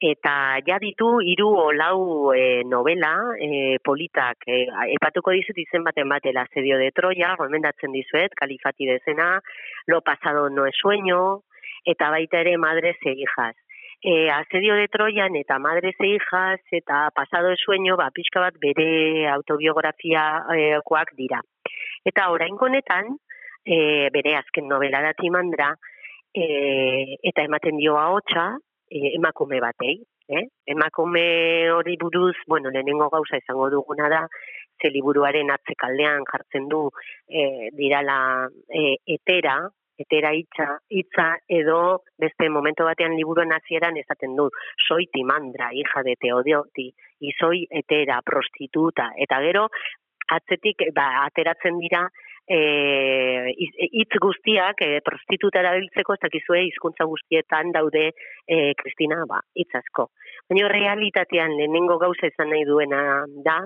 eta 0.00 0.32
ja 0.66 0.78
ditu 0.78 1.18
hiru 1.26 1.48
o 1.58 1.72
lau 1.74 2.32
e, 2.32 2.62
novela 2.64 3.34
e, 3.34 3.78
politak. 3.84 4.46
E, 4.46 4.66
epatuko 4.94 5.34
dizut 5.34 5.58
izen 5.58 5.84
baten 5.84 6.08
batela, 6.08 6.46
Asedio 6.46 6.78
de 6.78 6.92
Troya, 6.94 7.34
gomendatzen 7.38 7.92
dizuet, 7.92 8.34
kalifati 8.38 8.86
dezena, 8.86 9.40
Lo 9.86 10.00
pasado 10.02 10.50
no 10.50 10.66
es 10.66 10.76
sueño, 10.76 11.42
eta 11.84 12.10
baita 12.10 12.40
ere 12.40 12.58
Madres 12.58 12.96
e 13.04 13.12
hijas. 13.12 13.56
E, 14.00 14.30
Asedio 14.30 14.74
de 14.74 14.86
Troyan 14.86 15.34
eta 15.34 15.58
Madres 15.58 15.96
e 15.98 16.06
hijas 16.06 16.60
eta 16.70 17.10
Pasado 17.10 17.50
es 17.50 17.60
sueño, 17.60 17.96
ba, 17.96 18.10
pixka 18.14 18.40
bat 18.40 18.54
bere 18.60 19.28
autobiografiakoak 19.28 21.14
dira. 21.16 21.42
Eta 22.04 22.30
oraingo 22.30 22.66
honetan, 22.66 23.16
e, 23.64 24.08
bere 24.14 24.36
azken 24.36 24.68
novela 24.68 25.02
da 25.02 25.12
timandra, 25.18 25.74
e, 26.34 27.16
eta 27.22 27.44
ematen 27.46 27.76
dio 27.76 27.98
ahotsa 27.98 28.52
e, 28.90 29.14
emakume 29.16 29.60
batei. 29.60 29.98
Eh? 30.28 30.44
Emakume 30.66 31.70
hori 31.72 31.96
buruz, 31.96 32.36
bueno, 32.46 32.70
lehenengo 32.70 33.08
gauza 33.08 33.38
izango 33.40 33.70
duguna 33.70 34.10
da, 34.12 34.26
ze 34.80 34.90
liburuaren 34.92 35.50
atzekaldean 35.50 36.26
jartzen 36.28 36.68
du 36.68 36.88
e, 37.26 37.70
dirala 37.72 38.46
e, 38.68 38.98
etera, 39.16 39.56
etera 39.98 40.30
hitza, 40.36 40.68
hitza 40.88 41.28
edo 41.48 42.04
beste 42.16 42.48
momento 42.48 42.84
batean 42.86 43.16
liburuan 43.18 43.52
hasieran 43.56 43.96
esaten 43.98 44.36
du, 44.36 44.48
soy 44.86 45.08
timandra, 45.12 45.72
hija 45.72 46.04
de 46.04 46.14
Teodioti, 46.20 46.92
y 47.20 47.32
soy 47.40 47.66
etera, 47.70 48.20
prostituta, 48.22 49.10
eta 49.16 49.40
gero 49.42 49.66
atzetik 50.28 50.84
ba, 50.94 51.24
ateratzen 51.24 51.80
dira 51.82 52.04
eh, 52.48 53.52
hitz 53.56 54.18
guztiak 54.20 54.80
e, 54.84 55.00
prostituta 55.04 55.60
erabiltzeko 55.60 56.16
ez 56.16 56.22
dakizue 56.24 56.62
hizkuntza 56.66 57.04
guztietan 57.08 57.72
daude 57.74 58.08
e, 58.08 58.72
Kristina 58.80 59.20
ba 59.28 59.40
hitz 59.54 59.70
asko. 59.76 60.08
Baina 60.48 60.70
realitatean 60.72 61.56
lehenengo 61.58 61.98
gauza 62.00 62.30
izan 62.32 62.50
nahi 62.54 62.64
duena 62.64 63.02
da 63.44 63.60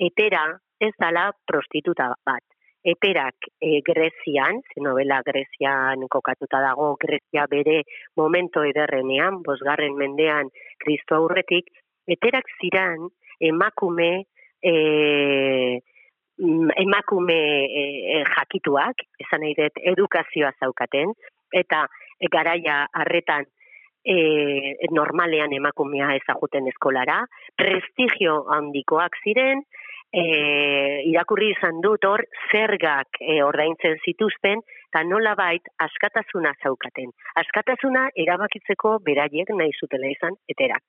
etera 0.00 0.46
ez 0.80 0.92
dala 0.98 1.30
prostituta 1.46 2.10
bat. 2.26 2.42
Eterak 2.84 3.48
e, 3.60 3.80
Grezian, 3.84 4.60
ze 4.72 4.82
novela 4.84 5.22
Grezian 5.24 6.04
kokatuta 6.08 6.60
dago, 6.60 6.96
Grezia 7.00 7.46
bere 7.48 7.82
momento 8.16 8.64
ederrenean, 8.64 9.40
bosgarren 9.46 9.96
mendean 9.96 10.50
Kristo 10.80 11.16
aurretik, 11.16 11.70
eterak 12.08 12.50
ziran 12.60 13.08
emakume 13.40 14.26
e, 14.60 15.80
emakume 16.38 17.38
e, 17.64 18.22
jakituak, 18.26 19.04
esan 19.20 19.44
nahi 19.44 19.54
dut 19.58 19.82
edukazioa 19.92 20.52
zaukaten, 20.60 21.12
eta 21.52 21.84
e, 22.18 22.28
garaia 22.32 22.84
harretan 22.92 23.46
e, 24.04 24.16
normalean 24.92 25.52
emakumea 25.52 26.14
ezaguten 26.18 26.68
eskolara, 26.72 27.22
prestigio 27.56 28.42
handikoak 28.56 29.16
ziren, 29.24 29.62
e, 30.14 30.24
irakurri 31.10 31.52
izan 31.54 31.80
dut 31.84 32.04
hor 32.08 32.24
zergak 32.50 33.20
e, 33.20 33.40
ordaintzen 33.42 33.98
zituzten, 34.04 34.62
eta 34.90 35.02
nola 35.06 35.34
bait 35.38 35.70
askatasuna 35.82 36.54
zaukaten. 36.62 37.10
Askatasuna 37.42 38.08
erabakitzeko 38.24 38.98
beraiek 39.06 39.50
nahi 39.58 39.72
zutela 39.80 40.10
izan 40.12 40.36
eterak. 40.50 40.84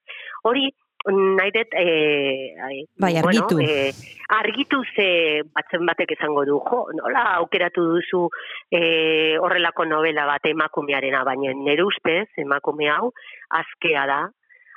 Hori, 0.45 0.69
nahi 1.11 1.51
dut, 1.51 1.73
e, 1.73 2.55
Bai, 2.97 3.17
argitu. 3.17 3.55
Bueno, 3.55 3.69
e, 3.69 3.91
argitu 4.29 4.81
ze 4.95 5.43
batzen 5.53 5.85
batek 5.85 6.15
esango 6.17 6.45
du, 6.45 6.59
jo, 6.69 6.85
nola 6.97 7.23
aukeratu 7.41 7.83
duzu 7.93 8.29
e, 8.71 9.37
horrelako 9.37 9.85
novela 9.85 10.25
bat 10.25 10.45
emakumearena, 10.45 11.23
baina 11.23 11.53
nire 11.53 11.83
ustez, 11.83 12.27
emakume 12.37 12.89
hau, 12.89 13.11
azkea 13.49 14.07
da. 14.07 14.21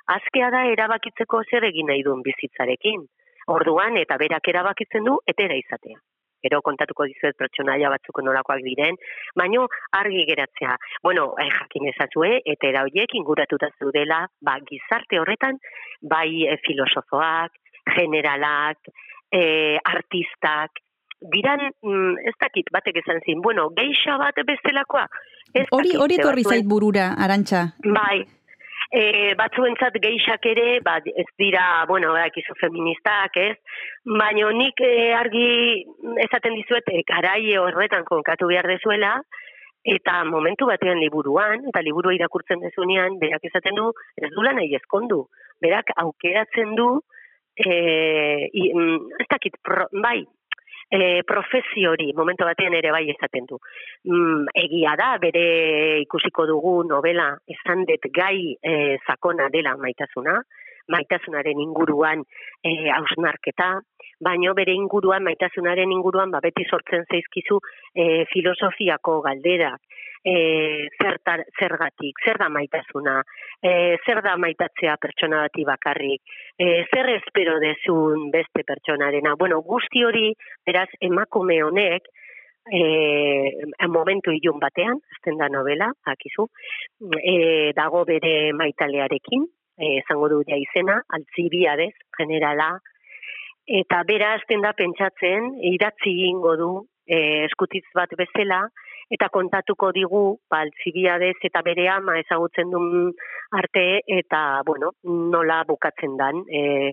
Azkea 0.08 0.50
da 0.50 0.64
erabakitzeko 0.72 1.42
zer 1.50 1.64
egin 1.68 1.88
nahi 1.92 2.02
duen 2.02 2.22
bizitzarekin. 2.24 3.06
Orduan, 3.48 3.96
eta 3.96 4.16
berak 4.20 4.48
erabakitzen 4.48 5.04
du, 5.04 5.18
etera 5.26 5.56
izatea. 5.56 5.96
Gero 6.44 6.60
kontatuko 6.62 7.06
dizuet 7.10 7.36
pertsonaia 7.38 7.90
batzuk 7.90 8.20
nolakoak 8.22 8.62
diren, 8.66 8.98
baino 9.34 9.66
argi 9.98 10.24
geratzea. 10.28 10.76
Bueno, 11.02 11.32
eh, 11.42 11.48
jakin 11.50 11.88
ezazue, 11.92 12.40
etera 12.44 12.84
horiek 12.86 13.14
inguratuta 13.18 13.70
zeudela, 13.78 14.24
ba, 14.40 14.58
gizarte 14.68 15.18
horretan, 15.18 15.58
bai 16.00 16.46
eh, 16.46 16.58
filosofoak, 16.66 17.58
generalak, 17.96 18.92
eh, 19.32 19.78
artistak, 19.84 20.84
diran, 21.34 21.60
mm, 21.82 22.14
ez 22.30 22.34
dakit, 22.38 22.70
batek 22.72 23.02
esan 23.02 23.20
zin, 23.26 23.42
bueno, 23.42 23.68
geixa 23.74 24.16
bat 24.18 24.38
bestelakoa. 24.46 25.06
Ez 25.54 25.66
Hori 25.72 25.96
hori 25.96 26.18
etorri 26.20 26.44
zait 26.44 26.66
burura, 26.68 27.14
arantxa. 27.18 27.72
Bai, 27.82 28.22
e, 28.90 29.34
batzuentzat 29.38 29.98
geixak 30.02 30.46
ere, 30.48 30.78
ba, 30.84 30.98
ez 31.04 31.26
dira, 31.40 31.84
bueno, 31.88 32.12
badakizu 32.16 32.56
feministak, 32.60 33.36
ez? 33.36 33.56
Baina 34.04 34.50
nik 34.56 34.80
e, 34.84 35.12
argi 35.16 35.48
esaten 36.24 36.56
dizuet, 36.56 36.88
e, 36.92 37.04
garai 37.08 37.42
horretan 37.60 38.06
konkatu 38.08 38.48
behar 38.48 38.68
dezuela, 38.70 39.18
eta 39.88 40.22
momentu 40.28 40.66
batean 40.68 41.00
liburuan, 41.00 41.68
eta 41.68 41.82
liburua 41.84 42.16
irakurtzen 42.16 42.64
dezunean, 42.64 43.18
berak 43.20 43.44
esaten 43.50 43.76
du, 43.78 43.92
ez 44.16 44.32
du 44.34 44.42
nahi 44.44 44.74
ezkondu. 44.80 45.26
Berak 45.60 45.92
aukeratzen 46.04 46.74
du, 46.78 46.88
e, 47.56 47.70
i, 48.52 48.72
mm, 48.72 49.20
ez 49.20 49.28
dakit, 49.30 49.56
pro, 49.62 49.88
bai, 50.02 50.22
e, 50.90 51.22
profesio 51.24 51.92
hori, 51.92 52.12
momentu 52.16 52.46
batean 52.48 52.74
ere 52.78 52.90
bai 52.94 53.04
esaten 53.12 53.46
du. 53.48 53.58
Mm, 54.08 54.48
egia 54.64 54.94
da, 54.96 55.10
bere 55.20 55.44
ikusiko 56.04 56.46
dugu 56.48 56.82
novela 56.88 57.34
esan 57.46 57.84
dut 57.88 58.08
gai 58.14 58.56
e, 58.62 58.96
sakona 59.06 59.48
dela 59.52 59.76
maitasuna, 59.76 60.38
maitasunaren 60.88 61.60
inguruan 61.60 62.24
e, 62.64 62.88
hausnarketa, 62.88 63.74
baino 64.24 64.54
bere 64.56 64.72
inguruan, 64.74 65.22
maitasunaren 65.22 65.92
inguruan, 65.92 66.32
ba, 66.32 66.40
beti 66.42 66.64
sortzen 66.66 67.04
zaizkizu 67.06 67.60
e, 67.94 68.24
filosofiako 68.32 69.20
galderak, 69.28 69.80
e, 70.24 70.88
zertar, 71.00 71.44
zergatik, 71.58 72.20
zer 72.24 72.38
da 72.38 72.48
maitasuna, 72.48 73.18
e, 73.62 73.96
zer 74.04 74.22
da 74.22 74.36
maitatzea 74.36 74.96
pertsona 75.00 75.44
bati 75.46 75.64
bakarrik, 75.64 76.22
e, 76.58 76.84
zer 76.92 77.10
espero 77.16 77.58
dezun 77.62 78.30
beste 78.34 78.64
pertsonarena. 78.66 79.34
Bueno, 79.38 79.60
guzti 79.62 80.04
hori, 80.04 80.32
beraz, 80.66 80.88
emakume 81.00 81.62
honek, 81.62 82.08
e, 82.72 82.82
momentu 83.88 84.32
ilun 84.34 84.60
batean, 84.60 84.98
azten 85.16 85.38
da 85.40 85.48
novela, 85.48 85.90
akizu, 86.12 86.48
e, 87.22 87.72
dago 87.76 88.04
bere 88.08 88.52
maitalearekin, 88.52 89.46
e, 89.78 89.98
esango 90.02 90.28
du 90.28 90.42
ja 90.48 90.58
izena, 90.58 91.00
altzibiadez, 91.16 91.94
generala, 92.18 92.74
eta 93.68 94.02
bera 94.08 94.34
azten 94.36 94.62
da 94.64 94.72
pentsatzen, 94.76 95.54
idatzi 95.74 96.10
egingo 96.10 96.54
du, 96.60 96.70
e, 97.06 97.44
eskutitz 97.48 97.86
bat 97.96 98.12
bezala, 98.18 98.66
eta 99.10 99.28
kontatuko 99.32 99.90
digu 99.96 100.22
ba, 100.50 100.62
Alzibiadez 100.64 101.36
eta 101.48 101.62
bere 101.64 101.88
ama 101.88 102.18
ezagutzen 102.20 102.70
duen 102.70 103.12
arte 103.56 104.02
eta 104.06 104.62
bueno, 104.66 104.92
nola 105.04 105.62
bukatzen 105.68 106.16
dan. 106.16 106.44
E, 106.48 106.92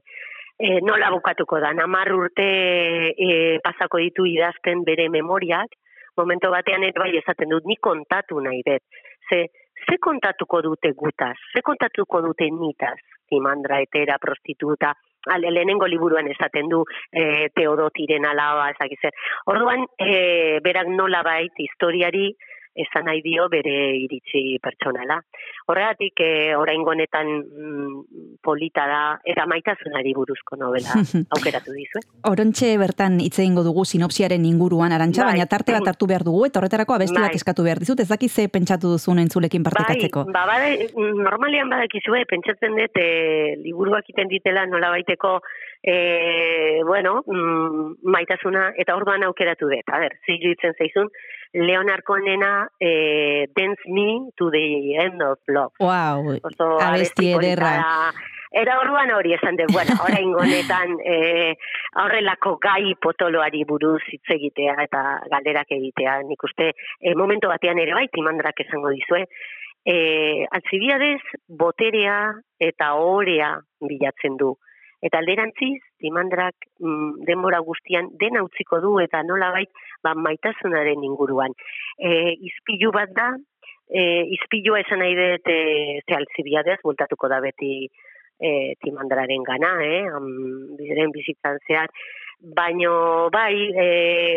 e, 0.60 0.80
nola 0.82 1.12
bukatuko 1.12 1.60
dan. 1.60 1.80
Amar 1.84 2.12
urte 2.16 2.48
e, 3.12 3.60
pasako 3.64 4.00
ditu 4.04 4.26
idazten 4.30 4.84
bere 4.88 5.10
memoriak, 5.10 5.76
momento 6.18 6.52
batean 6.52 6.84
ere 6.88 7.00
bai 7.00 7.12
esaten 7.20 7.52
dut, 7.52 7.68
ni 7.68 7.76
kontatu 7.76 8.40
nahi 8.40 8.64
dut. 8.66 8.84
Ze, 9.30 9.46
ze 9.86 9.98
kontatuko 10.00 10.62
dute 10.62 10.94
gutaz, 10.96 11.36
ze 11.54 11.62
kontatuko 11.62 12.22
dute 12.22 12.48
nitaz, 12.52 12.98
timandra, 13.30 13.82
etera, 13.84 14.18
prostituta, 14.22 14.94
ale, 15.32 15.52
lehenengo 15.52 15.88
liburuan 15.88 16.28
esaten 16.32 16.70
du 16.70 16.84
e, 17.12 17.50
Teodotiren 17.56 18.26
alaba, 18.26 18.70
ezakizer. 18.74 19.14
Orduan, 19.52 19.86
e, 20.00 20.60
berak 20.66 20.90
nola 20.92 21.24
bait, 21.24 21.54
historiari, 21.68 22.34
esan 22.76 23.08
nahi 23.08 23.22
dio 23.24 23.48
bere 23.50 23.96
iritsi 23.96 24.60
pertsonala. 24.64 25.18
Horregatik, 25.72 26.20
e, 26.20 26.56
orain 26.60 26.84
honetan 26.86 27.32
mm, 27.42 28.40
polita 28.44 28.86
da, 28.90 29.02
eta 29.24 29.46
maitasunari 29.50 30.14
buruzko 30.14 30.60
novela 30.60 30.94
aukeratu 31.38 31.74
dizu. 31.76 32.04
Orontxe 32.30 32.74
bertan 32.82 33.20
hitz 33.24 33.38
egingo 33.40 33.64
dugu 33.66 33.86
sinopsiaren 33.86 34.46
inguruan 34.46 34.94
arantxa, 34.96 35.24
Bai. 35.24 35.36
baina 35.36 35.50
tarte 35.52 35.76
bat 35.76 35.88
hartu 35.94 36.10
behar 36.12 36.28
dugu, 36.28 36.46
eta 36.50 36.62
horretarako 36.62 36.98
abesti 36.98 37.18
bat 37.18 37.32
Bai. 37.32 37.40
eskatu 37.40 37.66
behar 37.66 37.82
dizut, 37.82 38.04
ez 38.04 38.10
daki 38.12 38.30
ze 38.30 38.48
pentsatu 38.52 38.92
duzun 38.96 39.24
entzulekin 39.24 39.64
partekatzeko. 39.64 40.26
Bai, 40.30 40.36
ba, 40.36 40.46
bada, 40.52 41.06
normalian 41.30 41.72
badakizue, 41.72 42.26
pentsatzen 42.30 42.76
dut, 42.82 43.00
e, 43.00 43.56
liburuak 43.64 44.12
iten 44.12 44.30
ditela 44.32 44.66
nola 44.68 44.92
baiteko, 44.94 45.40
e, 45.82 46.84
bueno, 46.84 47.22
mm, 47.26 48.04
maitasuna, 48.04 48.72
eta 48.78 48.96
orduan 49.00 49.24
aukeratu 49.24 49.70
dut. 49.72 49.94
A 49.94 50.04
ber, 50.04 50.20
ze 50.26 50.36
iruditzen 50.36 50.76
zaizun, 50.78 51.10
Leonard 51.56 52.04
Cohena, 52.04 52.68
e, 52.78 53.48
Dance 53.56 53.82
Me 53.88 54.30
to 54.36 54.52
the 54.52 54.96
End 55.00 55.22
of 55.24 55.40
Love. 55.48 55.72
Wow, 55.80 56.38
Oso 56.44 56.78
abesti 56.82 57.32
ederra. 57.32 58.12
Era 58.56 58.78
orduan 58.80 59.12
hori 59.12 59.34
esan 59.36 59.56
dut, 59.60 59.72
bueno, 59.72 59.96
orain 60.06 60.34
honetan 60.36 60.98
e, 61.04 61.56
aurrelako 62.04 62.58
gai 62.64 62.94
potoloari 63.02 63.64
buruz 63.68 64.02
hitz 64.12 64.28
egitea 64.36 64.76
eta 64.84 65.04
galderak 65.32 65.72
egitea. 65.76 66.22
Nik 66.28 66.44
uste, 66.44 66.74
e, 67.00 67.16
momento 67.16 67.52
batean 67.52 67.80
ere 67.80 67.96
bai, 67.96 68.08
timandrak 68.12 68.60
esango 68.68 68.92
dizue, 68.92 69.24
e, 69.86 69.96
altzibiadez 70.52 71.22
boterea 71.48 72.20
eta 72.60 72.94
orea 73.00 73.56
bilatzen 73.80 74.36
du. 74.40 74.56
Eta 75.06 75.20
alderantziz, 75.22 75.82
timandrak 76.02 76.56
mm, 76.82 77.26
denbora 77.28 77.60
guztian 77.66 78.10
dena 78.22 78.42
utziko 78.46 78.80
du 78.82 78.96
eta 79.04 79.22
nolabait 79.24 79.70
ba, 80.04 80.16
maitasunaren 80.18 81.04
inguruan. 81.06 81.54
E, 82.00 82.34
izpilu 82.50 82.92
bat 82.96 83.14
da, 83.14 83.30
e, 83.90 84.02
izpilua 84.38 84.82
esan 84.82 85.04
nahi 85.04 85.16
dut 85.20 85.52
e, 85.52 85.62
ze 86.06 86.18
altzibiadez, 86.18 86.80
bultatuko 86.84 87.30
da 87.30 87.42
beti 87.44 87.72
e, 88.40 88.76
timandraren 88.82 89.44
gana, 89.44 89.76
eh, 89.86 90.06
am, 90.12 90.30
biren 90.80 91.14
bizitzan 91.16 91.60
zehar, 91.68 91.92
baino 92.58 93.30
bai, 93.34 93.54
e, 93.72 93.88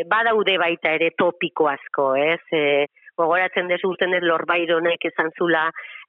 badaude 0.08 0.56
baita 0.60 0.94
ere 0.98 1.10
topiko 1.18 1.68
asko, 1.72 2.12
ez, 2.16 2.42
e, 2.52 2.86
gogoratzen 3.18 3.68
dezu 3.70 3.92
urten 3.92 4.14
ez 4.16 4.22
lorbaironek 4.24 5.04
esan 5.10 5.30
zula, 5.38 5.66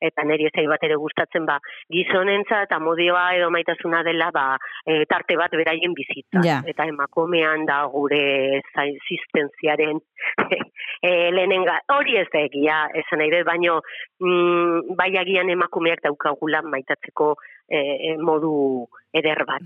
eta 0.09 0.23
niri 0.27 0.47
ezai 0.49 0.65
bat 0.71 0.83
ere 0.87 0.97
gustatzen, 1.01 1.45
ba, 1.49 1.57
gizonentza 1.91 2.61
eta 2.67 2.79
modioa 2.83 3.25
edo 3.37 3.49
maitasuna 3.53 4.03
dela, 4.07 4.29
ba, 4.35 4.45
e, 4.85 5.03
tarte 5.09 5.37
bat 5.39 5.55
beraien 5.59 5.95
bizitza. 5.97 6.43
Ja. 6.45 6.59
Eta 6.69 6.87
emakumean 6.91 7.65
da 7.69 7.81
gure 7.91 8.21
existentziaren 8.59 9.99
e, 11.09 11.11
lehenenga, 11.35 11.79
hori 11.97 12.19
ez 12.21 12.27
da 12.33 12.43
egia, 12.47 12.81
esan 13.03 13.23
nahi 13.23 13.33
dut, 13.35 13.47
baino, 13.49 13.79
mm, 14.23 14.97
bai 14.99 15.11
agian 15.19 15.49
emakumeak 15.51 16.03
daukagula 16.05 16.63
maitatzeko 16.67 17.33
e, 17.69 18.11
e, 18.11 18.17
modu 18.17 18.87
eder 19.13 19.41
bat. 19.47 19.63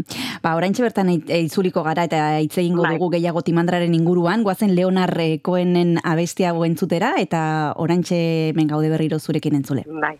ba, 0.44 0.54
oraintxe 0.56 0.82
bertan 0.82 1.10
it- 1.12 1.28
itzuliko 1.30 1.82
gara 1.84 2.04
eta 2.08 2.38
hitz 2.40 2.56
egingo 2.58 2.82
Bai. 2.82 2.94
dugu 2.96 3.10
gehiago 3.16 3.42
timandraren 3.42 3.94
inguruan, 3.94 4.42
goazen 4.42 4.74
Leonar 4.74 5.12
eh, 5.20 5.40
Cohenen 5.42 5.98
abestia 6.04 6.54
entzutera 6.64 7.14
eta 7.20 7.74
oraintxe 7.76 8.50
hemen 8.50 8.68
gaude 8.68 8.88
berriro 8.88 9.18
zurekin 9.18 9.54
entzule. 9.54 9.84
Bai. 9.86 10.16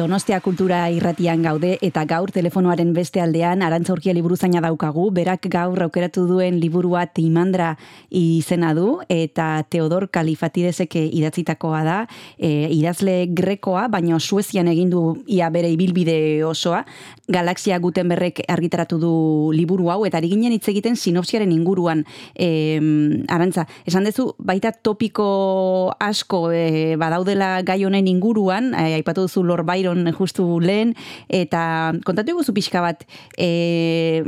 Donostia 0.00 0.38
kultura 0.40 0.78
irratian 0.88 1.42
gaude 1.44 1.74
eta 1.84 2.06
gaur 2.08 2.30
telefonoaren 2.32 2.94
beste 2.96 3.20
aldean 3.20 3.60
Arantzaurkia 3.60 4.14
liburuzaina 4.16 4.62
daukagu, 4.64 5.02
berak 5.12 5.44
gaur 5.52 5.82
aukeratu 5.84 6.22
duen 6.24 6.56
liburua 6.56 7.02
Timandra 7.04 7.74
izena 8.10 8.74
du 8.74 8.98
eta 9.08 9.62
Teodor 9.70 10.08
Kalifatidesek 10.10 10.96
idatzitakoa 11.00 11.82
da, 11.86 11.98
e, 12.36 12.68
idazle 12.74 13.26
grekoa, 13.30 13.86
baina 13.88 14.18
Suezian 14.20 14.68
egin 14.68 14.90
du 14.90 15.02
ia 15.30 15.50
bere 15.50 15.70
ibilbide 15.70 16.44
osoa. 16.44 16.82
Galaxia 17.30 17.78
Gutenberrek 17.78 18.42
argitaratu 18.50 18.98
du 18.98 19.12
liburu 19.54 19.90
hau 19.90 20.02
eta 20.06 20.18
ari 20.18 20.32
ginen 20.32 20.52
hitz 20.56 20.66
egiten 20.72 20.96
sinopsiaren 20.96 21.52
inguruan. 21.54 22.04
E, 22.34 22.80
Arantza, 23.30 23.66
esan 23.86 24.04
dezu 24.08 24.30
baita 24.38 24.72
topiko 24.72 25.94
asko 26.00 26.50
e, 26.52 26.96
badaudela 27.00 27.60
gai 27.66 27.78
honen 27.86 28.08
inguruan, 28.10 28.72
e, 28.74 28.96
aipatu 28.98 29.28
duzu 29.28 29.44
Lord 29.46 29.66
Byron 29.68 30.10
justu 30.16 30.46
lehen, 30.60 30.94
eta 31.28 31.92
kontatu 32.06 32.34
guzu 32.40 32.54
pixka 32.56 32.82
bat, 32.82 33.06
e, 33.38 34.22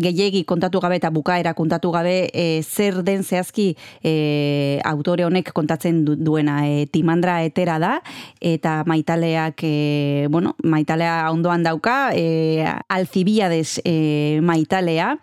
gehiegi 0.00 0.44
kontatu 0.48 0.80
gabe 0.80 0.98
eta 1.00 1.12
bukaera 1.12 1.54
kontatu 1.58 1.92
gabe, 1.94 2.16
e, 2.32 2.62
zer 2.62 3.02
den 3.04 3.25
zehazki 3.26 3.74
e, 4.02 4.78
autore 4.86 5.26
honek 5.26 5.52
kontatzen 5.56 6.04
du, 6.06 6.16
duena. 6.16 6.60
E, 6.66 6.86
timandra 6.92 7.40
etera 7.44 7.78
da, 7.82 7.96
eta 8.40 8.82
maitaleak, 8.86 9.60
e, 9.66 10.26
bueno, 10.30 10.54
maitalea 10.64 11.26
ondoan 11.34 11.66
dauka, 11.66 12.12
e, 12.14 12.64
alzibiades 12.88 13.80
e, 13.84 14.40
maitalea, 14.42 15.16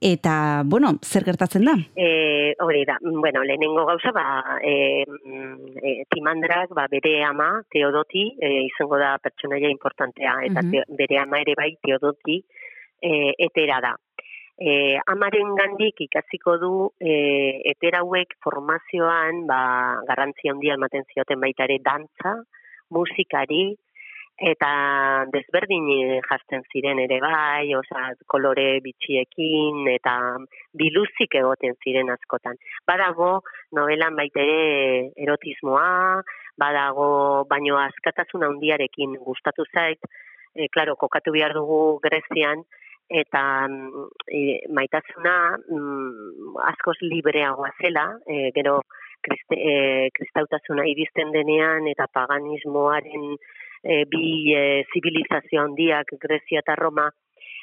eta, 0.00 0.62
bueno, 0.68 0.98
zer 1.02 1.24
gertatzen 1.24 1.64
da? 1.64 1.74
E, 1.96 2.54
hori 2.62 2.84
da, 2.86 2.98
bueno, 3.02 3.42
lehenengo 3.42 3.86
gauza, 3.88 4.12
ba, 4.12 4.58
e, 4.62 5.02
e, 5.02 5.94
timandrak, 6.12 6.74
ba, 6.76 6.86
bere 6.92 7.22
ama, 7.24 7.62
Teodoti, 7.72 8.28
e, 8.40 8.50
izango 8.68 8.98
da 9.00 9.16
pertsonaia 9.22 9.70
importantea, 9.72 10.38
eta 10.44 10.62
Mhm. 10.62 10.70
te, 10.70 10.84
bere 11.00 11.18
ama 11.18 11.40
ere 11.40 11.54
bai, 11.56 11.72
Teodoti, 11.82 12.44
e, 13.00 13.34
etera 13.38 13.80
da. 13.80 13.96
E, 14.56 14.96
amaren 15.12 15.52
gandik 15.52 16.00
ikasiko 16.00 16.56
du 16.56 16.72
e, 16.96 17.14
etera 17.72 18.00
hauek 18.00 18.38
formazioan 18.44 19.42
ba, 19.50 19.58
garrantzia 20.08 20.54
handia 20.54 20.78
ematen 20.80 21.04
zioten 21.12 21.42
baita 21.42 21.66
ere 21.68 21.76
dantza, 21.84 22.32
musikari, 22.88 23.74
eta 24.36 24.70
desberdin 25.32 25.88
jartzen 26.24 26.64
ziren 26.72 26.98
ere 27.00 27.18
bai, 27.20 27.68
osea, 27.76 28.14
kolore 28.32 28.80
bitxiekin 28.84 29.88
eta 29.92 30.16
biluzik 30.72 31.36
egoten 31.40 31.76
ziren 31.84 32.08
askotan. 32.12 32.56
Badago 32.88 33.42
novelan 33.76 34.16
baita 34.16 34.40
ere 34.40 35.12
erotismoa, 35.16 36.22
badago 36.56 37.44
baino 37.48 37.76
askatasun 37.80 38.48
handiarekin 38.48 39.16
gustatu 39.20 39.68
zait, 39.72 40.00
e, 40.54 40.68
claro, 40.72 40.96
kokatu 40.96 41.32
behar 41.32 41.52
dugu 41.52 41.98
Grezian 42.00 42.64
eta 43.08 43.42
mm, 43.68 44.06
e, 44.26 44.40
maitasuna 44.74 45.34
mm, 45.58 46.56
askoz 46.72 46.96
libreagoa 47.02 47.70
zela, 47.82 48.06
e, 48.26 48.50
gero 48.54 48.80
kriste, 49.22 49.56
e, 49.56 50.08
kristautasuna 50.14 50.86
iristen 50.90 51.32
denean 51.34 51.86
eta 51.92 52.08
paganismoaren 52.12 53.30
e, 53.82 54.02
bi 54.10 54.52
e, 54.54 54.82
zibilizazio 54.92 55.62
handiak 55.62 56.16
Grezia 56.20 56.64
eta 56.64 56.74
Roma 56.78 57.08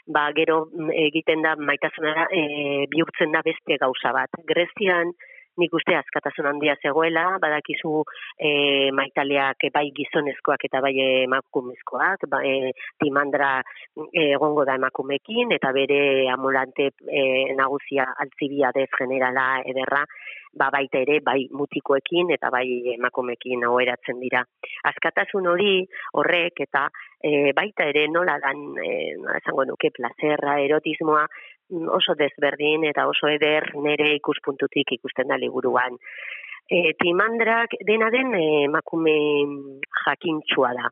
ba 0.07 0.29
gero 0.35 0.65
mm, 0.71 0.91
egiten 1.07 1.43
da 1.43 1.55
maitasunara 1.55 2.27
e, 2.31 2.87
bihurtzen 2.91 3.31
da 3.31 3.43
beste 3.45 3.77
gauza 3.79 4.11
bat. 4.15 4.41
Grezian 4.47 5.13
nik 5.62 5.74
uste 5.78 5.95
askatasun 5.97 6.47
handia 6.49 6.76
zegoela, 6.82 7.38
badakizu 7.41 8.04
e, 8.38 8.91
maitaleak 8.95 9.68
bai 9.74 9.86
gizonezkoak 9.95 10.66
eta 10.70 10.82
bai 10.82 10.93
emakumezkoak, 11.24 12.28
ba, 12.30 12.41
e, 12.45 12.72
timandra 13.01 13.56
e, 14.12 14.32
egongo 14.34 14.66
da 14.66 14.78
emakumekin, 14.80 15.54
eta 15.58 15.74
bere 15.76 16.30
amulante 16.34 16.89
e, 17.08 17.54
nagusia 17.58 18.08
altzibia 18.26 18.72
de 18.76 18.88
generala 18.97 19.47
ederra, 19.66 20.04
ba 20.54 20.70
baita 20.74 21.01
ere 21.01 21.20
bai 21.26 21.47
mutikoekin 21.51 22.30
eta 22.36 22.51
bai 22.54 22.66
emakumeekin 22.93 23.66
oheratzen 23.66 24.20
dira. 24.22 24.43
Askatasun 24.89 25.49
hori 25.49 25.74
horrek 26.20 26.62
eta 26.68 26.88
e, 27.24 27.53
baita 27.55 27.88
ere 27.88 28.07
nola 28.11 28.36
dan 28.43 28.59
e, 28.84 29.15
nola 29.15 29.39
esango 29.39 29.63
nuke 29.65 29.93
plazerra, 29.95 30.57
erotismoa 30.59 31.24
mm, 31.24 31.88
oso 31.97 32.15
desberdin 32.19 32.84
eta 32.91 33.07
oso 33.07 33.32
eder 33.32 33.69
nere 33.86 34.11
ikuspuntutik 34.17 34.91
ikusten 34.97 35.32
da 35.32 35.39
liburuan. 35.39 35.95
E, 36.67 36.93
timandrak 36.99 37.78
dena 37.88 38.11
den 38.11 38.36
e, 38.36 38.43
emakume 38.67 39.15
jakintsua 40.03 40.74
da. 40.76 40.91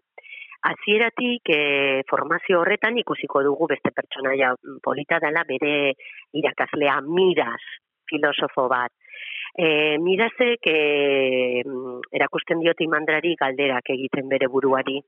Azieratik 0.72 1.50
e, 1.52 1.62
formazio 2.10 2.62
horretan 2.62 3.00
ikusiko 3.02 3.42
dugu 3.44 3.68
beste 3.72 3.92
pertsonaia 3.92 4.54
polita 4.86 5.20
dela 5.20 5.44
bere 5.48 5.94
irakaslea 6.38 7.00
miraz 7.08 7.64
filosofo 8.12 8.68
bat. 8.72 8.94
E, 9.58 9.98
mirazek 10.00 10.68
e, 10.70 11.64
erakusten 12.16 12.62
diot 12.64 12.80
imandrari 12.86 13.36
galderak 13.40 13.92
egiten 13.98 14.32
bere 14.32 14.48
buruari. 14.48 15.02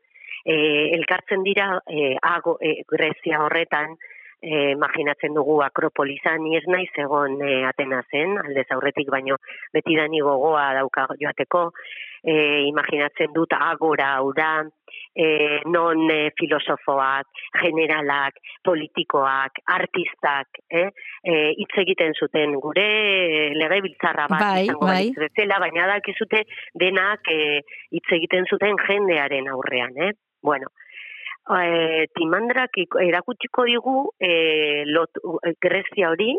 E, 0.44 0.56
elkartzen 0.98 1.44
dira 1.44 1.70
e, 1.88 2.18
ago, 2.22 2.58
e, 2.60 2.84
Grezia 2.90 3.40
horretan, 3.44 3.96
e, 4.44 4.72
imaginatzen 4.76 5.34
dugu 5.34 5.62
Akropolizan, 5.64 6.44
ni 6.44 6.58
ez 6.60 6.66
naiz 6.68 6.92
egon 7.00 7.40
e, 7.42 7.64
Atenazen, 7.70 8.36
aldez 8.44 8.68
aurretik 8.76 9.10
baino 9.14 9.40
beti 9.74 9.96
dani 9.96 10.20
gogoa 10.22 10.74
dauka 10.76 11.08
joateko, 11.22 11.70
e, 12.24 12.36
imaginatzen 12.68 13.32
dut 13.36 13.56
agora 13.56 14.18
hau 14.18 14.34
da, 14.36 14.52
e, 15.16 15.62
non 15.72 16.10
e, 16.12 16.34
filosofoak, 16.36 17.32
generalak, 17.62 18.42
politikoak, 18.68 19.64
artistak, 19.78 20.60
eh? 20.68 20.90
E, 21.24 21.38
hitz 21.62 21.72
egiten 21.86 22.12
zuten 22.20 22.58
gure 22.60 22.84
e, 22.84 23.48
lege 23.56 23.80
biltzarra 23.88 24.28
bat, 24.28 24.44
bai, 24.44 24.68
bai. 24.82 25.08
bezala, 25.24 25.62
baina 25.64 25.88
dakizute 25.96 26.44
denak 26.76 27.32
e, 27.32 27.64
hitz 27.96 28.08
egiten 28.20 28.50
zuten 28.52 28.80
jendearen 28.88 29.52
aurrean, 29.56 29.96
eh? 30.10 30.12
Bueno, 30.44 30.68
e, 31.48 32.08
timandrak 32.16 32.80
erakutsiko 33.08 33.64
digu 33.70 33.98
e, 34.20 34.84
lot, 34.92 35.22
Grezia 35.64 36.12
hori, 36.12 36.34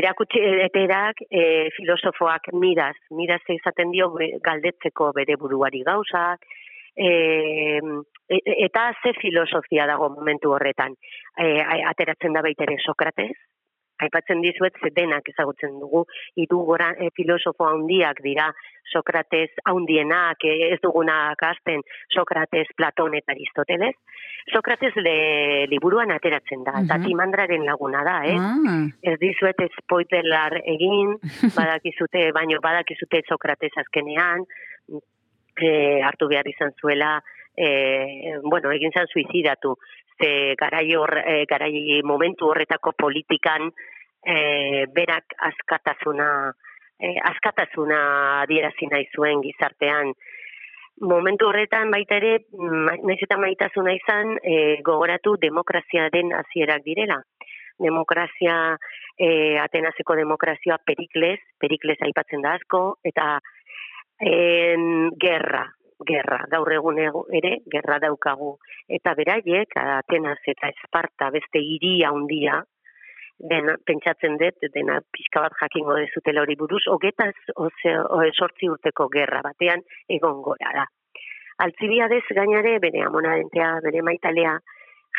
erakutsi 0.00 0.40
eterak 0.66 1.22
e, 1.28 1.42
filosofoak 1.76 2.52
miraz, 2.52 2.96
miraz 3.10 3.42
izaten 3.52 3.92
dio 3.92 4.10
galdetzeko 4.44 5.12
bere 5.16 5.36
buruari 5.40 5.84
gauzak, 5.84 6.44
e, 6.96 7.80
eta 8.66 8.90
ze 9.02 9.14
filosofia 9.20 9.86
dago 9.86 10.10
momentu 10.10 10.52
horretan. 10.52 10.96
E, 11.38 11.60
ateratzen 11.92 12.36
da 12.36 12.42
baitere 12.42 12.76
Sokrates, 12.84 13.36
aipatzen 14.04 14.42
dizuet 14.44 14.76
ze 14.82 14.90
denak 14.94 15.28
ezagutzen 15.32 15.78
dugu, 15.80 16.04
hiru 16.36 16.62
gora 16.68 16.92
e, 16.98 17.10
filosofo 17.16 17.68
handiak 17.68 18.22
dira. 18.24 18.50
Sokrates 18.88 19.50
handienak, 19.68 20.44
e, 20.48 20.72
ez 20.72 20.78
duguna 20.80 21.34
kasten 21.36 21.82
Sokrates, 22.14 22.70
Platon 22.76 23.16
eta 23.18 23.34
Aristoteles. 23.34 23.96
Sokrates 24.48 24.94
le, 24.96 25.66
liburuan 25.68 26.10
ateratzen 26.14 26.62
da, 26.64 26.78
eta 26.80 26.96
timandraren 27.02 27.66
laguna 27.68 28.00
da, 28.06 28.16
eh? 28.24 28.38
Ah. 28.40 28.86
Ez 29.02 29.18
dizuet 29.20 29.60
spoiler 29.82 30.60
egin, 30.64 31.18
badakizute, 31.58 32.30
baino 32.32 32.62
badakizute 32.64 33.20
Sokrates 33.28 33.74
azkenean, 33.84 34.46
e, 35.60 35.68
hartu 36.06 36.30
behar 36.30 36.48
izan 36.48 36.72
zuela, 36.80 37.18
e, 37.58 38.38
bueno, 38.42 38.70
egin 38.70 38.94
zan 38.94 39.08
suizidatu, 39.10 39.74
ze 40.18 40.54
garai, 40.58 40.86
hor, 40.94 41.16
e, 41.18 41.44
garai 41.50 42.00
momentu 42.04 42.50
horretako 42.52 42.92
politikan 42.92 43.68
e, 44.22 44.86
berak 44.94 45.34
askatasuna, 45.50 46.28
e, 46.98 47.14
askatasuna 47.32 48.00
adierazi 48.42 48.90
nahi 48.90 49.08
zuen 49.14 49.42
gizartean, 49.42 50.14
momentu 51.00 51.48
horretan 51.48 51.90
baita 51.94 52.18
ere, 52.18 52.32
naiz 53.06 53.20
eta 53.22 53.38
maitasuna 53.38 53.94
izan, 53.94 54.36
e, 54.42 54.78
gogoratu 54.86 55.36
demokrazia 55.40 56.08
den 56.14 56.32
hasierak 56.34 56.84
direla. 56.86 57.22
Demokrazia, 57.78 58.76
e, 59.14 59.58
Atenaseko 59.62 60.16
demokrazioa 60.18 60.78
Perikles, 60.84 61.38
Perikles 61.58 61.98
aipatzen 62.02 62.42
da 62.42 62.56
asko, 62.58 62.98
eta 63.06 63.38
en, 64.18 65.12
gerra, 65.22 65.68
gerra, 66.06 66.44
gaur 66.50 66.72
egun 66.72 66.98
ere, 67.00 67.52
gerra 67.70 67.98
daukagu. 68.02 68.56
Eta 68.88 69.14
beraiek, 69.18 69.76
Atenas 69.76 70.38
eta 70.46 70.70
Esparta 70.74 71.30
beste 71.34 71.58
hiria 71.58 72.10
handia, 72.10 72.60
dena, 73.38 73.76
pentsatzen 73.86 74.38
dut, 74.40 74.68
dena 74.74 75.00
pixka 75.14 75.42
bat 75.46 75.56
jakingo 75.60 75.96
dezutela 75.98 76.42
hori 76.42 76.56
buruz, 76.56 76.84
hogetaz 76.86 77.34
sortzi 77.54 78.68
urteko 78.68 79.08
gerra 79.08 79.42
batean 79.42 79.82
egon 80.08 80.42
gora 80.42 80.74
da. 80.74 80.86
Altzibiadez 81.64 82.24
gainare, 82.30 82.78
bere 82.78 83.02
amonadentea, 83.02 83.78
bere 83.82 84.02
maitalea, 84.02 84.58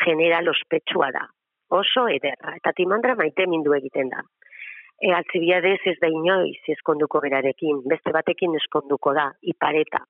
general 0.06 0.48
ospetsua 0.48 1.12
da. 1.12 1.26
Oso 1.70 2.08
ederra, 2.10 2.56
eta 2.56 2.72
timandra 2.74 3.16
maite 3.16 3.46
mindu 3.46 3.76
egiten 3.76 4.10
da 4.10 4.24
e, 5.02 5.12
altzibiadez 5.16 5.80
ez 5.92 5.98
da 6.02 6.10
inoiz 6.12 6.60
eskonduko 6.76 7.22
berarekin, 7.24 7.84
beste 7.92 8.14
batekin 8.16 8.56
eskonduko 8.60 9.14
da, 9.18 9.30
ipareta. 9.54 10.04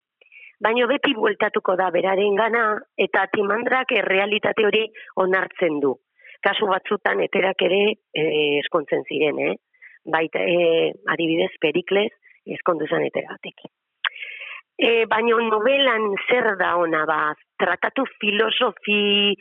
Baina 0.59 0.87
beti 0.91 1.13
bueltatuko 1.15 1.75
da 1.79 1.87
beraren 1.95 2.35
gana, 2.35 2.63
eta 2.97 3.25
timandrak 3.31 3.93
errealitate 3.95 4.65
hori 4.67 4.83
onartzen 5.23 5.79
du. 5.79 5.93
Kasu 6.43 6.67
batzutan 6.67 7.21
eterak 7.23 7.63
ere 7.67 7.81
e, 7.91 8.23
eskontzen 8.59 9.03
ziren, 9.07 9.39
eh? 9.39 9.55
baita 10.09 10.39
e, 10.39 10.91
adibidez 11.11 11.51
perikles 11.61 12.11
eskondu 12.47 12.87
zen 12.87 13.03
eteratik. 13.07 13.67
E, 14.79 15.05
baina 15.11 15.39
novelan 15.47 16.07
zer 16.27 16.53
da 16.59 16.75
ona 16.79 17.03
ba, 17.05 17.19
tratatu 17.59 18.05
filosofi, 18.21 19.35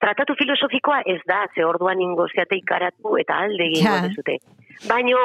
tratatu 0.00 0.36
filosofikoa 0.36 1.00
ez 1.08 1.22
da, 1.28 1.46
ze 1.54 1.64
orduan 1.64 2.00
ingo 2.00 2.28
zeate 2.28 2.60
ikaratu 2.60 3.16
eta 3.20 3.40
alde 3.46 3.70
egin 3.70 3.88
ja. 3.88 3.96
dezute 4.04 4.38
baino 4.84 5.20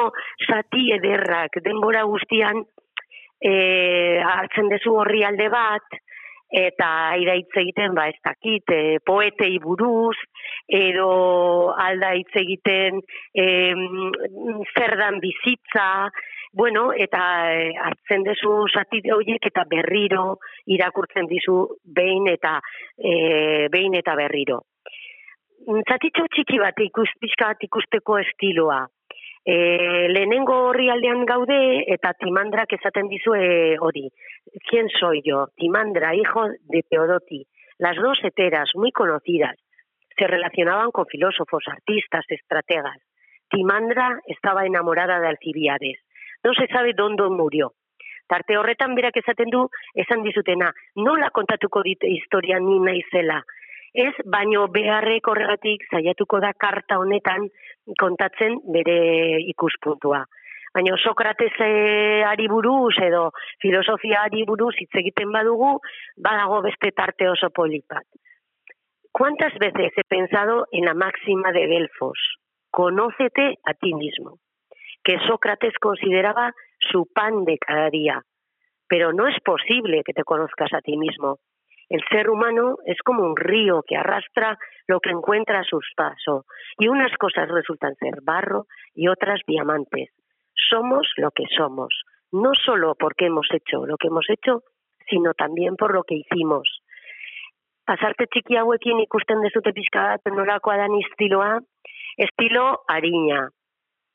zati 0.48 0.92
ederrak 0.96 1.58
denbora 1.64 2.04
guztian 2.08 2.64
e, 3.42 4.20
hartzen 4.22 4.70
dezu 4.72 4.94
horri 5.02 5.24
alde 5.26 5.48
bat, 5.52 6.00
eta 6.52 6.88
aida 7.16 7.34
hitz 7.38 7.56
egiten, 7.56 7.94
ba, 7.96 8.08
ez 8.12 8.20
dakit, 8.24 8.68
e, 8.70 8.98
poetei 9.04 9.56
buruz, 9.62 10.16
edo 10.68 11.72
alda 11.80 12.12
hitz 12.18 12.32
egiten 12.42 13.00
e, 13.34 13.46
zerdan 14.76 15.18
bizitza, 15.24 16.10
bueno, 16.52 16.90
eta 16.92 17.22
e, 17.56 17.70
hartzen 17.80 18.26
dezu 18.28 18.52
zati 18.68 19.00
horiek 19.14 19.48
eta 19.48 19.64
berriro 19.68 20.36
irakurtzen 20.68 21.30
dizu 21.30 21.56
behin 21.96 22.28
eta 22.34 22.58
e, 22.98 23.68
behin 23.72 23.96
eta 23.96 24.14
berriro. 24.20 24.60
Zatitxo 25.62 26.26
txiki 26.34 26.58
bat 26.58 26.78
ikus, 26.82 27.08
bat 27.40 27.64
ikusteko 27.64 28.18
estiloa. 28.18 28.82
E, 29.44 30.08
lehenengo 30.08 30.54
horri 30.68 30.88
aldean 30.90 31.24
gaude 31.26 31.58
eta 31.90 32.12
Timandrak 32.14 32.72
esaten 32.78 33.08
dizue 33.10 33.76
hori. 33.80 34.08
¿Quién 34.68 34.88
soy 34.88 35.22
yo? 35.24 35.48
Timandra, 35.56 36.14
hijo 36.14 36.46
de 36.70 36.82
Teodoti. 36.88 37.44
Las 37.78 37.96
dos 37.96 38.18
heteras, 38.22 38.70
muy 38.74 38.92
conocidas, 38.92 39.56
se 40.16 40.26
relacionaban 40.26 40.90
con 40.92 41.06
filósofos, 41.06 41.64
artistas, 41.66 42.24
estrategas. 42.28 42.98
Timandra 43.50 44.20
estaba 44.26 44.64
enamorada 44.64 45.18
de 45.18 45.28
Alcibiades. 45.28 45.98
No 46.44 46.54
se 46.54 46.66
sabe 46.68 46.92
dónde 46.94 47.28
murió. 47.28 47.72
Tarte 48.28 48.56
horretan 48.56 48.94
berak 48.94 49.16
esaten 49.16 49.50
du, 49.50 49.66
esan 49.94 50.22
dizutena, 50.22 50.70
nola 50.94 51.28
kontatuko 51.30 51.82
dit 51.82 52.04
historia 52.08 52.60
ni 52.60 52.78
naizela, 52.80 53.42
Ez, 53.94 54.14
baino 54.24 54.68
beharrek 54.72 55.26
horregatik 55.28 55.84
saiatuko 55.90 56.40
da 56.40 56.52
karta 56.56 56.96
honetan 56.98 57.48
kontatzen 58.00 58.56
bere 58.72 58.96
ikuspuntua. 59.52 60.24
Baina 60.72 60.96
Sokrates 60.96 61.52
ari 62.24 62.46
buruz 62.48 62.94
edo 63.04 63.30
filosofia 63.60 64.22
ari 64.24 64.46
buruz 64.48 64.72
hitz 64.80 64.94
egiten 64.96 65.32
badugu, 65.32 65.74
badago 66.16 66.62
beste 66.64 66.92
tarte 66.96 67.28
oso 67.28 67.50
polipat. 67.50 68.06
¿Cuántas 69.12 69.52
veces 69.58 69.92
he 69.94 70.04
pensado 70.08 70.66
en 70.72 70.86
la 70.86 70.94
máxima 70.94 71.52
de 71.52 71.66
Delfos? 71.66 72.18
Conócete 72.70 73.58
a 73.66 73.74
ti 73.74 73.92
mismo. 73.92 74.38
Que 75.04 75.18
Sócrates 75.28 75.74
consideraba 75.78 76.52
su 76.78 77.06
pan 77.12 77.44
de 77.44 77.58
cada 77.58 77.90
día. 77.90 78.22
Pero 78.88 79.12
no 79.12 79.28
es 79.28 79.38
posible 79.44 80.02
que 80.02 80.14
te 80.14 80.24
conozcas 80.24 80.72
a 80.72 80.80
ti 80.80 80.96
mismo. 80.96 81.40
El 81.88 82.00
ser 82.10 82.30
humano 82.30 82.76
es 82.86 82.98
como 83.02 83.22
un 83.22 83.36
río 83.36 83.82
que 83.86 83.96
arrastra 83.96 84.58
lo 84.86 85.00
que 85.00 85.10
encuentra 85.10 85.60
a 85.60 85.64
sus 85.64 85.86
pasos 85.96 86.44
y 86.78 86.88
unas 86.88 87.16
cosas 87.18 87.48
resultan 87.48 87.94
ser 87.96 88.20
barro 88.22 88.66
y 88.94 89.08
otras 89.08 89.40
diamantes. 89.46 90.10
somos 90.72 91.06
lo 91.16 91.30
que 91.30 91.44
somos, 91.56 92.02
no 92.32 92.52
solo 92.54 92.94
porque 92.94 93.26
hemos 93.26 93.46
hecho 93.52 93.86
lo 93.86 93.96
que 93.96 94.08
hemos 94.08 94.26
hecho, 94.28 94.62
sino 95.08 95.34
también 95.34 95.76
por 95.76 95.94
lo 95.94 96.04
que 96.04 96.16
hicimos. 96.16 96.82
Pasarte 97.84 98.26
txiki 98.30 98.56
hauekin 98.56 99.02
ikusten 99.02 99.42
dezute 99.42 99.72
pixka 99.74 100.04
bat 100.12 100.30
nolakoa 100.30 100.76
dan 100.78 100.94
estiloa, 101.00 101.58
estilo 102.16 102.84
harina, 102.88 103.48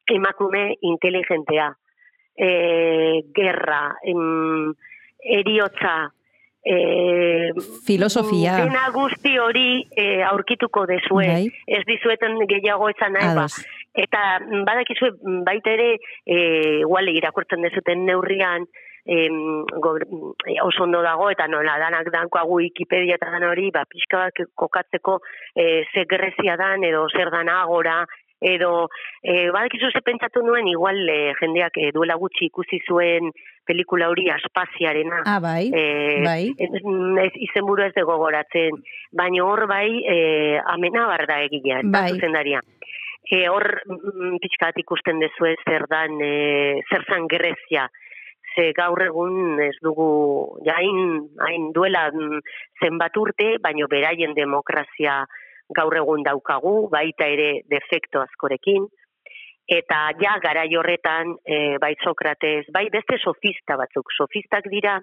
emakume 0.08 0.78
inteligentea, 0.82 1.74
e, 2.38 2.48
gerra, 3.36 3.98
em, 4.04 4.74
eriotza, 5.20 6.14
e, 6.68 7.52
Filosofia. 7.86 8.58
dena 8.58 8.90
guzti 8.92 9.38
hori 9.40 9.70
e, 9.96 10.08
aurkituko 10.28 10.86
dezue. 10.90 11.28
Bai. 11.28 11.46
Ez 11.66 11.84
dizueten 11.88 12.36
gehiago 12.50 12.90
etzan 12.92 13.16
nahi, 13.16 13.32
ba. 13.38 13.48
Eta 13.98 14.24
badakizue 14.68 15.14
baita 15.48 15.74
ere, 15.74 15.94
e, 16.26 16.36
igual 16.84 17.10
irakurtzen 17.14 17.64
dezuten 17.66 18.06
neurrian, 18.06 18.68
em, 19.08 19.64
go, 19.80 19.96
mm, 19.96 20.60
oso 20.68 20.84
ondo 20.84 21.02
dago, 21.02 21.32
eta 21.32 21.48
nola 21.48 21.78
danak 21.80 22.12
dankoagu 22.12 22.60
Wikipedia 22.60 23.16
eta 23.16 23.32
dan 23.32 23.48
hori, 23.48 23.72
ba, 23.72 23.86
pixka 23.90 24.26
bat 24.26 24.44
kokatzeko 24.56 25.22
e, 25.56 25.86
ze 25.94 26.04
grezia 26.06 26.58
dan, 26.60 26.84
edo 26.84 27.08
zer 27.10 27.32
dan 27.32 27.50
agora, 27.50 28.02
edo 28.40 28.90
e, 29.24 29.50
badakizu 29.52 29.90
ze 29.92 30.02
pentsatu 30.06 30.44
nuen, 30.46 30.68
igual 30.68 30.98
e, 31.10 31.34
jendeak 31.40 31.78
e, 31.78 31.92
duela 31.92 32.16
gutxi 32.16 32.46
ikusi 32.52 32.80
zuen 32.88 33.32
pelikula 33.68 34.08
hori 34.10 34.30
aspaziarena. 34.32 35.24
Ah, 35.26 35.40
bai, 35.40 35.70
Eh, 35.74 36.24
bai. 36.24 36.54
ez, 36.58 36.70
ez 37.26 37.34
izenburu 37.50 37.84
ez 37.84 37.94
dugu 37.94 38.14
gogoratzen, 38.14 38.80
baina 39.12 39.44
hor 39.44 39.66
bai 39.68 40.04
eh, 40.08 40.58
amena 40.66 41.08
barda 41.08 41.42
egilea, 41.44 41.82
Bai. 41.84 42.12
zuzendaria. 42.14 42.62
E, 43.30 43.48
hor 43.52 43.66
mm, 43.86 44.38
pixka 44.40 44.70
bat 44.70 44.78
ikusten 44.80 45.20
dezue 45.20 45.56
zer 45.66 45.84
dan, 45.92 46.16
e, 46.22 46.80
zer 46.88 47.04
zan 47.10 47.28
Grezia, 47.28 47.90
ze 48.56 48.72
gaur 48.74 49.02
egun 49.04 49.60
ez 49.62 49.76
dugu, 49.84 50.62
ja, 50.66 50.78
hain, 50.80 51.28
hain 51.44 51.72
duela 51.76 52.08
mm, 52.14 52.40
zenbat 52.82 53.18
urte, 53.18 53.58
baino 53.62 53.90
beraien 53.92 54.34
demokrazia 54.34 55.26
gaur 55.76 55.96
egun 56.00 56.24
daukagu, 56.24 56.88
baita 56.92 57.28
ere 57.28 57.62
defekto 57.70 58.22
askorekin, 58.24 58.88
eta 59.68 60.00
ja 60.22 60.38
garai 60.44 60.70
horretan 60.80 61.36
e, 61.44 61.78
bai 61.82 61.94
Sokrates, 62.04 62.66
bai 62.74 62.88
beste 62.94 63.20
sofista 63.20 63.76
batzuk, 63.80 64.12
sofistak 64.16 64.70
dira 64.72 64.96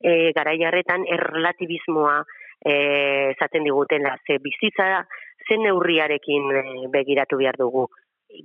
e, 0.00 0.30
garai 0.36 0.60
horretan 0.62 1.06
erlatibismoa 1.16 2.20
e, 2.62 2.74
esaten 3.34 3.66
digutela, 3.66 4.14
ze 4.26 4.38
bizitza 4.38 5.02
zen 5.48 5.66
neurriarekin 5.66 6.50
e, 6.54 6.62
begiratu 6.94 7.40
behar 7.42 7.58
dugu. 7.58 7.88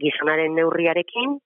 Gizonaren 0.02 0.58
neurriarekin, 0.58 1.38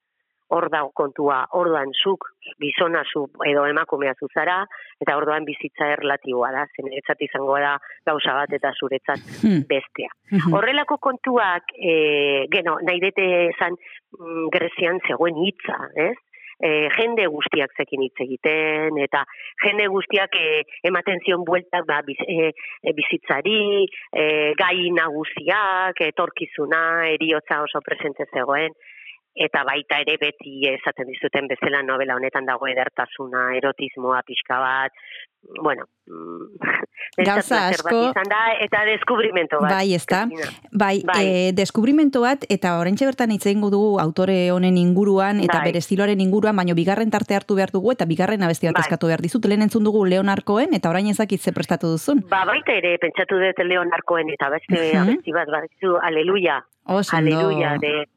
hor 0.53 0.69
dago 0.73 0.91
kontua, 0.95 1.43
orduan 1.57 1.91
zuk 1.97 2.27
gizona 2.61 3.01
zu 3.09 3.25
edo 3.49 3.65
emakumea 3.69 4.13
zu 4.19 4.29
zara, 4.33 4.59
eta 5.01 5.15
orduan 5.17 5.45
bizitza 5.47 5.87
erlatiboa 5.95 6.51
da, 6.55 6.65
zen 6.75 6.91
izango 6.93 7.57
da 7.59 7.77
gauza 8.05 8.35
bat 8.41 8.53
eta 8.53 8.73
zuretzat 8.79 9.19
Hmm. 9.41 9.63
bestea. 9.69 10.11
Mhm. 10.31 10.53
Horrelako 10.53 10.97
kontuak, 10.97 11.73
e, 11.77 12.45
geno, 12.51 12.77
nahi 12.81 12.99
dete 12.99 13.25
esan 13.49 13.73
mm, 14.19 14.47
Grezian 14.53 14.99
zegoen 15.07 15.35
hitza, 15.45 15.79
ez? 15.95 16.15
E, 16.63 16.87
jende 16.95 17.25
guztiak 17.27 17.73
zekin 17.75 18.03
hitz 18.05 18.15
egiten, 18.23 18.97
eta 19.03 19.23
jende 19.65 19.87
guztiak 19.91 20.35
e, 20.39 20.61
ematen 20.87 21.19
zion 21.25 21.43
bueltak 21.43 21.85
ba, 21.89 22.01
biz, 22.05 22.19
e, 22.27 22.53
bizitzari, 22.95 23.85
e, 24.13 24.53
gai 24.59 24.89
nagusiak, 24.95 25.99
etorkizuna, 26.07 27.09
eriotza 27.17 27.61
oso 27.65 27.81
presente 27.81 28.29
zegoen, 28.31 28.71
eta 29.35 29.63
baita 29.63 29.99
ere 30.01 30.17
beti 30.21 30.61
esaten 30.69 31.07
dizuten 31.07 31.47
bezala 31.47 31.81
novela 31.83 32.15
honetan 32.15 32.45
dago 32.45 32.67
edertasuna, 32.67 33.55
erotismoa 33.57 34.21
pixka 34.23 34.59
bat, 34.59 34.91
bueno, 35.61 35.83
mm, 36.07 36.55
Gauza 37.17 37.67
asko- 37.69 38.09
izan 38.11 38.29
da, 38.31 38.53
eta 38.63 38.85
deskubrimento 38.85 39.59
bat. 39.59 39.71
Bai, 39.73 39.93
ezta? 39.93 40.21
Cristina. 40.27 40.69
Bai, 40.71 41.01
Bai. 41.05 41.25
E, 41.25 41.51
deskubrimento 41.53 42.21
bat, 42.21 42.45
eta 42.49 42.77
oraintxe 42.79 43.05
bertan 43.05 43.31
hitz 43.31 43.45
egingo 43.45 43.69
dugu 43.69 43.99
autore 43.99 44.51
honen 44.51 44.77
inguruan, 44.77 45.41
eta 45.43 45.57
Bai. 45.59 45.65
bere 45.71 45.79
estiloaren 45.83 46.21
inguruan, 46.21 46.55
baino 46.55 46.73
bigarren 46.75 47.11
tarte 47.11 47.35
hartu 47.35 47.55
behar 47.59 47.71
dugu, 47.75 47.91
eta 47.91 48.05
bigarren 48.05 48.41
abesti 48.43 48.67
bat 48.67 48.75
Bai. 48.79 48.85
eskatu 48.87 49.07
behar 49.11 49.21
dizut, 49.21 49.45
lehen 49.45 49.61
entzun 49.61 49.83
dugu 49.83 50.05
Leonarkoen, 50.05 50.73
eta 50.73 50.89
orain 50.89 51.07
ezakit 51.07 51.41
ze 51.41 51.51
prestatu 51.51 51.87
duzun. 51.91 52.23
Ba, 52.29 52.45
baita 52.45 52.71
ere, 52.73 52.97
pentsatu 52.99 53.35
dut 53.37 53.59
Leonarkoen 53.65 54.29
eta 54.29 54.49
beste 54.49 54.93
Mhm. 54.93 55.01
abesti 55.03 55.31
bat, 55.33 55.47
badizu, 55.49 55.97
aleluia. 56.01 56.63
Oso. 56.85 57.15
Aleluia, 57.15 57.77
de, 57.79 58.07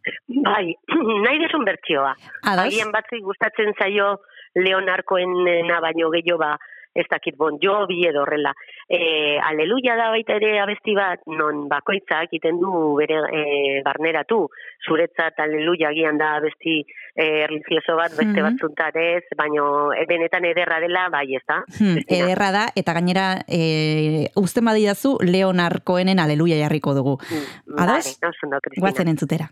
bai, 0.43 0.75
nahi 1.25 1.39
desun 1.39 1.65
bertsioa. 1.65 2.15
Ados? 2.43 2.67
Agian 2.67 2.91
batzuk 2.95 3.23
gustatzen 3.23 3.73
zaio 3.79 4.17
Leonarkoena 4.59 5.79
baino 5.85 6.11
gehiago 6.11 6.41
ba, 6.41 6.57
ez 6.97 7.07
dakit 7.11 7.37
bon 7.37 7.59
jobi 7.63 8.07
edo 8.09 8.23
horrela. 8.25 8.53
E, 8.89 9.39
aleluia 9.45 9.97
da 9.99 10.09
baita 10.15 10.37
ere 10.41 10.59
abesti 10.63 10.95
bat, 10.97 11.21
non 11.27 11.67
bakoitzak 11.69 12.31
egiten 12.31 12.59
du 12.61 12.97
bere 12.99 13.21
e, 13.31 13.43
barneratu. 13.85 14.47
Zuretzat 14.87 15.39
aleluia 15.45 15.91
agian 15.93 16.19
da 16.19 16.35
abesti 16.41 16.79
e, 17.15 17.47
religioso 17.47 17.97
bat, 17.97 18.11
beste 18.17 18.41
Mhm. 18.41 18.43
batzuntan 18.49 18.97
ez, 19.03 19.25
baino 19.37 19.93
e, 19.93 20.05
benetan 20.09 20.45
ederra 20.45 20.81
dela, 20.81 21.09
bai 21.13 21.27
ez 21.37 21.43
da. 21.49 21.63
Hmm, 21.79 21.99
ederra 22.09 22.51
da, 22.53 22.65
eta 22.77 22.93
gainera, 22.97 23.27
e, 23.49 24.29
uzten 24.37 24.65
badidazu, 24.65 25.17
Leonarkoenen 25.23 26.19
aleluia 26.21 26.57
jarriko 26.61 26.95
dugu. 26.95 27.19
Mm, 27.31 27.79
Ados? 27.81 28.17
Vale, 28.21 28.33
oso 28.33 28.47
ondo, 28.47 28.61
Cristina. 28.61 28.87
Guazen 28.87 29.09
entzutera. 29.09 29.51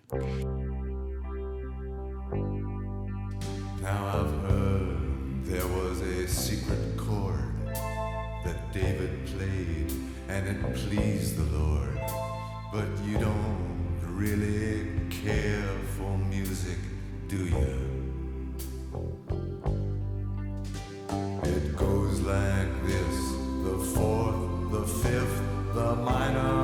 Now 3.82 4.06
I've 4.16 4.43
and 10.34 10.48
it 10.48 10.74
pleased 10.74 11.36
the 11.36 11.56
Lord. 11.56 11.96
But 12.72 12.88
you 13.06 13.18
don't 13.18 14.00
really 14.02 14.90
care 15.08 15.78
for 15.96 16.18
music, 16.18 16.78
do 17.28 17.36
you? 17.36 17.74
It 21.44 21.76
goes 21.76 22.20
like 22.22 22.72
this 22.84 23.16
the 23.68 23.78
fourth, 23.94 24.72
the 24.72 24.84
fifth, 25.02 25.38
the 25.72 25.94
minor 25.94 26.63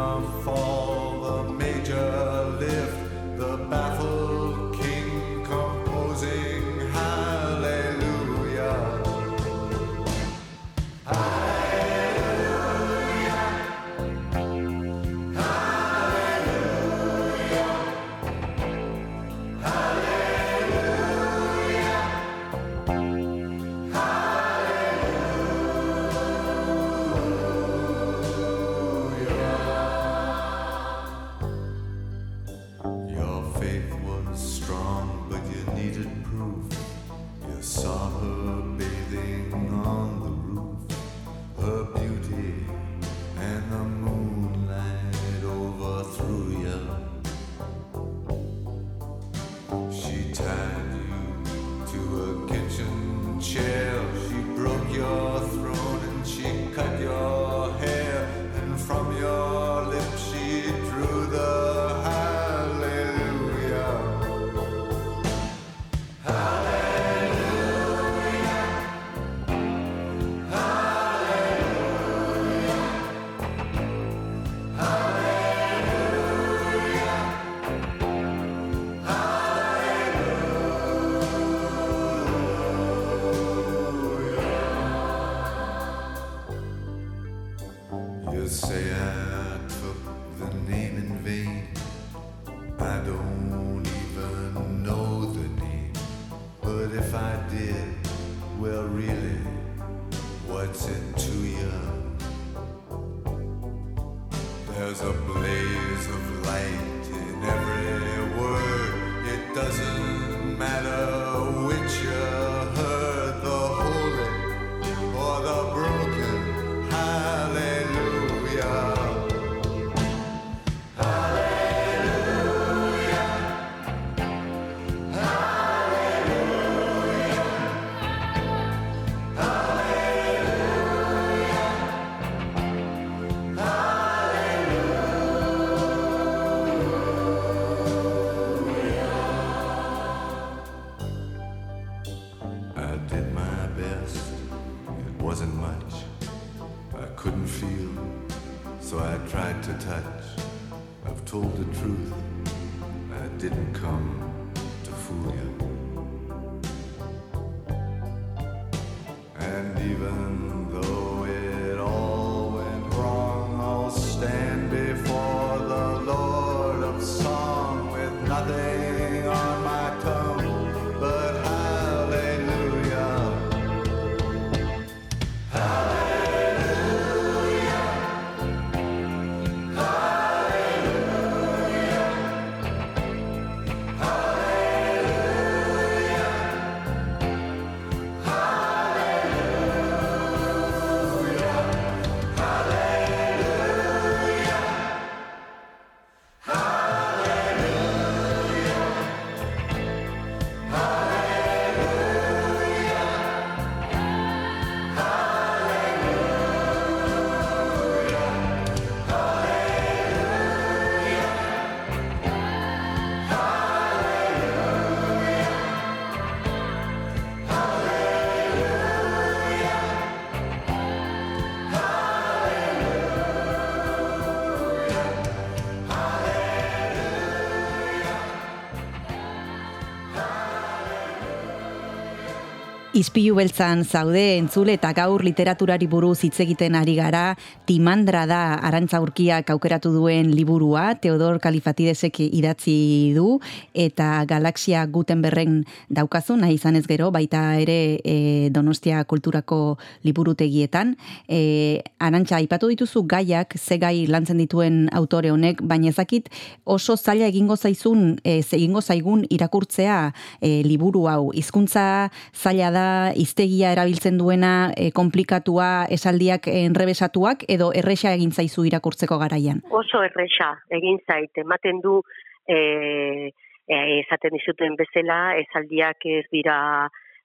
Izpilu 233.00 233.32
beltzan 233.38 233.80
zaude 233.86 234.36
entzule 234.36 234.74
eta 234.76 234.90
gaur 234.92 235.22
literaturari 235.24 235.86
buruz 235.88 236.18
hitz 236.26 236.42
egiten 236.42 236.74
ari 236.76 236.98
gara, 236.98 237.36
Timandra 237.64 238.26
da 238.28 238.40
Arantza 238.66 238.98
Urkiak 239.00 239.48
aukeratu 239.54 239.92
duen 239.94 240.34
liburua, 240.34 240.98
Teodor 241.00 241.38
Kalifatidesek 241.40 242.18
idatzi 242.26 242.74
du, 243.16 243.38
eta 243.72 244.26
Galaxia 244.28 244.82
Gutenbergen 244.84 245.62
daukazu, 245.88 246.36
nahi 246.36 246.58
izan 246.58 246.76
ez 246.76 246.82
gero, 246.90 247.08
baita 247.14 247.40
ere 247.62 247.78
e, 248.04 248.16
Donostia 248.52 249.00
Kulturako 249.08 249.78
liburutegietan. 250.04 250.92
E, 251.24 251.80
Arantza, 252.04 252.36
aipatu 252.42 252.68
dituzu 252.68 253.06
gaiak, 253.08 253.56
ze 253.56 253.80
gai 253.80 254.04
lantzen 254.12 254.42
dituen 254.42 254.90
autore 254.92 255.32
honek, 255.32 255.64
baina 255.64 255.88
ezakit 255.88 256.28
oso 256.66 256.98
zaila 256.98 257.30
egingo 257.32 257.56
zaizun, 257.56 258.18
e, 258.24 258.42
egingo 258.42 258.84
zaigun 258.84 259.24
irakurtzea 259.30 260.02
e, 260.42 260.60
liburu 260.68 261.06
hau. 261.08 261.30
Hizkuntza 261.32 262.10
zaila 262.36 262.74
da 262.76 262.89
iztegia 263.16 263.72
erabiltzen 263.74 264.18
duena 264.18 264.70
e, 264.76 264.90
komplikatua 264.96 265.86
esaldiak 265.90 266.48
enrebesatuak 266.52 267.44
edo 267.48 267.70
erresa 267.76 268.14
egin 268.16 268.32
zaizu 268.32 268.64
irakurtzeko 268.68 269.18
garaian. 269.18 269.62
Oso 269.70 270.02
erresa 270.06 270.54
egin 270.70 270.98
zait, 271.06 271.30
ematen 271.44 271.80
du 271.84 272.00
e, 272.48 273.30
esaten 273.70 274.34
dizuten 274.34 274.74
bezala, 274.78 275.36
esaldiak 275.38 276.06
ez 276.10 276.26
dira 276.32 276.58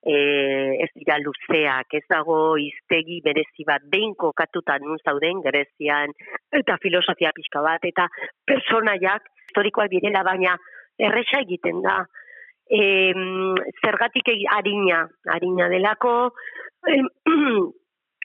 e, 0.05 0.15
ez 0.85 0.91
dira 0.93 1.17
luzeak, 1.19 1.95
ez 1.97 2.03
dago 2.09 2.57
iztegi 2.61 3.21
berezi 3.25 3.65
bat, 3.67 3.83
behin 3.91 4.13
kokatuta 4.15 4.77
nun 4.83 5.01
zauden, 5.03 5.41
gerezian, 5.45 6.13
eta 6.53 6.77
filosofia 6.83 7.33
pixka 7.35 7.63
bat, 7.65 7.83
eta 7.89 8.07
personaiak 8.45 9.25
historikoak 9.49 9.89
direla, 9.91 10.23
baina 10.27 10.55
erresa 10.99 11.41
egiten 11.41 11.81
da. 11.85 12.03
E, 12.65 13.13
zergatik 13.83 14.31
harina, 14.49 15.05
harina 15.29 15.69
delako, 15.69 16.33
em, 16.87 17.07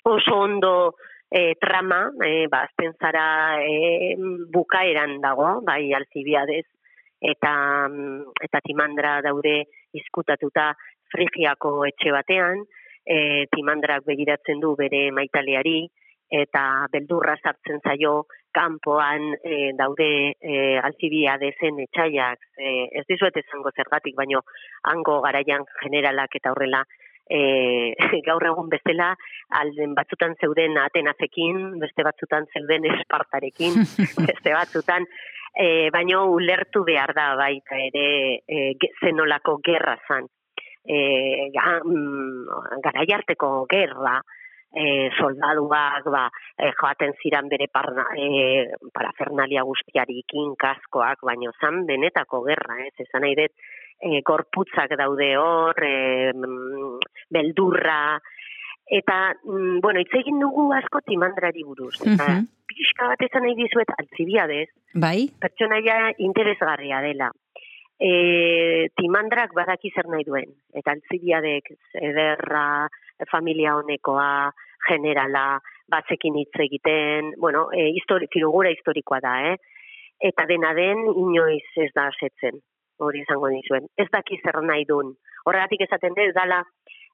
oso 0.04 0.34
ondo 0.34 0.94
e, 1.30 1.54
trama, 1.60 2.10
e, 2.24 2.46
ba, 2.48 2.64
azten 2.64 2.94
zara 2.98 3.60
e, 3.62 4.16
bukaeran 4.50 5.20
dago, 5.20 5.60
bai 5.62 5.92
alzibiadez, 5.92 6.66
eta, 7.20 7.52
eta 8.42 8.60
timandra 8.64 9.20
daude 9.22 9.64
izkutatuta 9.92 10.72
frigiako 11.12 11.84
etxe 11.86 12.12
batean, 12.14 12.64
e, 13.04 13.46
timandrak 13.52 14.06
begiratzen 14.08 14.60
du 14.60 14.74
bere 14.78 15.10
maitaleari, 15.12 15.84
eta 16.30 16.86
beldurra 16.92 17.36
sartzen 17.42 17.80
zaio 17.82 18.24
kanpoan 18.54 19.34
e, 19.42 19.72
daude 19.78 20.10
e, 20.38 20.78
alzibiadezen 20.78 21.78
etxaiak, 21.86 22.48
e, 22.58 22.72
ez 23.00 23.04
dizuet 23.08 23.36
esango 23.42 23.70
zergatik, 23.76 24.16
baino 24.16 24.42
hango 24.90 25.20
garaian 25.26 25.66
generalak 25.82 26.34
eta 26.38 26.54
horrela 26.54 26.84
e, 27.30 27.94
gaur 28.28 28.46
egun 28.46 28.70
bezala 28.72 29.12
alden 29.60 29.94
batzutan 29.98 30.34
zeuden 30.40 30.78
Atenazekin, 30.82 31.78
beste 31.82 32.06
batzutan 32.06 32.48
zeuden 32.54 32.88
Espartarekin, 32.94 33.78
beste 34.30 34.54
batzutan 34.56 35.06
e, 35.54 35.90
baino 35.94 36.26
ulertu 36.34 36.84
behar 36.86 37.14
da 37.14 37.32
baita 37.38 37.78
ere 37.86 38.08
e, 38.46 38.66
zenolako 39.00 39.58
gerra 39.64 39.96
zan. 40.08 40.28
E, 40.80 40.98
ga, 41.54 41.78
mm, 41.84 42.78
garai 42.82 43.08
arteko 43.14 43.50
gerra, 43.70 44.20
e, 44.74 45.10
soldaduak 45.18 46.04
ba, 46.12 46.30
e, 46.58 46.70
joaten 46.78 47.14
ziran 47.22 47.48
bere 47.48 47.66
parna, 47.72 48.04
e, 48.16 48.70
parafernalia 48.94 49.62
guztiarikin, 49.66 50.54
kaskoak, 50.58 51.22
baino 51.26 51.52
zan 51.60 51.86
benetako 51.86 52.44
gerra, 52.46 52.78
ez, 52.86 52.94
esan 53.06 53.22
nahi 53.26 53.34
dut, 53.34 53.52
e, 54.00 54.20
gorputzak 54.22 54.94
daude 54.96 55.36
hor, 55.36 55.74
e, 55.84 56.32
mm, 56.32 56.98
beldurra, 57.30 58.20
eta, 58.90 59.34
mm, 59.44 59.80
bueno, 59.80 60.00
hitz 60.00 60.14
egin 60.18 60.40
dugu 60.40 60.72
asko 60.74 61.00
timandrari 61.06 61.62
buruz, 61.64 61.94
eta 62.00 62.26
Mhm. 62.38 62.46
pixka 62.66 63.06
bat 63.08 63.22
esan 63.22 63.42
nahi 63.42 63.54
dizuet 63.54 63.90
altzibiadez, 63.98 64.68
Bai? 64.94 65.28
pertsonaia 65.40 66.12
interesgarria 66.18 67.00
dela. 67.00 67.30
E, 68.00 68.88
timandrak 68.96 69.52
badaki 69.52 69.90
zer 69.92 70.08
nahi 70.08 70.24
duen, 70.24 70.54
eta 70.72 70.94
altzibiadek 70.96 71.68
ederra, 72.00 72.88
familia 73.28 73.74
honekoa, 73.76 74.48
generala, 74.86 75.60
batzekin 75.92 76.38
hitz 76.40 76.62
egiten, 76.64 77.34
bueno, 77.36 77.66
e, 77.76 77.90
histori, 77.98 78.30
figura 78.32 78.72
historikoa 78.72 79.20
da, 79.20 79.34
eh? 79.50 79.56
Eta 80.30 80.46
dena 80.48 80.72
den, 80.76 81.04
inoiz 81.12 81.66
ez 81.84 81.90
da 81.96 82.06
asetzen, 82.08 82.60
hori 83.04 83.20
izango 83.24 83.52
dizuen. 83.52 83.88
Ez 84.00 84.08
daki 84.12 84.40
zer 84.40 84.60
nahi 84.64 84.86
duen. 84.88 85.12
Horregatik 85.44 85.84
esaten 85.84 86.16
dut, 86.16 86.32
dala, 86.36 86.62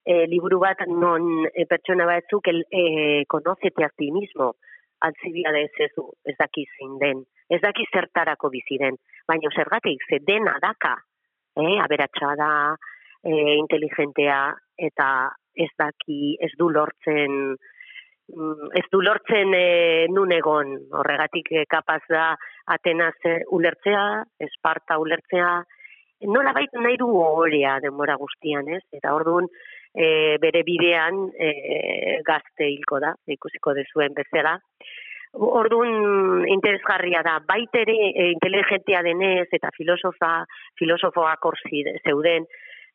e, 0.06 0.24
liburu 0.30 0.60
bat 0.62 0.86
non 0.86 1.46
e, 1.50 1.66
pertsona 1.66 2.06
batzuk 2.06 2.46
el, 2.52 2.62
e, 2.70 3.24
konozete 3.26 3.86
a 3.86 3.90
ti 3.90 4.12
mismo, 4.14 4.54
altzibia 5.02 5.50
ez 5.58 5.70
ez 5.82 6.36
daki 6.38 6.64
zein 6.78 6.98
den, 7.02 7.24
ez 7.48 7.60
daki 7.62 7.86
zertarako 7.92 8.50
bizi 8.50 8.78
den, 8.78 8.96
baina 9.28 9.50
zergatik, 9.54 10.02
ze 10.08 10.18
dena 10.26 10.56
daka, 10.62 10.96
eh, 11.56 11.78
aberatsa 11.82 12.34
da, 12.36 12.52
e, 13.26 13.56
inteligentea 13.58 14.40
eta 14.88 15.08
ez 15.56 15.70
daki 15.78 16.36
ez 16.42 16.52
du 16.58 16.68
lortzen 16.72 17.32
mm, 17.54 18.74
ez 18.80 18.84
du 18.92 19.00
lortzen 19.02 19.54
e, 19.56 19.64
nun 20.12 20.34
egon 20.36 20.74
horregatik 21.00 21.52
e, 21.52 21.64
kapaz 21.70 22.02
da 22.10 22.28
Atenas 22.74 23.16
e, 23.24 23.38
ulertzea, 23.54 24.04
Esparta 24.48 24.98
ulertzea, 24.98 25.50
nola 26.34 26.52
bait 26.56 26.72
nahi 26.74 26.98
du 26.98 27.08
horea 27.22 27.76
denbora 27.84 28.16
guztian, 28.18 28.68
ez? 28.74 28.82
Eta 28.96 29.14
orduan 29.14 29.46
e, 29.94 30.36
bere 30.42 30.64
bidean 30.66 31.28
e, 31.38 31.50
gazte 32.26 32.66
hilko 32.72 33.00
da, 33.04 33.14
ikusiko 33.36 33.74
dezuen 33.76 34.16
bezala. 34.16 34.56
Orduan 35.36 36.46
interesgarria 36.48 37.20
da, 37.22 37.36
baitere 37.44 37.94
e, 38.08 38.30
inteligentia 38.32 39.02
denez 39.04 39.48
eta 39.52 39.68
filosofa, 39.76 40.46
filosofoak 40.80 41.44
hor 41.44 41.58
zeuden, 42.04 42.46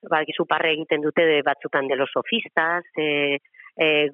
ba, 0.10 0.24
parre 0.50 0.72
egiten 0.74 1.02
dute 1.02 1.26
de 1.26 1.42
batzutan 1.46 1.88
de 1.88 1.96
los 1.96 2.10
sofistas, 2.12 2.84
e, 2.98 3.38
e, 3.78 4.08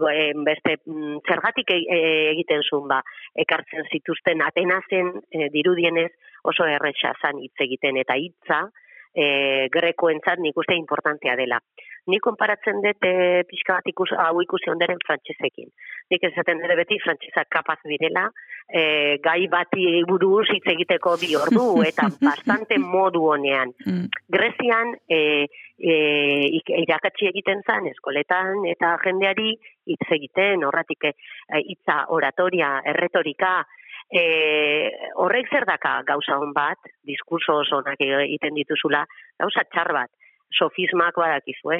beste 0.43 0.77
mm, 0.85 1.19
zergatik 1.27 1.71
e, 1.71 1.79
e, 1.87 1.99
egiten 2.33 2.63
zuen 2.63 2.87
ba, 2.87 3.01
ekartzen 3.35 3.87
zituzten 3.91 4.41
Atenazen 4.41 5.13
e, 5.31 5.47
dirudienez 5.53 6.11
oso 6.43 6.67
erretxa 6.67 7.13
zan 7.21 7.39
hitz 7.39 7.55
egiten 7.63 7.97
eta 8.03 8.17
hitza, 8.19 8.65
e, 9.15 9.67
grekoentzat 9.73 10.39
nik 10.39 10.57
uste 10.57 10.75
importantea 10.75 11.35
dela. 11.39 11.59
Nik 12.07 12.23
konparatzen 12.23 12.79
dut 12.83 13.03
e, 13.03 13.43
pixka 13.49 13.77
bat 13.79 13.89
ikus, 13.91 14.13
hau 14.15 14.39
ikusi 14.43 14.71
onderen 14.71 14.99
frantsesekin. 15.03 15.67
Nik 16.11 16.23
esaten 16.29 16.61
dut 16.63 16.73
beti 16.79 16.99
frantsesak 17.03 17.49
kapaz 17.51 17.77
direla, 17.83 18.27
e, 18.71 18.81
gai 19.23 19.41
bati 19.51 20.03
buruz 20.07 20.45
hitz 20.53 20.65
egiteko 20.73 21.17
bi 21.19 21.33
ordu 21.39 21.65
eta 21.89 22.07
bastante 22.21 22.79
modu 22.79 23.25
honean. 23.33 23.73
Mm. 23.85 24.07
Grezian 24.37 24.93
e, 25.09 25.19
e, 25.77 25.97
irakatsi 26.83 27.27
egiten 27.31 27.65
zen 27.67 27.89
eskoletan 27.91 28.63
eta 28.71 28.95
jendeari 29.03 29.57
hitz 29.91 30.07
egiten, 30.19 30.63
horratik 30.63 31.09
e, 31.11 31.13
hitza 31.59 32.05
oratoria, 32.15 32.77
erretorika, 32.93 33.57
e, 34.11 34.23
horrek 35.19 35.51
zer 35.51 35.67
daka 35.67 36.01
gauza 36.07 36.37
hon 36.39 36.53
bat, 36.55 36.79
diskurso 37.07 37.59
onak 37.77 37.99
egiten 37.99 38.55
dituzula, 38.55 39.03
gauza 39.39 39.63
txar 39.71 39.91
bat, 39.95 40.11
sofismak 40.53 41.17
badakizue, 41.19 41.79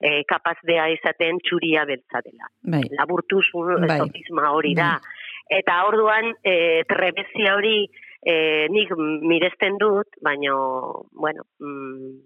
e, 0.00 0.22
kapazbea 0.30 0.88
izaten 0.94 1.40
txuria 1.44 1.84
beltza 1.88 2.22
dela. 2.24 2.50
Bai. 2.62 2.84
Laburtuz 2.98 3.46
bai. 3.54 3.98
sofisma 3.98 4.52
hori 4.54 4.74
da. 4.78 4.96
Bai. 5.02 5.16
Eta 5.60 5.78
orduan, 5.88 6.34
e, 6.44 6.84
trebezia 6.88 7.54
hori 7.56 7.86
e, 8.20 8.66
nik 8.68 8.90
miresten 9.24 9.78
dut, 9.80 10.18
baino, 10.22 11.06
bueno, 11.16 11.46
mm, 11.60 12.18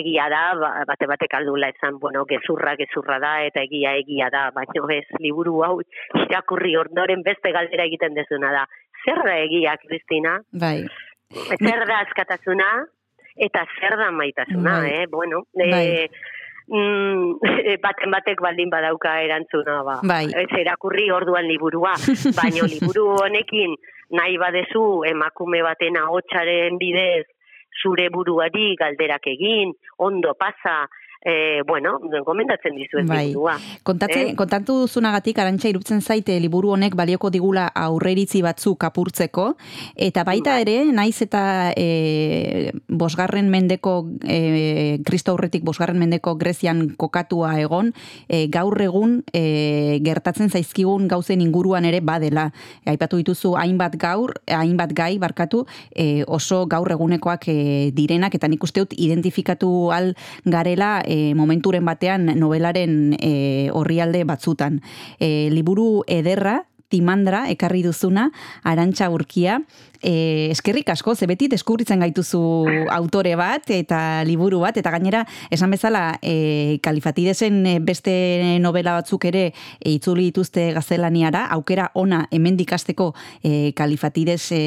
egia 0.00 0.26
da, 0.32 0.42
ba, 0.58 0.70
bate 0.88 1.06
batek 1.06 1.36
aldula 1.38 1.70
esan, 1.70 2.00
bueno, 2.02 2.24
gezurra, 2.26 2.74
gezurra 2.80 3.20
da, 3.22 3.36
eta 3.46 3.62
egia, 3.62 3.94
egia 4.02 4.30
da, 4.34 4.48
baina 4.54 4.82
ez, 4.96 5.06
liburu 5.22 5.60
hau, 5.62 5.76
irakurri 6.24 6.74
ordoren 6.76 7.22
beste 7.22 7.52
galdera 7.54 7.86
egiten 7.86 8.18
dezuna 8.18 8.50
da. 8.52 8.66
Zer 9.04 9.22
da 9.22 9.36
egia, 9.44 9.76
Kristina? 9.84 10.40
Bai. 10.50 10.80
Zer 11.30 11.86
da 11.86 12.02
askatasuna, 12.02 12.70
eta 13.36 13.66
zer 13.78 13.96
da 13.98 14.10
maitasuna, 14.10 14.80
bai. 14.80 14.90
eh? 14.90 15.06
Bueno, 15.10 15.44
bai. 15.54 15.84
e, 15.86 16.08
mm, 16.68 17.38
baten 17.84 18.10
batek 18.10 18.40
baldin 18.40 18.70
badauka 18.72 19.20
erantzuna, 19.22 19.82
ba. 19.84 20.00
Bai. 20.02 20.26
Ez 20.32 20.50
erakurri 20.60 21.10
orduan 21.10 21.48
liburua, 21.48 21.94
baina 22.40 22.66
liburu 22.66 23.10
honekin 23.20 23.76
nahi 24.16 24.38
badezu 24.38 25.02
emakume 25.08 25.62
baten 25.66 25.98
ahotsaren 25.98 26.78
bidez 26.78 27.26
zure 27.82 28.08
buruari 28.10 28.74
galderak 28.78 29.26
egin, 29.28 29.74
ondo 29.98 30.32
pasa, 30.38 30.86
e, 31.24 31.62
bueno, 31.66 31.98
gomendatzen 32.24 32.76
dizuet 32.76 33.06
bai. 33.06 33.28
liburua. 33.28 33.56
Kontatze, 33.82 34.20
eh? 34.30 34.34
Kontatu 34.36 34.80
duzunagatik, 34.84 35.38
arantxa 35.38 35.70
irutzen 35.70 36.00
zaite 36.00 36.36
liburu 36.40 36.72
honek 36.74 36.96
balioko 36.98 37.30
digula 37.30 37.66
aurreritzi 37.74 38.42
batzu 38.44 38.76
kapurtzeko, 38.76 39.46
eta 39.96 40.24
baita 40.24 40.56
bai. 40.56 40.62
ere, 40.66 40.76
naiz 40.92 41.20
eta 41.24 41.72
e, 41.76 42.72
bosgarren 42.88 43.50
mendeko, 43.50 43.96
e, 44.22 44.98
kristo 45.06 45.32
aurretik 45.32 45.64
bosgarren 45.64 45.98
mendeko 45.98 46.36
Grezian 46.36 46.90
kokatua 46.96 47.56
egon, 47.60 47.92
e, 48.28 48.46
gaur 48.52 48.78
egun 48.82 49.22
e, 49.32 49.98
gertatzen 50.04 50.50
zaizkigun 50.50 51.08
gauzen 51.08 51.40
inguruan 51.40 51.84
ere 51.88 52.00
badela. 52.00 52.50
E, 52.84 52.90
aipatu 52.94 53.20
dituzu 53.22 53.56
hainbat 53.56 53.96
gaur, 54.00 54.36
hainbat 54.46 54.94
gai 54.96 55.16
barkatu, 55.18 55.64
e, 55.94 56.24
oso 56.26 56.64
gaur 56.70 56.90
egunekoak 56.92 57.48
e, 57.48 57.58
direnak, 57.96 58.34
eta 58.36 58.48
nik 58.48 58.62
usteut 58.62 58.92
identifikatu 58.96 59.90
al 59.94 60.12
garela 60.44 61.00
e, 61.06 61.34
momenturen 61.34 61.84
batean 61.86 62.26
novelaren 62.38 63.14
e, 63.20 63.70
orrialde 63.72 64.24
batzutan. 64.28 64.80
E, 65.18 65.48
liburu 65.50 66.02
ederra, 66.06 66.64
timandra, 66.88 67.46
ekarri 67.50 67.82
duzuna, 67.86 68.30
arantxa 68.62 69.08
urkia, 69.10 69.60
e, 70.06 70.50
eskerrik 70.50 70.88
asko, 70.94 71.14
ze 71.16 71.26
beti 71.26 71.48
deskubritzen 71.50 72.00
gaituzu 72.04 72.40
autore 72.94 73.34
bat 73.36 73.70
eta 73.74 74.22
liburu 74.24 74.60
bat, 74.62 74.76
eta 74.78 74.92
gainera, 74.94 75.24
esan 75.50 75.72
bezala, 75.74 76.04
e, 76.22 76.78
kalifatidesen 76.84 77.58
beste 77.86 78.14
novela 78.62 78.94
batzuk 79.00 79.26
ere 79.26 79.48
e, 79.50 79.96
itzuli 79.96 80.28
dituzte 80.30 80.68
gaztelaniara, 80.76 81.46
aukera 81.56 81.90
ona 81.98 82.22
hemen 82.30 82.56
dikasteko 82.56 83.10
e, 83.42 83.72
kalifatides 83.76 84.52
e, 84.54 84.60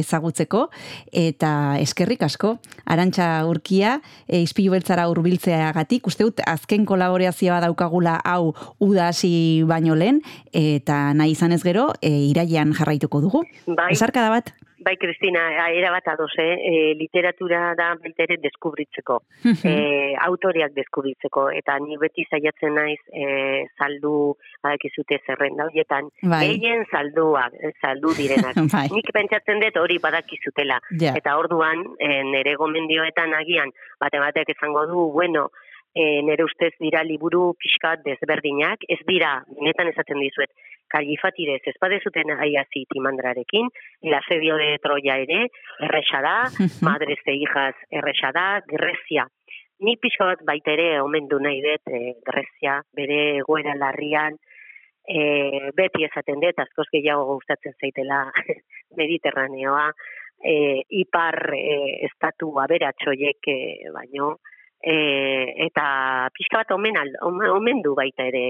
ezagutzeko, 0.00 0.68
eta 1.12 1.52
eskerrik 1.82 2.24
asko, 2.24 2.56
arantxa 2.88 3.28
urkia, 3.48 3.98
e, 4.26 4.40
izpilu 4.46 4.72
beltzara 4.72 5.08
urbiltzea 5.12 5.74
gatik, 5.76 6.08
uste 6.08 6.24
dut, 6.24 6.40
azken 6.48 6.86
kolaborazioa 6.88 7.60
daukagula 7.66 8.18
hau 8.24 8.54
udasi 8.84 9.66
baino 9.68 9.98
lehen, 9.98 10.22
eta 10.56 11.12
nahi 11.12 11.36
izan 11.36 11.52
ez 11.52 11.60
gero, 11.66 11.90
e, 12.00 12.14
iraian 12.30 12.72
jarraituko 12.72 13.20
dugu. 13.20 13.44
Bai. 13.68 13.92
Esarka 13.92 14.24
da 14.24 14.32
bat? 14.32 14.54
Bai, 14.88 14.96
Kristina, 14.96 15.68
era 15.68 15.90
bat 15.92 16.06
ados, 16.08 16.32
eh? 16.38 16.54
E, 16.64 16.94
literatura 16.96 17.74
da 17.76 17.90
baitere 18.00 18.38
deskubritzeko, 18.40 19.18
e, 19.44 20.14
autoriak 20.24 20.72
deskubritzeko, 20.72 21.42
eta 21.58 21.74
ni 21.84 21.98
beti 22.00 22.24
saiatzen 22.24 22.72
naiz 22.78 22.96
e, 23.12 23.26
saldu, 23.76 24.14
badakizute 24.64 25.20
zerrenda 25.26 25.66
horietan, 25.68 26.08
bai. 26.32 26.40
gehien 26.46 26.86
saldua, 26.88 27.44
saldu 27.82 28.14
direnak. 28.16 28.56
bai. 28.78 28.86
Nik 28.94 29.12
pentsatzen 29.12 29.60
dut 29.60 29.76
hori 29.76 30.00
badakizutela, 30.00 30.80
eta 31.12 31.36
orduan, 31.36 31.84
e, 32.00 32.22
nere 32.32 32.56
gomendioetan 32.56 33.36
agian, 33.42 33.76
bate 34.00 34.24
batek 34.24 34.56
esango 34.56 34.88
du, 34.88 35.10
bueno, 35.12 35.50
e, 35.98 36.22
nere 36.22 36.46
ustez 36.46 36.74
dira 36.78 37.02
liburu 37.02 37.52
pixkat 37.58 38.04
desberdinak, 38.06 38.84
ez 38.88 39.00
dira, 39.08 39.38
netan 39.64 39.90
esaten 39.90 40.20
dizuet, 40.22 40.52
kalifatidez 40.92 41.60
ez 41.68 41.74
badezuten 41.82 42.30
aiazi 42.36 42.84
timandrarekin, 42.92 43.70
el 44.06 44.14
asedio 44.18 44.56
de 44.60 44.76
Troya 44.84 45.18
ere, 45.24 45.40
erresa 45.88 46.20
da, 46.24 46.36
madrez 46.88 47.18
de 47.26 47.34
hijas 47.40 47.74
erresa 47.90 48.30
da, 48.36 48.46
Grezia. 48.68 49.26
Ni 49.84 49.96
pixo 50.00 50.26
bat 50.26 50.40
baita 50.46 50.72
ere 50.74 51.00
omen 51.02 51.26
du 51.30 51.40
nahi 51.42 51.58
dut, 51.64 51.90
e, 51.90 52.14
Grezia, 52.26 52.78
bere 52.94 53.18
egoera 53.42 53.74
larrian, 53.78 54.38
e, 55.02 55.18
beti 55.74 56.06
esaten 56.06 56.38
dut, 56.44 56.62
askoz 56.62 56.86
gehiago 56.94 57.26
gustatzen 57.34 57.74
zaitela 57.80 58.22
mediterraneoa, 59.00 59.88
e, 60.38 60.54
ipar 61.02 61.40
e, 61.58 62.06
estatu 62.06 62.52
aberatxoiek 62.62 63.50
e, 63.50 63.58
baino, 63.94 64.36
e, 64.82 64.96
eta 65.66 66.28
pixka 66.34 66.62
bat 66.62 66.76
omen, 66.76 66.98
omen 67.22 67.82
du 67.82 67.94
baita 67.98 68.26
ere 68.28 68.44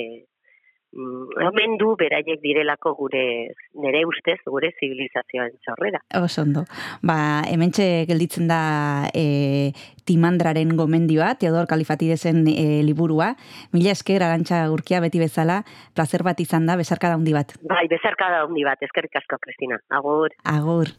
Mm, 0.88 1.28
omen 1.44 1.74
du 1.76 1.90
beraiek 2.00 2.40
direlako 2.40 2.94
gure 2.96 3.22
nere 3.76 4.00
ustez 4.08 4.38
gure 4.46 4.70
zibilizazioan 4.80 5.52
txorrera. 5.60 6.00
Oso 6.16 6.42
ondo. 6.46 6.62
Ba, 7.04 7.42
hementxe 7.44 8.06
gelditzen 8.08 8.48
da 8.48 9.10
e, 9.12 9.74
timandraren 10.08 10.72
gomendioa, 10.80 11.34
Teodor 11.36 11.68
Kalifatidezen 11.68 12.46
e, 12.48 12.80
liburua. 12.86 13.34
Mila 13.76 13.92
esker, 13.92 14.24
arantxa 14.24 14.62
urkia 14.72 15.02
beti 15.04 15.20
bezala, 15.20 15.60
placer 15.92 16.24
bat 16.24 16.40
izan 16.40 16.64
da, 16.64 16.78
bezarka 16.80 17.12
da 17.12 17.20
bat. 17.36 17.52
Bai, 17.68 17.84
bezarka 17.92 18.32
da 18.32 18.46
bat, 18.48 18.88
eskerrik 18.88 19.20
asko, 19.20 19.36
Kristina. 19.44 19.76
Agur. 19.92 20.32
Agur. 20.44 20.96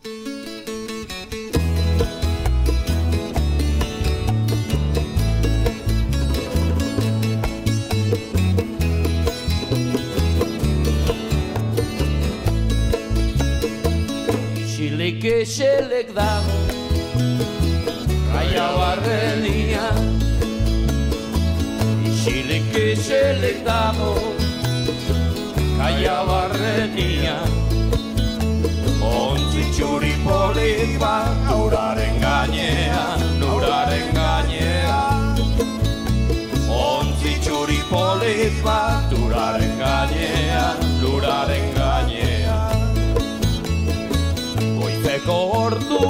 isilik 14.80 15.23
iselek 15.23 16.15
da 16.15 16.39
Raia 18.34 18.68
barrenia 18.80 19.88
Isilik 22.07 22.72
iselek 22.84 23.60
dago. 23.65 24.14
Kaia 25.80 26.15
barrenia 26.30 27.35
Ontzi 29.03 29.65
txuri 29.76 30.14
polit 30.23 30.95
bat 31.03 31.51
Uraren 31.60 32.15
gainean 32.23 33.43
Uraren 33.51 34.07
gainean 34.15 35.43
Ontzi 36.72 37.35
txuri 37.43 37.81
polit 37.91 38.64
bat 38.64 39.11
Uraren 39.26 39.76
gainean 39.84 40.88
Uraren 41.03 41.68
gainean 41.68 41.78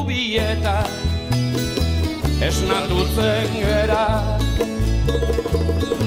bieta 0.07 0.83
Esnatutzen 2.41 3.51
gera. 3.53 4.37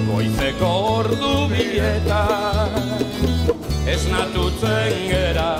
Goizeko 0.09 0.71
ordu 0.99 1.49
bieta 1.49 2.23
Esnatutzen 3.87 4.95
gera. 5.11 5.51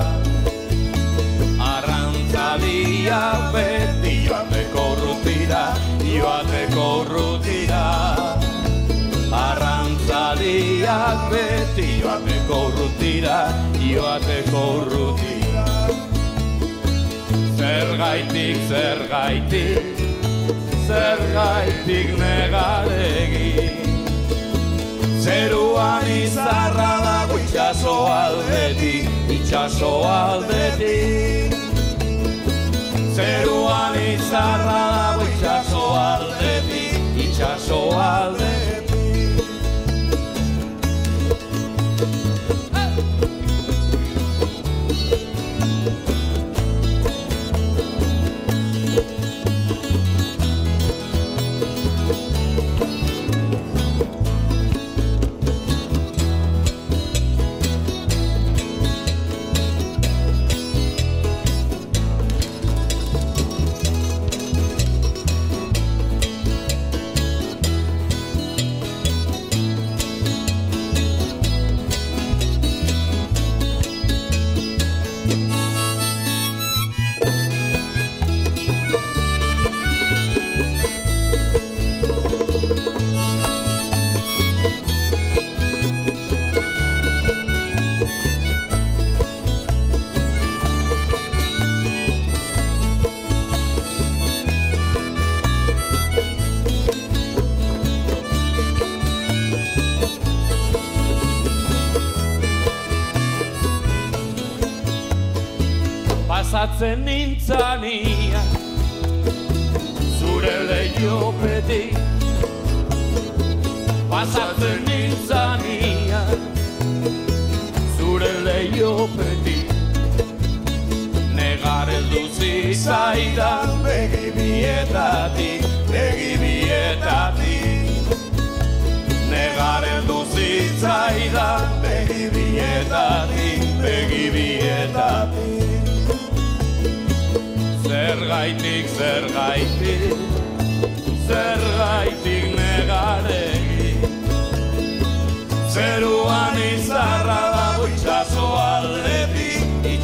Arrantzalia 1.73 3.21
beti 3.53 4.15
joateko 4.29 4.87
rutira 5.03 5.65
Joateko 6.07 6.89
rutira. 7.11 7.85
Arrantzaliak 9.43 11.31
beti 11.31 12.01
joateko 12.01 12.65
rutira 12.77 13.39
Joateko 13.81 14.67
rutira 14.91 15.42
Zergaitik, 17.73 18.57
zergaitik 18.69 20.01
Zergaitik 20.87 22.09
negaregi. 22.21 23.53
Zeruan 25.25 26.05
izarra 26.13 26.91
dago 27.07 27.39
itxaso 27.41 27.95
aldetik 28.13 29.09
Itxaso 29.39 29.93
aldetik. 30.05 31.57
Zeruan 33.17 33.97
izarra 34.05 34.83
dago 34.99 35.31
itxaso 35.33 35.87
aldetik 36.05 37.25
Itxaso 37.25 37.83
aldetik 37.97 38.73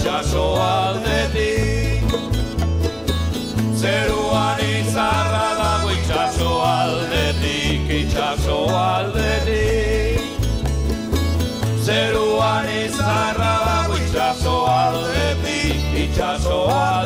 itxaso 0.09 0.57
aldetik 0.57 2.05
Zeruan 3.77 4.61
izarra 4.65 5.49
dago 5.59 5.91
itxaso 5.93 6.53
aldetik, 6.65 7.91
itxaso 7.99 8.57
aldetik. 8.75 10.49
Zeruan 11.85 12.67
izarra 12.73 13.53
dago 13.69 14.01
itxaso 14.01 14.57
aldetik, 14.73 15.85
itxaso 16.07 16.59
aldetik 16.67 16.98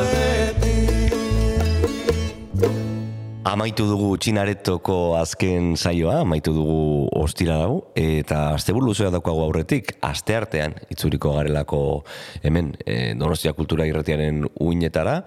Amaitu 3.53 3.83
dugu 3.85 4.15
txinaretoko 4.17 5.13
azken 5.19 5.75
saioa, 5.77 6.23
amaitu 6.23 6.55
dugu 6.55 6.77
ostira 7.19 7.59
dago, 7.61 7.83
eta 7.93 8.55
asteburu 8.55 8.87
luzea 8.87 9.11
daukagu 9.13 9.43
aurretik, 9.43 9.91
aste 10.01 10.33
artean, 10.33 10.73
itzuriko 10.89 11.35
garelako 11.35 11.81
hemen, 12.41 12.71
e, 12.81 13.13
Donostia 13.19 13.53
Kultura 13.53 13.85
Irratiaren 13.85 14.47
uinetara, 14.57 15.19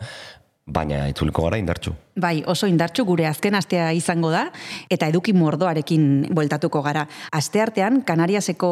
baina 0.66 1.04
itzuliko 1.06 1.44
gara 1.46 1.58
indartxu. 1.60 1.92
Bai, 2.18 2.40
oso 2.48 2.66
indartxu 2.66 3.04
gure 3.06 3.26
azken 3.28 3.54
astea 3.54 3.90
izango 3.94 4.32
da, 4.32 4.46
eta 4.90 5.06
eduki 5.12 5.34
mordoarekin 5.36 6.32
bueltatuko 6.34 6.80
gara. 6.82 7.04
Aste 7.38 7.60
artean, 7.62 8.00
Kanariaseko 8.08 8.70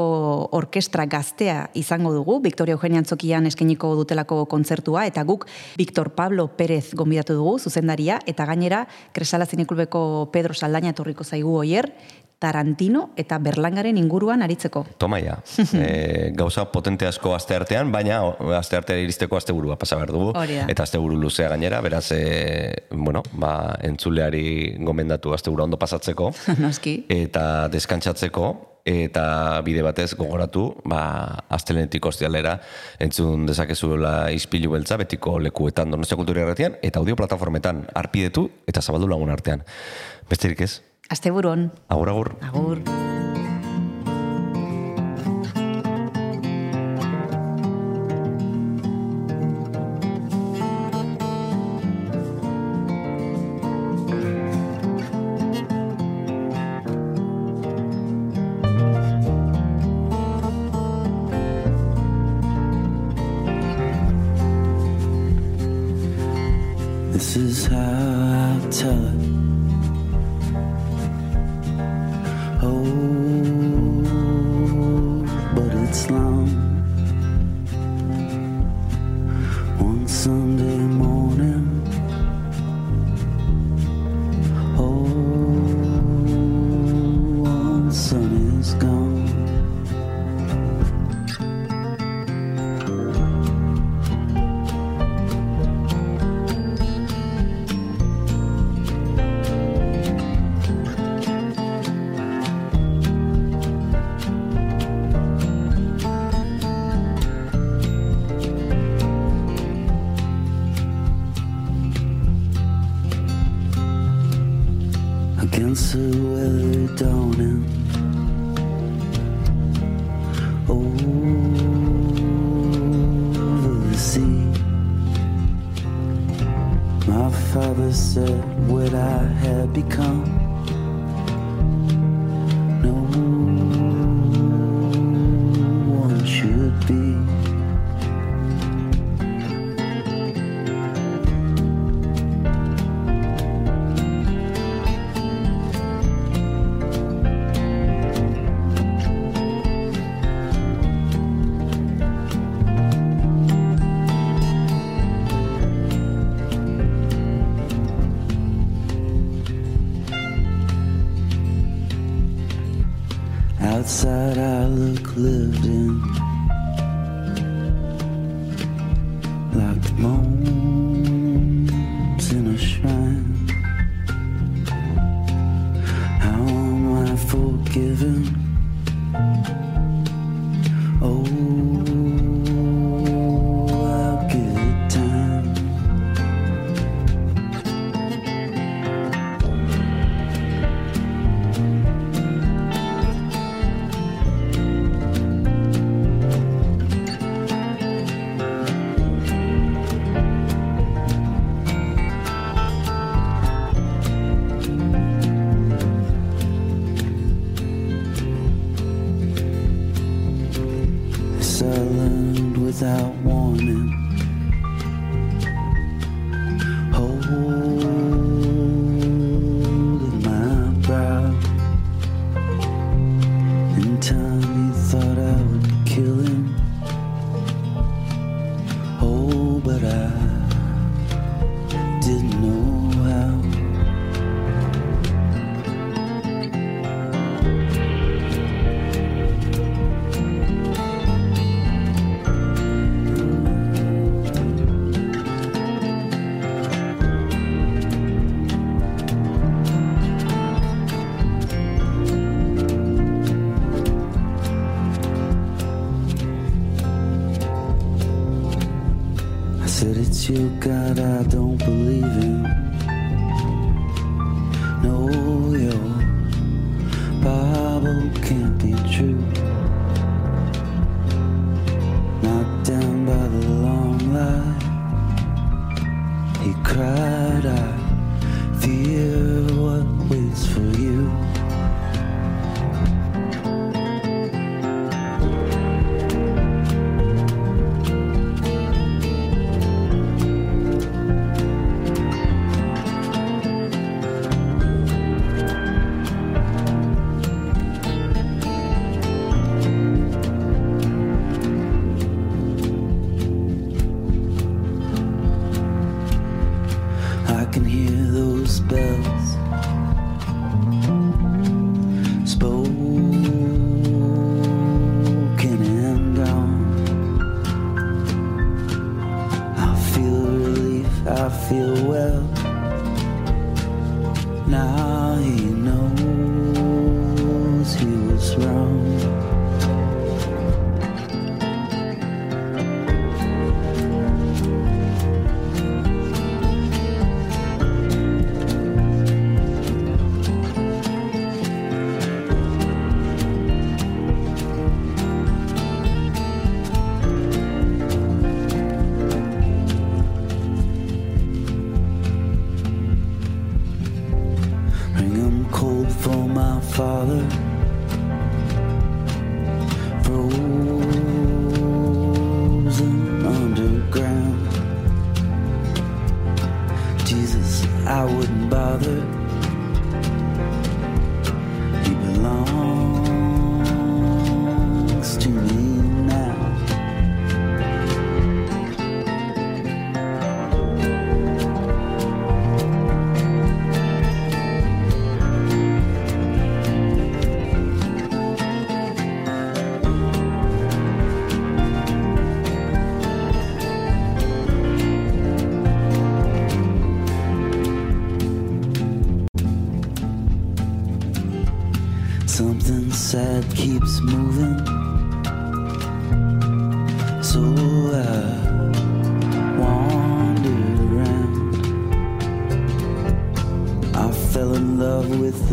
orkestra 0.59 1.07
gaztea 1.07 1.69
izango 1.79 2.13
dugu, 2.15 2.41
Victoria 2.43 2.75
Eugenia 2.75 3.03
Antzokian 3.05 3.47
eskeniko 3.47 3.93
dutelako 4.01 4.43
kontzertua, 4.51 5.07
eta 5.07 5.23
guk 5.29 5.47
Victor 5.79 6.11
Pablo 6.17 6.49
Pérez 6.57 6.95
gonbidatu 6.99 7.39
dugu, 7.39 7.59
zuzendaria, 7.61 8.19
eta 8.27 8.49
gainera, 8.49 8.87
Kresala 9.13 9.47
Zineklubeko 9.47 10.31
Pedro 10.33 10.55
Saldaña 10.55 10.97
etorriko 10.97 11.25
zaigu 11.25 11.55
oier, 11.61 11.93
Tarantino 12.39 13.11
eta 13.17 13.39
Berlangaren 13.39 13.99
inguruan 14.01 14.43
aritzeko. 14.45 14.85
Toma 14.99 15.21
ja, 15.23 15.39
e, 15.75 16.33
gauza 16.37 16.67
potente 16.73 17.07
asko 17.09 17.35
aste 17.35 17.57
artean, 17.57 17.93
baina 17.93 18.21
aste 18.59 18.77
artean 18.77 19.01
iristeko 19.05 19.39
asteburua 19.39 19.79
pasa 19.81 19.97
behar 20.01 20.13
dugu. 20.13 20.33
Hori 20.37 20.61
da. 20.61 20.69
Eta 20.73 20.85
asteburu 20.87 21.17
luzea 21.21 21.49
gainera, 21.53 21.81
beraz, 21.85 22.07
e, 22.13 22.87
bueno, 22.91 23.23
ba, 23.33 23.55
entzuleari 23.83 24.77
gomendatu 24.85 25.35
astebura 25.35 25.65
ondo 25.65 25.81
pasatzeko. 25.81 26.33
Noski. 26.65 27.05
eta 27.11 27.69
deskantsatzeko 27.73 28.47
eta 28.85 29.61
bide 29.65 29.83
batez 29.83 30.13
gogoratu, 30.15 30.67
ba, 30.85 31.03
astelenetik 31.57 32.05
ostialera 32.07 32.59
entzun 33.03 33.47
dezakezuela 33.49 34.31
ispilu 34.37 34.75
beltza 34.77 34.99
betiko 35.01 35.39
lekuetan 35.41 35.91
Donostia 35.91 36.21
Kultura 36.21 36.45
Irratian 36.45 36.77
eta 36.85 37.01
audio 37.01 37.17
plataformetan 37.17 37.87
arpidetu 37.97 38.51
eta 38.69 38.85
zabaldu 38.85 39.09
lagun 39.09 39.33
artean. 39.33 39.65
Besterik 40.29 40.61
ez, 40.69 40.75
Asteburon. 41.11 41.73
agur 41.89 42.09
agur. 42.09 42.37
Agur. 42.41 42.79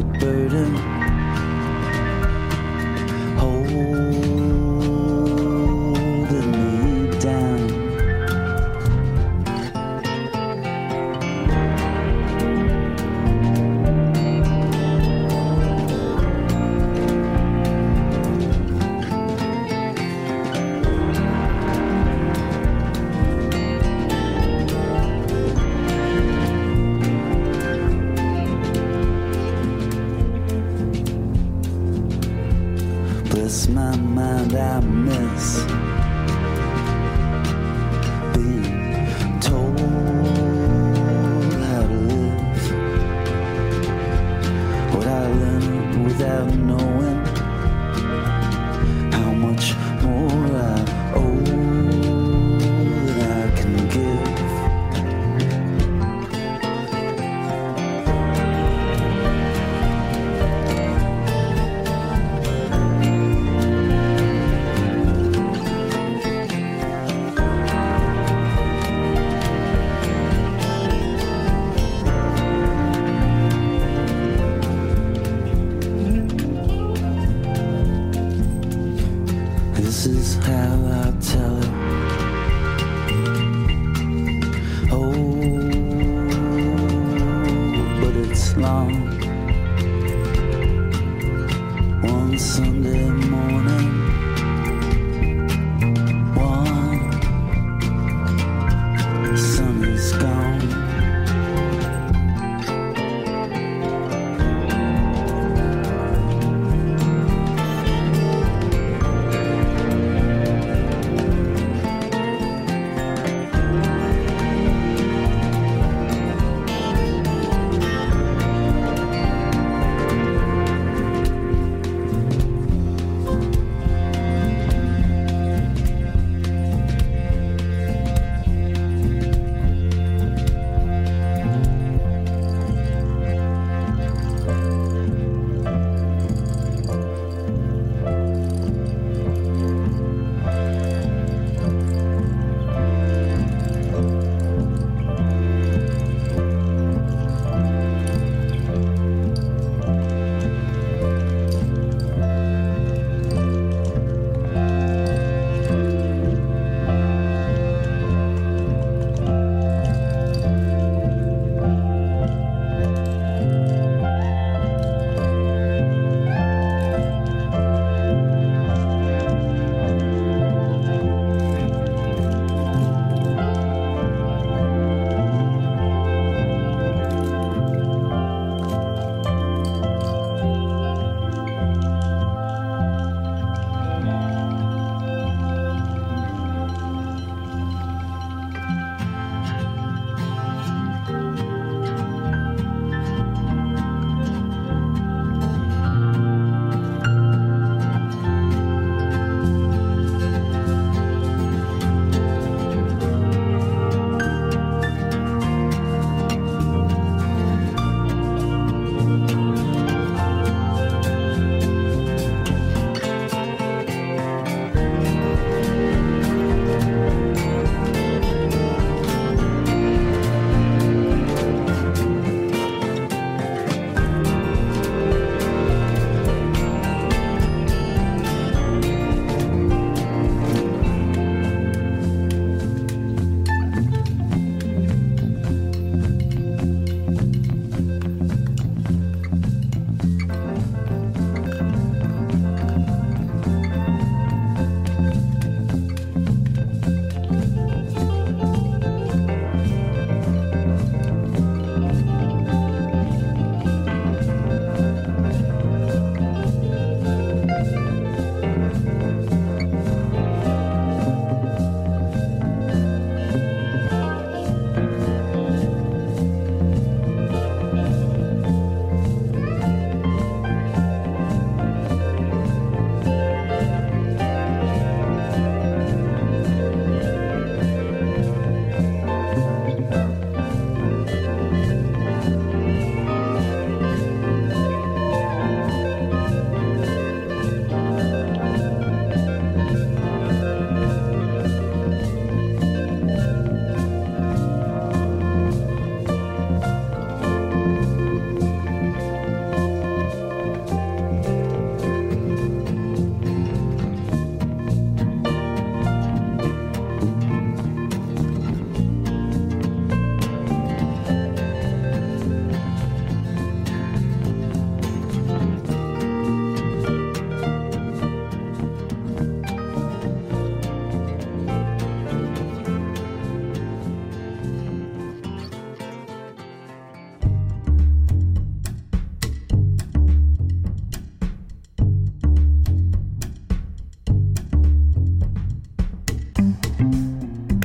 The 0.01 0.19
burden. 0.19 0.75
Holding 3.37 4.50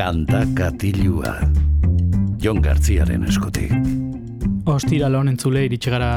Kanta 0.06 0.44
katilua 0.54 1.32
Jon 2.38 2.60
Gartziaren 2.62 3.24
eskutik. 3.26 3.72
Ostira 4.70 5.08
lan 5.10 5.26
entzule 5.32 5.64
iritsi 5.66 5.90
gara 5.90 6.10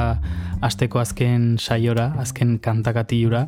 asteko 0.62 1.00
azken 1.02 1.56
saiora, 1.58 2.12
azken 2.22 2.60
kanta 2.62 2.94
katilura 2.94 3.48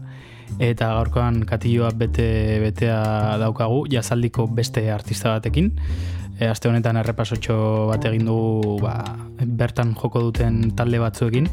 eta 0.57 0.87
gaurkoan 0.95 1.43
katilua 1.45 1.91
bete 1.93 2.25
betea 2.63 3.03
daukagu 3.43 3.83
jazaldiko 3.93 4.47
beste 4.49 4.87
artista 4.89 5.35
batekin. 5.35 5.69
E, 6.39 6.49
aste 6.49 6.71
honetan 6.71 6.97
errepasotxo 7.03 7.59
bat 7.91 8.09
egin 8.09 8.25
dugu 8.25 8.79
ba, 8.81 8.95
bertan 9.45 9.93
joko 9.93 10.25
duten 10.25 10.71
talde 10.73 11.03
batzuekin. 11.05 11.51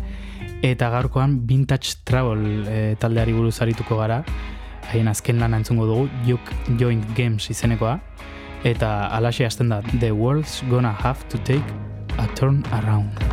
Eta 0.65 0.89
gaurkoan 0.97 1.43
Vintage 1.53 2.01
Travel 2.09 2.65
e, 2.65 2.81
taldeari 2.97 3.37
buruz 3.37 3.59
arituko 3.61 4.01
gara. 4.01 4.23
Haien 4.89 5.13
azken 5.13 5.45
lana 5.45 5.61
entzungo 5.61 5.93
dugu 5.93 6.09
Juk 6.25 6.57
Joint 6.81 7.05
Games 7.21 7.53
izenekoa 7.53 7.99
eta 8.65 9.07
alaxe 9.07 9.45
hasten 9.45 9.69
da 9.69 9.83
The 10.01 10.11
world's 10.11 10.63
gonna 10.71 10.93
have 10.93 11.29
to 11.29 11.39
take 11.39 11.65
a 12.19 12.27
turn 12.35 12.65
around. 12.73 13.28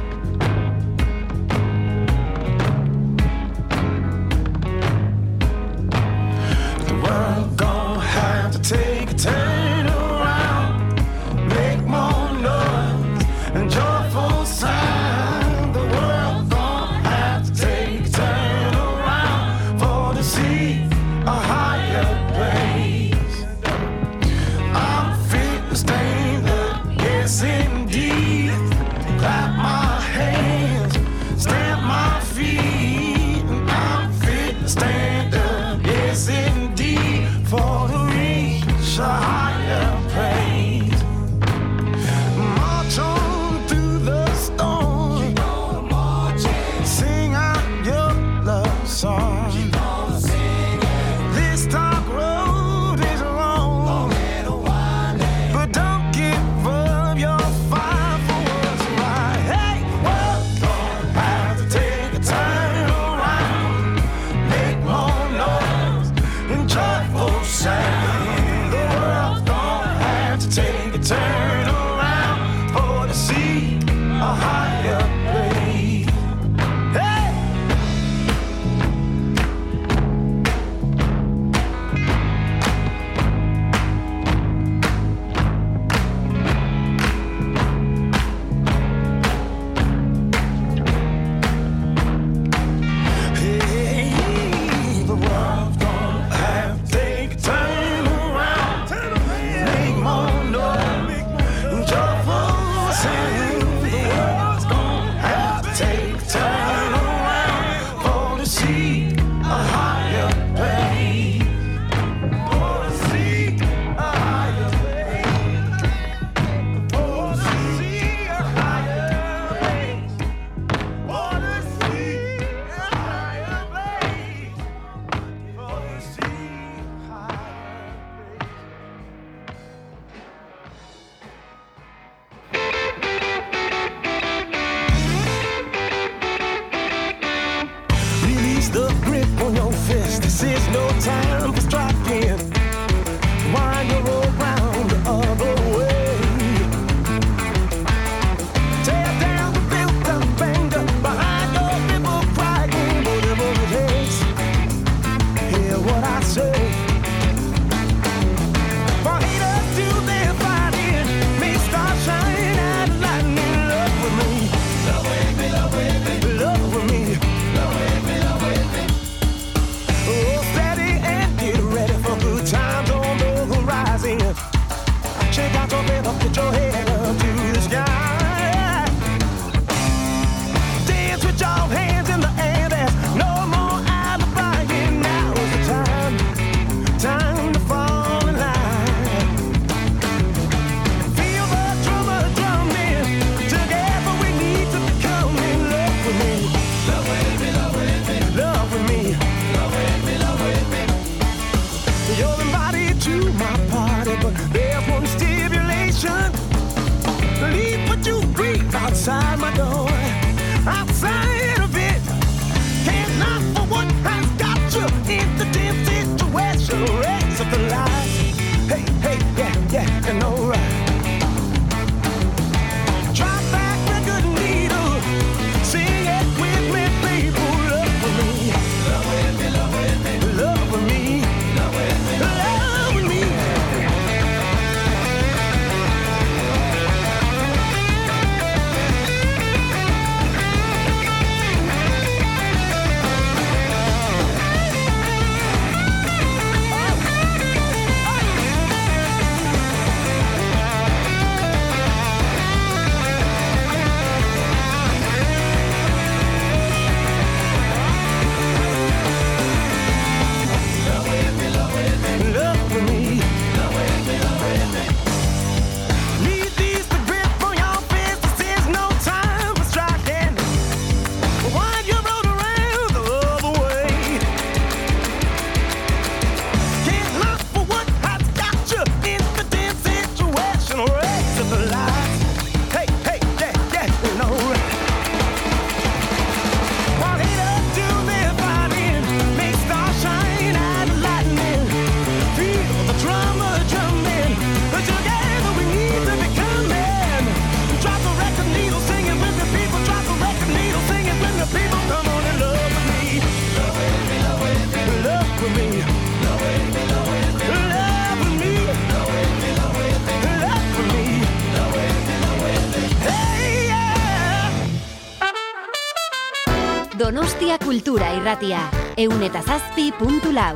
Donostia 316.97 317.57
Kultura 317.57 318.13
Irratia, 318.15 318.59
eunetazazpi 318.95 319.91
puntu 319.99 320.31
lau. 320.31 320.55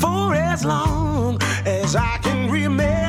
For 0.00 0.34
as 0.34 0.64
long 0.64 1.38
as 1.64 1.94
I 1.94 2.18
can 2.22 2.50
remember 2.50 3.07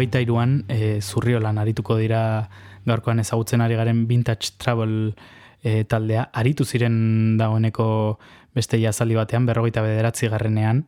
hogeita 0.00 0.20
iruan 0.24 0.64
e, 0.68 0.96
eh, 0.96 1.00
zurriolan 1.04 1.58
arituko 1.60 1.98
dira 2.00 2.48
gaurkoan 2.88 3.20
ezagutzen 3.20 3.60
ari 3.60 3.76
garen 3.76 4.06
vintage 4.08 4.56
travel 4.56 5.12
e, 5.62 5.84
taldea, 5.84 6.30
aritu 6.32 6.64
ziren 6.64 7.36
dagoeneko 7.36 8.18
beste 8.56 8.80
jazaldi 8.80 9.18
batean, 9.18 9.44
berrogeita 9.44 9.82
bederatzi 9.84 10.30
garrenean, 10.32 10.86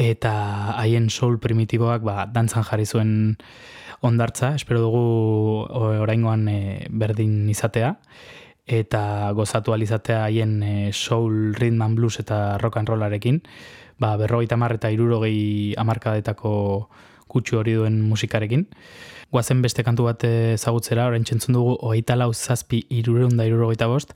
eta 0.00 0.32
haien 0.80 1.10
soul 1.10 1.36
primitiboak 1.38 2.02
ba, 2.02 2.24
dantzan 2.24 2.64
jarri 2.64 2.86
zuen 2.86 3.36
ondartza, 4.00 4.54
espero 4.56 4.80
dugu 4.80 5.04
oraingoan 6.00 6.48
e, 6.48 6.60
berdin 6.88 7.44
izatea, 7.52 7.98
eta 8.64 9.02
gozatu 9.36 9.76
alizatea 9.76 10.24
haien 10.24 10.62
e, 10.62 10.74
soul, 10.96 11.52
rhythm 11.58 11.84
and 11.84 12.00
blues 12.00 12.16
eta 12.24 12.56
rock 12.56 12.80
and 12.80 12.88
rollarekin, 12.88 13.42
ba, 14.00 14.16
berrogeita 14.16 14.56
marreta 14.56 14.88
irurogei 14.88 15.76
amarkadetako 15.76 16.88
kutsu 17.30 17.60
hori 17.60 17.76
duen 17.78 18.00
musikarekin. 18.10 18.66
Guazen 19.30 19.62
beste 19.62 19.84
kantu 19.86 20.08
bat 20.08 20.26
ezagutzera, 20.26 21.06
orain 21.06 21.24
txentzun 21.24 21.54
dugu 21.54 21.76
hogeita 21.78 22.18
lau 22.18 22.32
zazpi 22.34 22.82
irureunda 22.90 23.46
irurogeita 23.46 23.86
bost, 23.90 24.14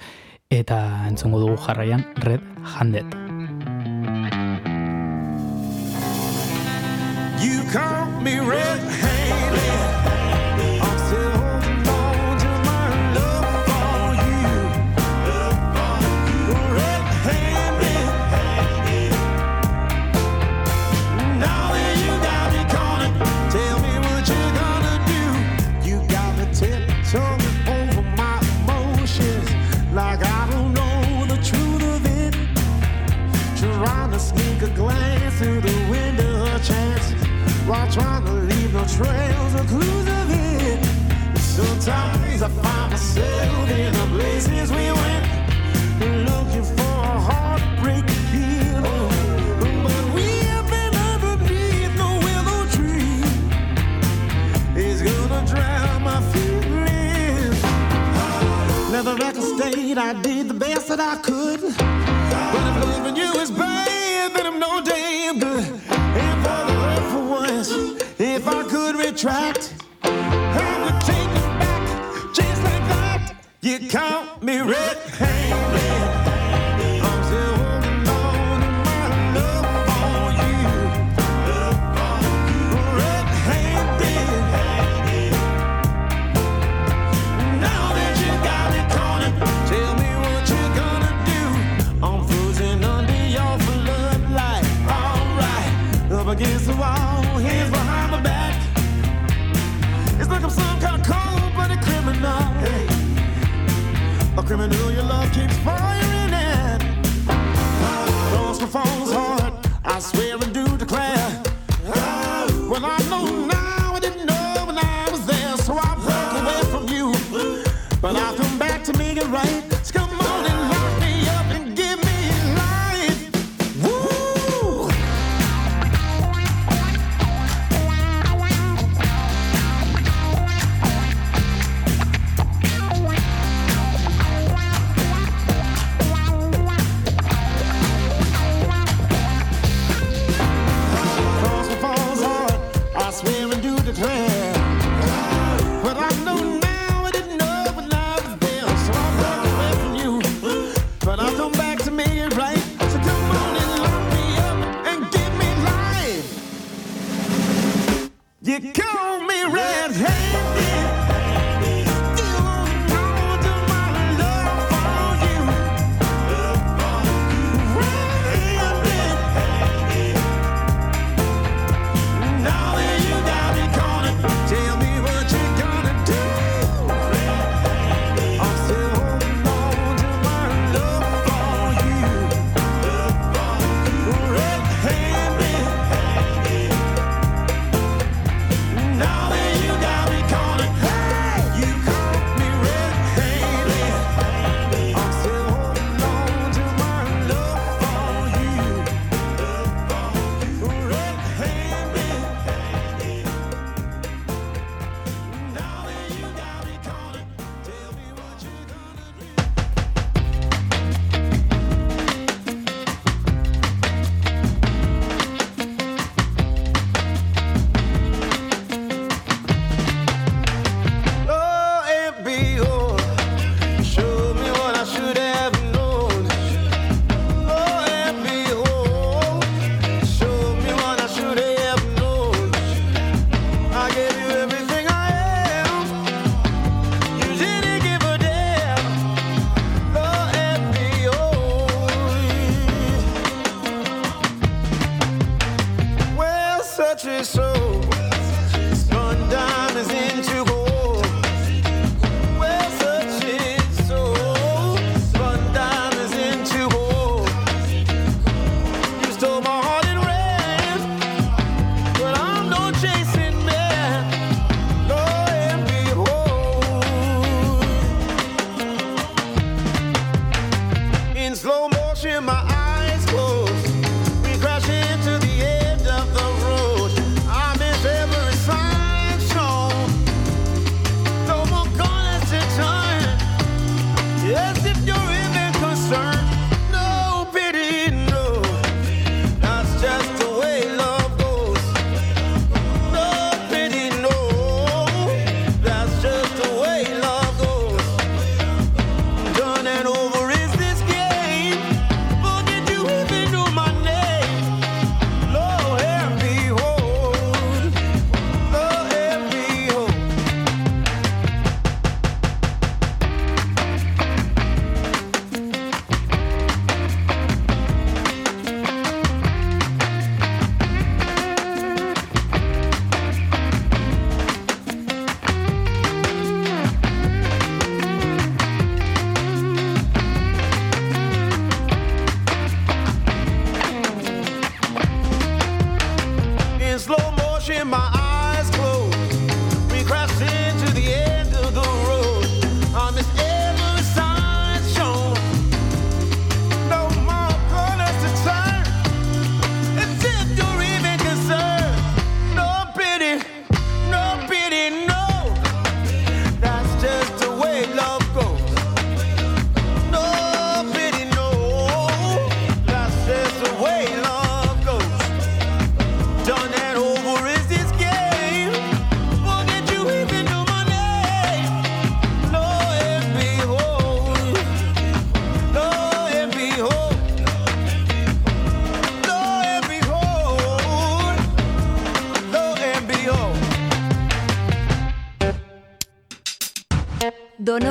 eta 0.50 0.78
entzungo 1.08 1.40
dugu 1.46 1.56
jarraian 1.66 2.04
Red 2.26 2.42
Handed. 2.74 3.06
You 7.44 7.62
caught 7.70 8.22
me 8.22 8.40
red-handed 8.40 9.13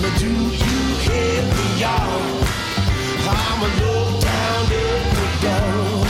gonna 0.00 0.18
do 0.18 0.26
you 0.26 0.80
hit 1.06 1.44
me, 1.56 1.80
y'all? 1.80 2.44
I'm 3.28 3.62
a 3.62 3.70
low 3.80 4.20
down 4.20 4.68
girl. 5.42 6.04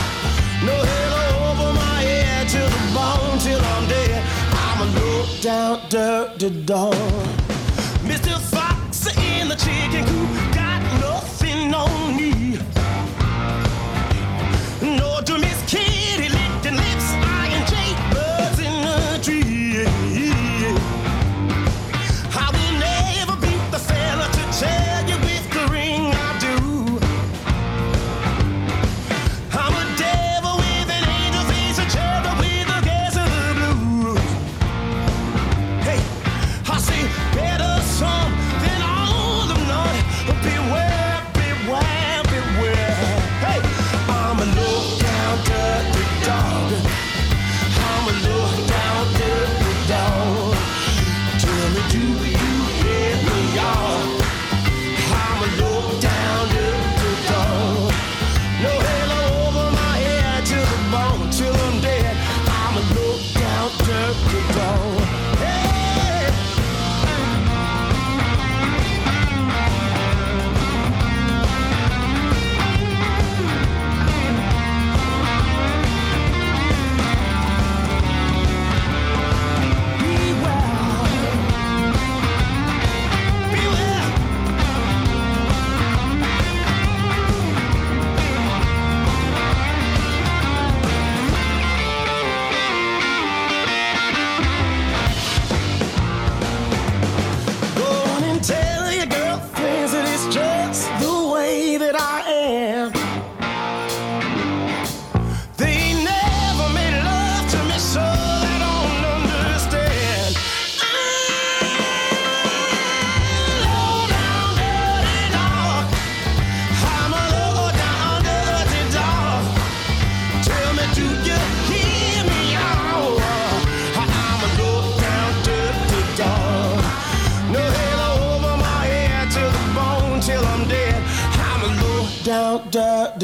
No 0.66 0.74
head 0.89 1.12
over 1.40 1.73
my 1.73 2.02
head 2.02 2.48
to 2.48 2.59
the 2.59 2.82
bone, 2.94 3.39
till 3.39 3.60
I'm 3.60 3.89
dead. 3.89 4.23
I'm 4.52 4.81
a 4.82 5.01
low 5.01 5.27
down 5.40 5.81
dirty 5.89 6.51
dog. 6.65 6.94
Mr. 8.05 8.39
Fox 8.39 9.06
in 9.16 9.48
the 9.48 9.56
chicken 9.56 10.05
coop. 10.06 10.47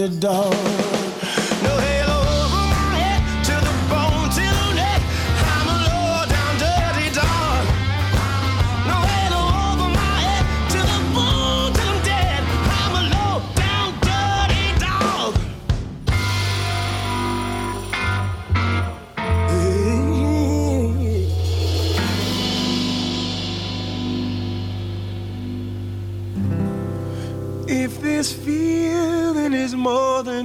underdog. 0.05 0.74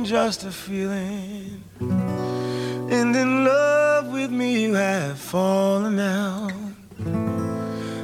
just 0.10 0.44
a 0.44 0.49
feeling. 0.49 1.64
And 1.80 3.15
in 3.15 3.45
love 3.45 4.11
with 4.11 4.31
me, 4.31 4.64
you 4.64 4.73
have 4.73 5.19
fallen 5.19 5.99
out. 5.99 6.52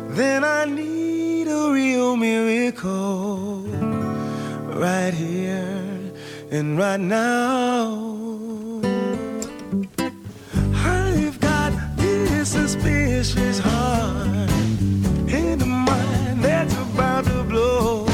Then 0.10 0.44
I 0.44 0.66
need 0.66 1.48
a 1.48 1.72
real 1.72 2.16
miracle 2.16 3.62
right 4.86 5.16
here 5.16 6.12
and 6.52 6.78
right 6.78 7.00
now. 7.00 8.82
I've 10.76 11.40
got 11.40 11.74
this 11.98 12.50
suspicious 12.50 13.58
heart 13.58 14.52
and 15.40 15.60
a 15.60 15.66
mind 15.66 16.44
that's 16.44 16.76
about 16.76 17.26
to 17.26 17.44
blow. 17.46 18.06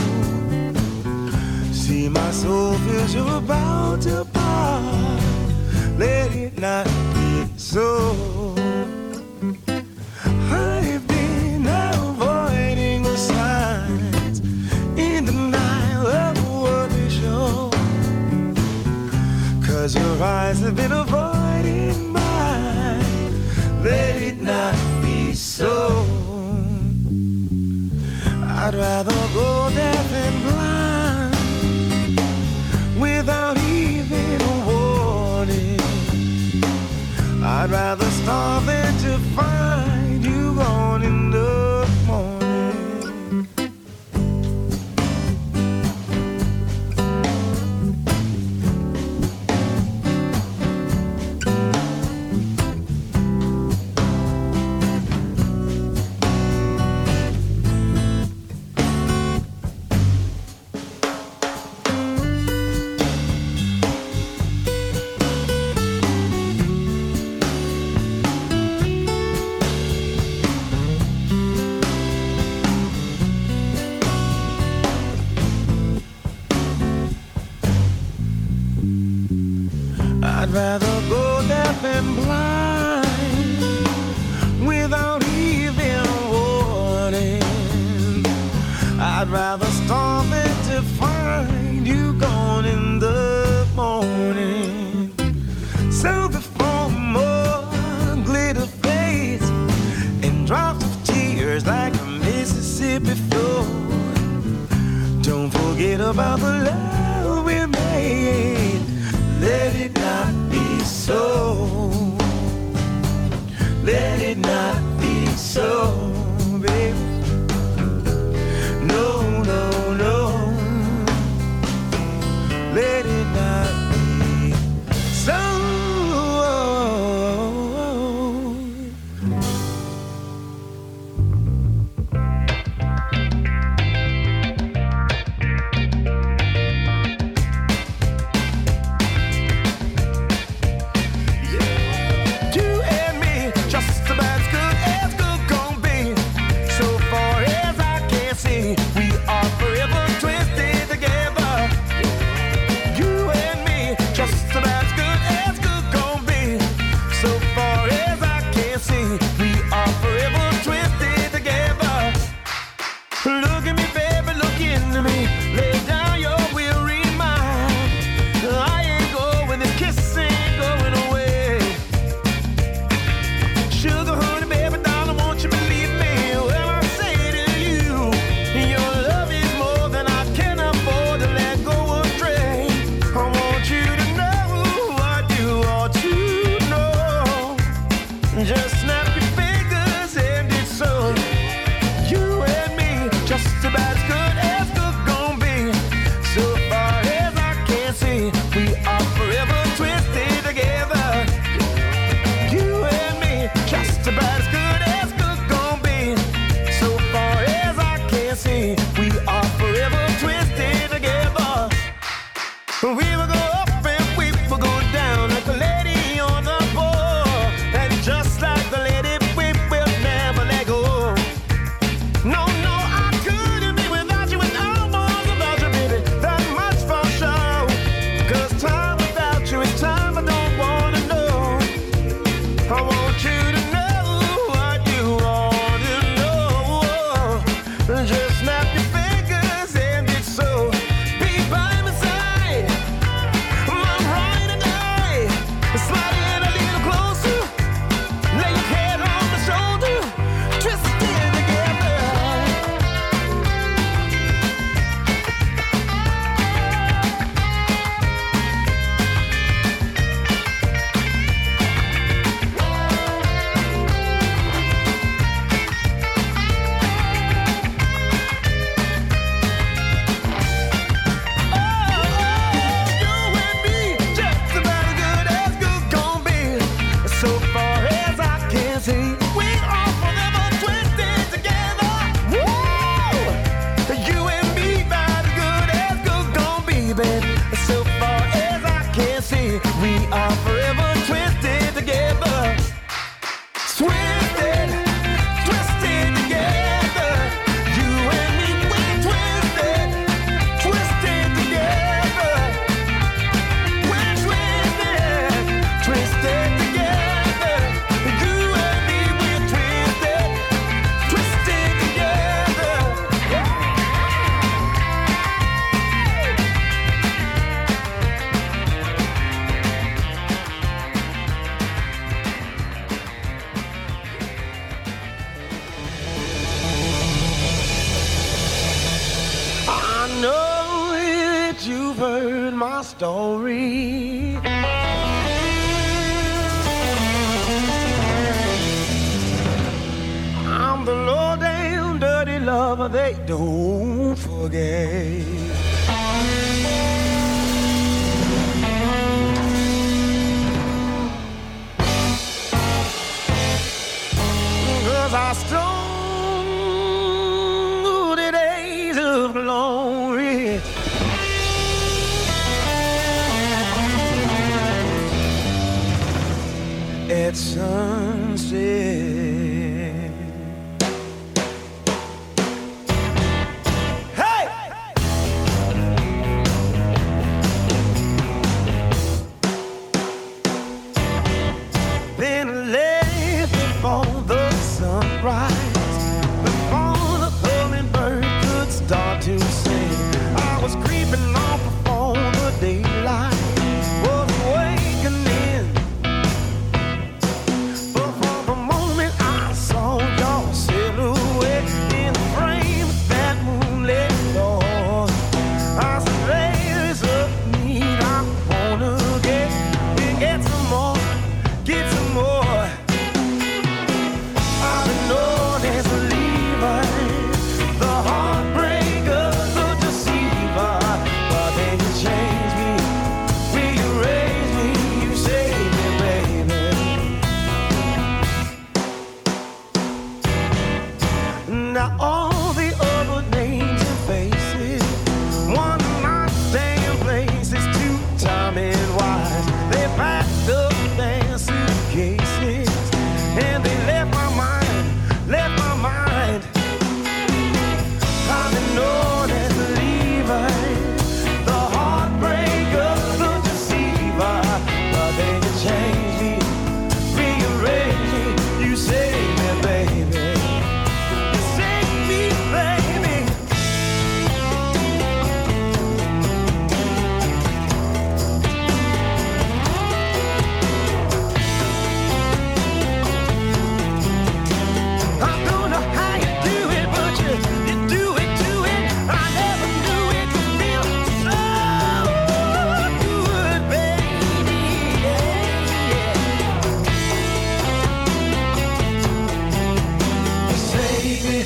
See, 1.74 2.08
my 2.08 2.32
soul 2.32 2.76
feels 2.86 3.14
your 3.14 3.42
So 7.72 8.54
I've 10.52 11.08
been 11.08 11.66
avoiding 11.66 13.04
the 13.04 13.16
signs 13.16 14.40
in 14.98 15.24
denial 15.24 16.06
of 16.06 16.38
what 16.52 16.90
they 16.90 17.08
show. 17.08 17.72
Cause 19.66 19.96
your 19.96 20.22
eyes 20.22 20.60
have 20.60 20.76
been 20.76 20.92
avoiding 20.92 22.12
mine. 22.12 23.82
Let 23.82 24.22
it 24.22 24.42
not 24.42 24.76
be 25.02 25.32
so. 25.34 26.06
I'd 28.50 28.76
rather 28.76 29.16
go 29.34 29.70
there. 29.70 29.91
I'd 37.62 37.70
rather 37.70 38.10
starve 38.10 38.66
than 38.66 38.91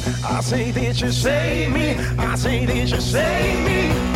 I 0.07 0.41
say, 0.41 0.71
did 0.71 1.01
you 1.01 1.11
save 1.11 1.71
me? 1.71 1.95
I 2.17 2.35
say, 2.35 2.65
did 2.65 2.89
you 2.91 3.01
save 3.01 3.65
me? 3.65 4.14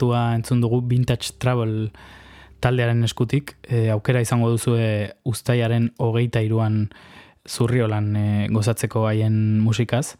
kantua 0.00 0.34
entzun 0.34 0.60
dugu 0.60 0.80
Vintage 0.88 1.36
Travel 1.38 1.90
taldearen 2.60 3.04
eskutik, 3.04 3.56
e, 3.68 3.90
aukera 3.90 4.20
izango 4.20 4.48
duzu 4.50 4.76
e, 4.76 5.12
ustaiaren 5.24 5.90
hogeita 5.98 6.40
iruan 6.40 6.88
zurriolan 7.48 8.16
e, 8.16 8.48
gozatzeko 8.52 9.06
haien 9.08 9.60
musikaz, 9.60 10.16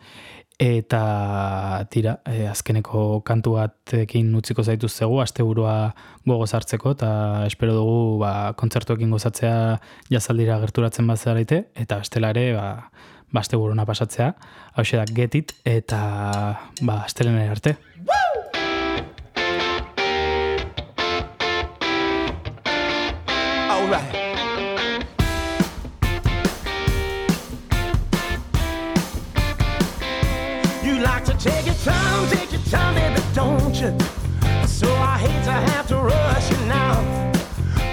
eta 0.61 1.86
tira, 1.93 2.19
e, 2.28 2.47
azkeneko 2.48 3.23
kantu 3.24 3.57
batekin 3.57 4.35
utziko 4.36 4.62
zaituz 4.65 4.93
zego, 4.93 5.20
asteburua 5.20 5.94
gogoz 6.27 6.52
hartzeko, 6.55 6.93
eta 6.97 7.47
espero 7.47 7.77
dugu 7.77 8.19
ba, 8.20 8.52
kontzertuekin 8.57 9.11
gozatzea 9.11 9.78
jazaldira 10.12 10.61
gerturatzen 10.61 11.09
bat 11.09 11.20
zarete, 11.20 11.66
eta 11.74 12.01
bestela 12.01 12.32
ere, 12.36 12.52
ba, 12.57 12.90
ba 13.32 13.40
asteburuna 13.40 13.89
pasatzea, 13.89 14.35
hau 14.77 14.85
da, 14.93 15.07
getit, 15.09 15.57
eta 15.65 16.02
ba, 16.81 17.02
astelenen 17.05 17.48
arte. 17.57 17.77
Woo! 18.05 18.30
right. 23.91 24.31
Take 31.41 31.65
your 31.65 31.75
time, 31.77 32.29
take 32.29 32.53
your 32.53 32.61
time, 32.65 32.95
baby, 32.95 33.23
don't 33.33 33.75
you? 33.81 33.99
So 34.67 34.93
I 34.93 35.17
hate 35.17 35.45
to 35.45 35.53
have 35.53 35.89
to 35.89 35.97
rush 35.97 36.51
you 36.51 36.59
now. 36.67 37.33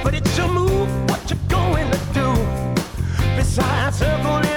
But 0.03 0.15
it's 0.15 0.38
your 0.38 0.49
move, 0.49 0.90
what 1.10 1.32
you 1.32 1.38
going 1.48 1.90
to 1.90 1.98
do? 2.14 2.34
Besides 3.38 3.99
circling. 3.99 4.56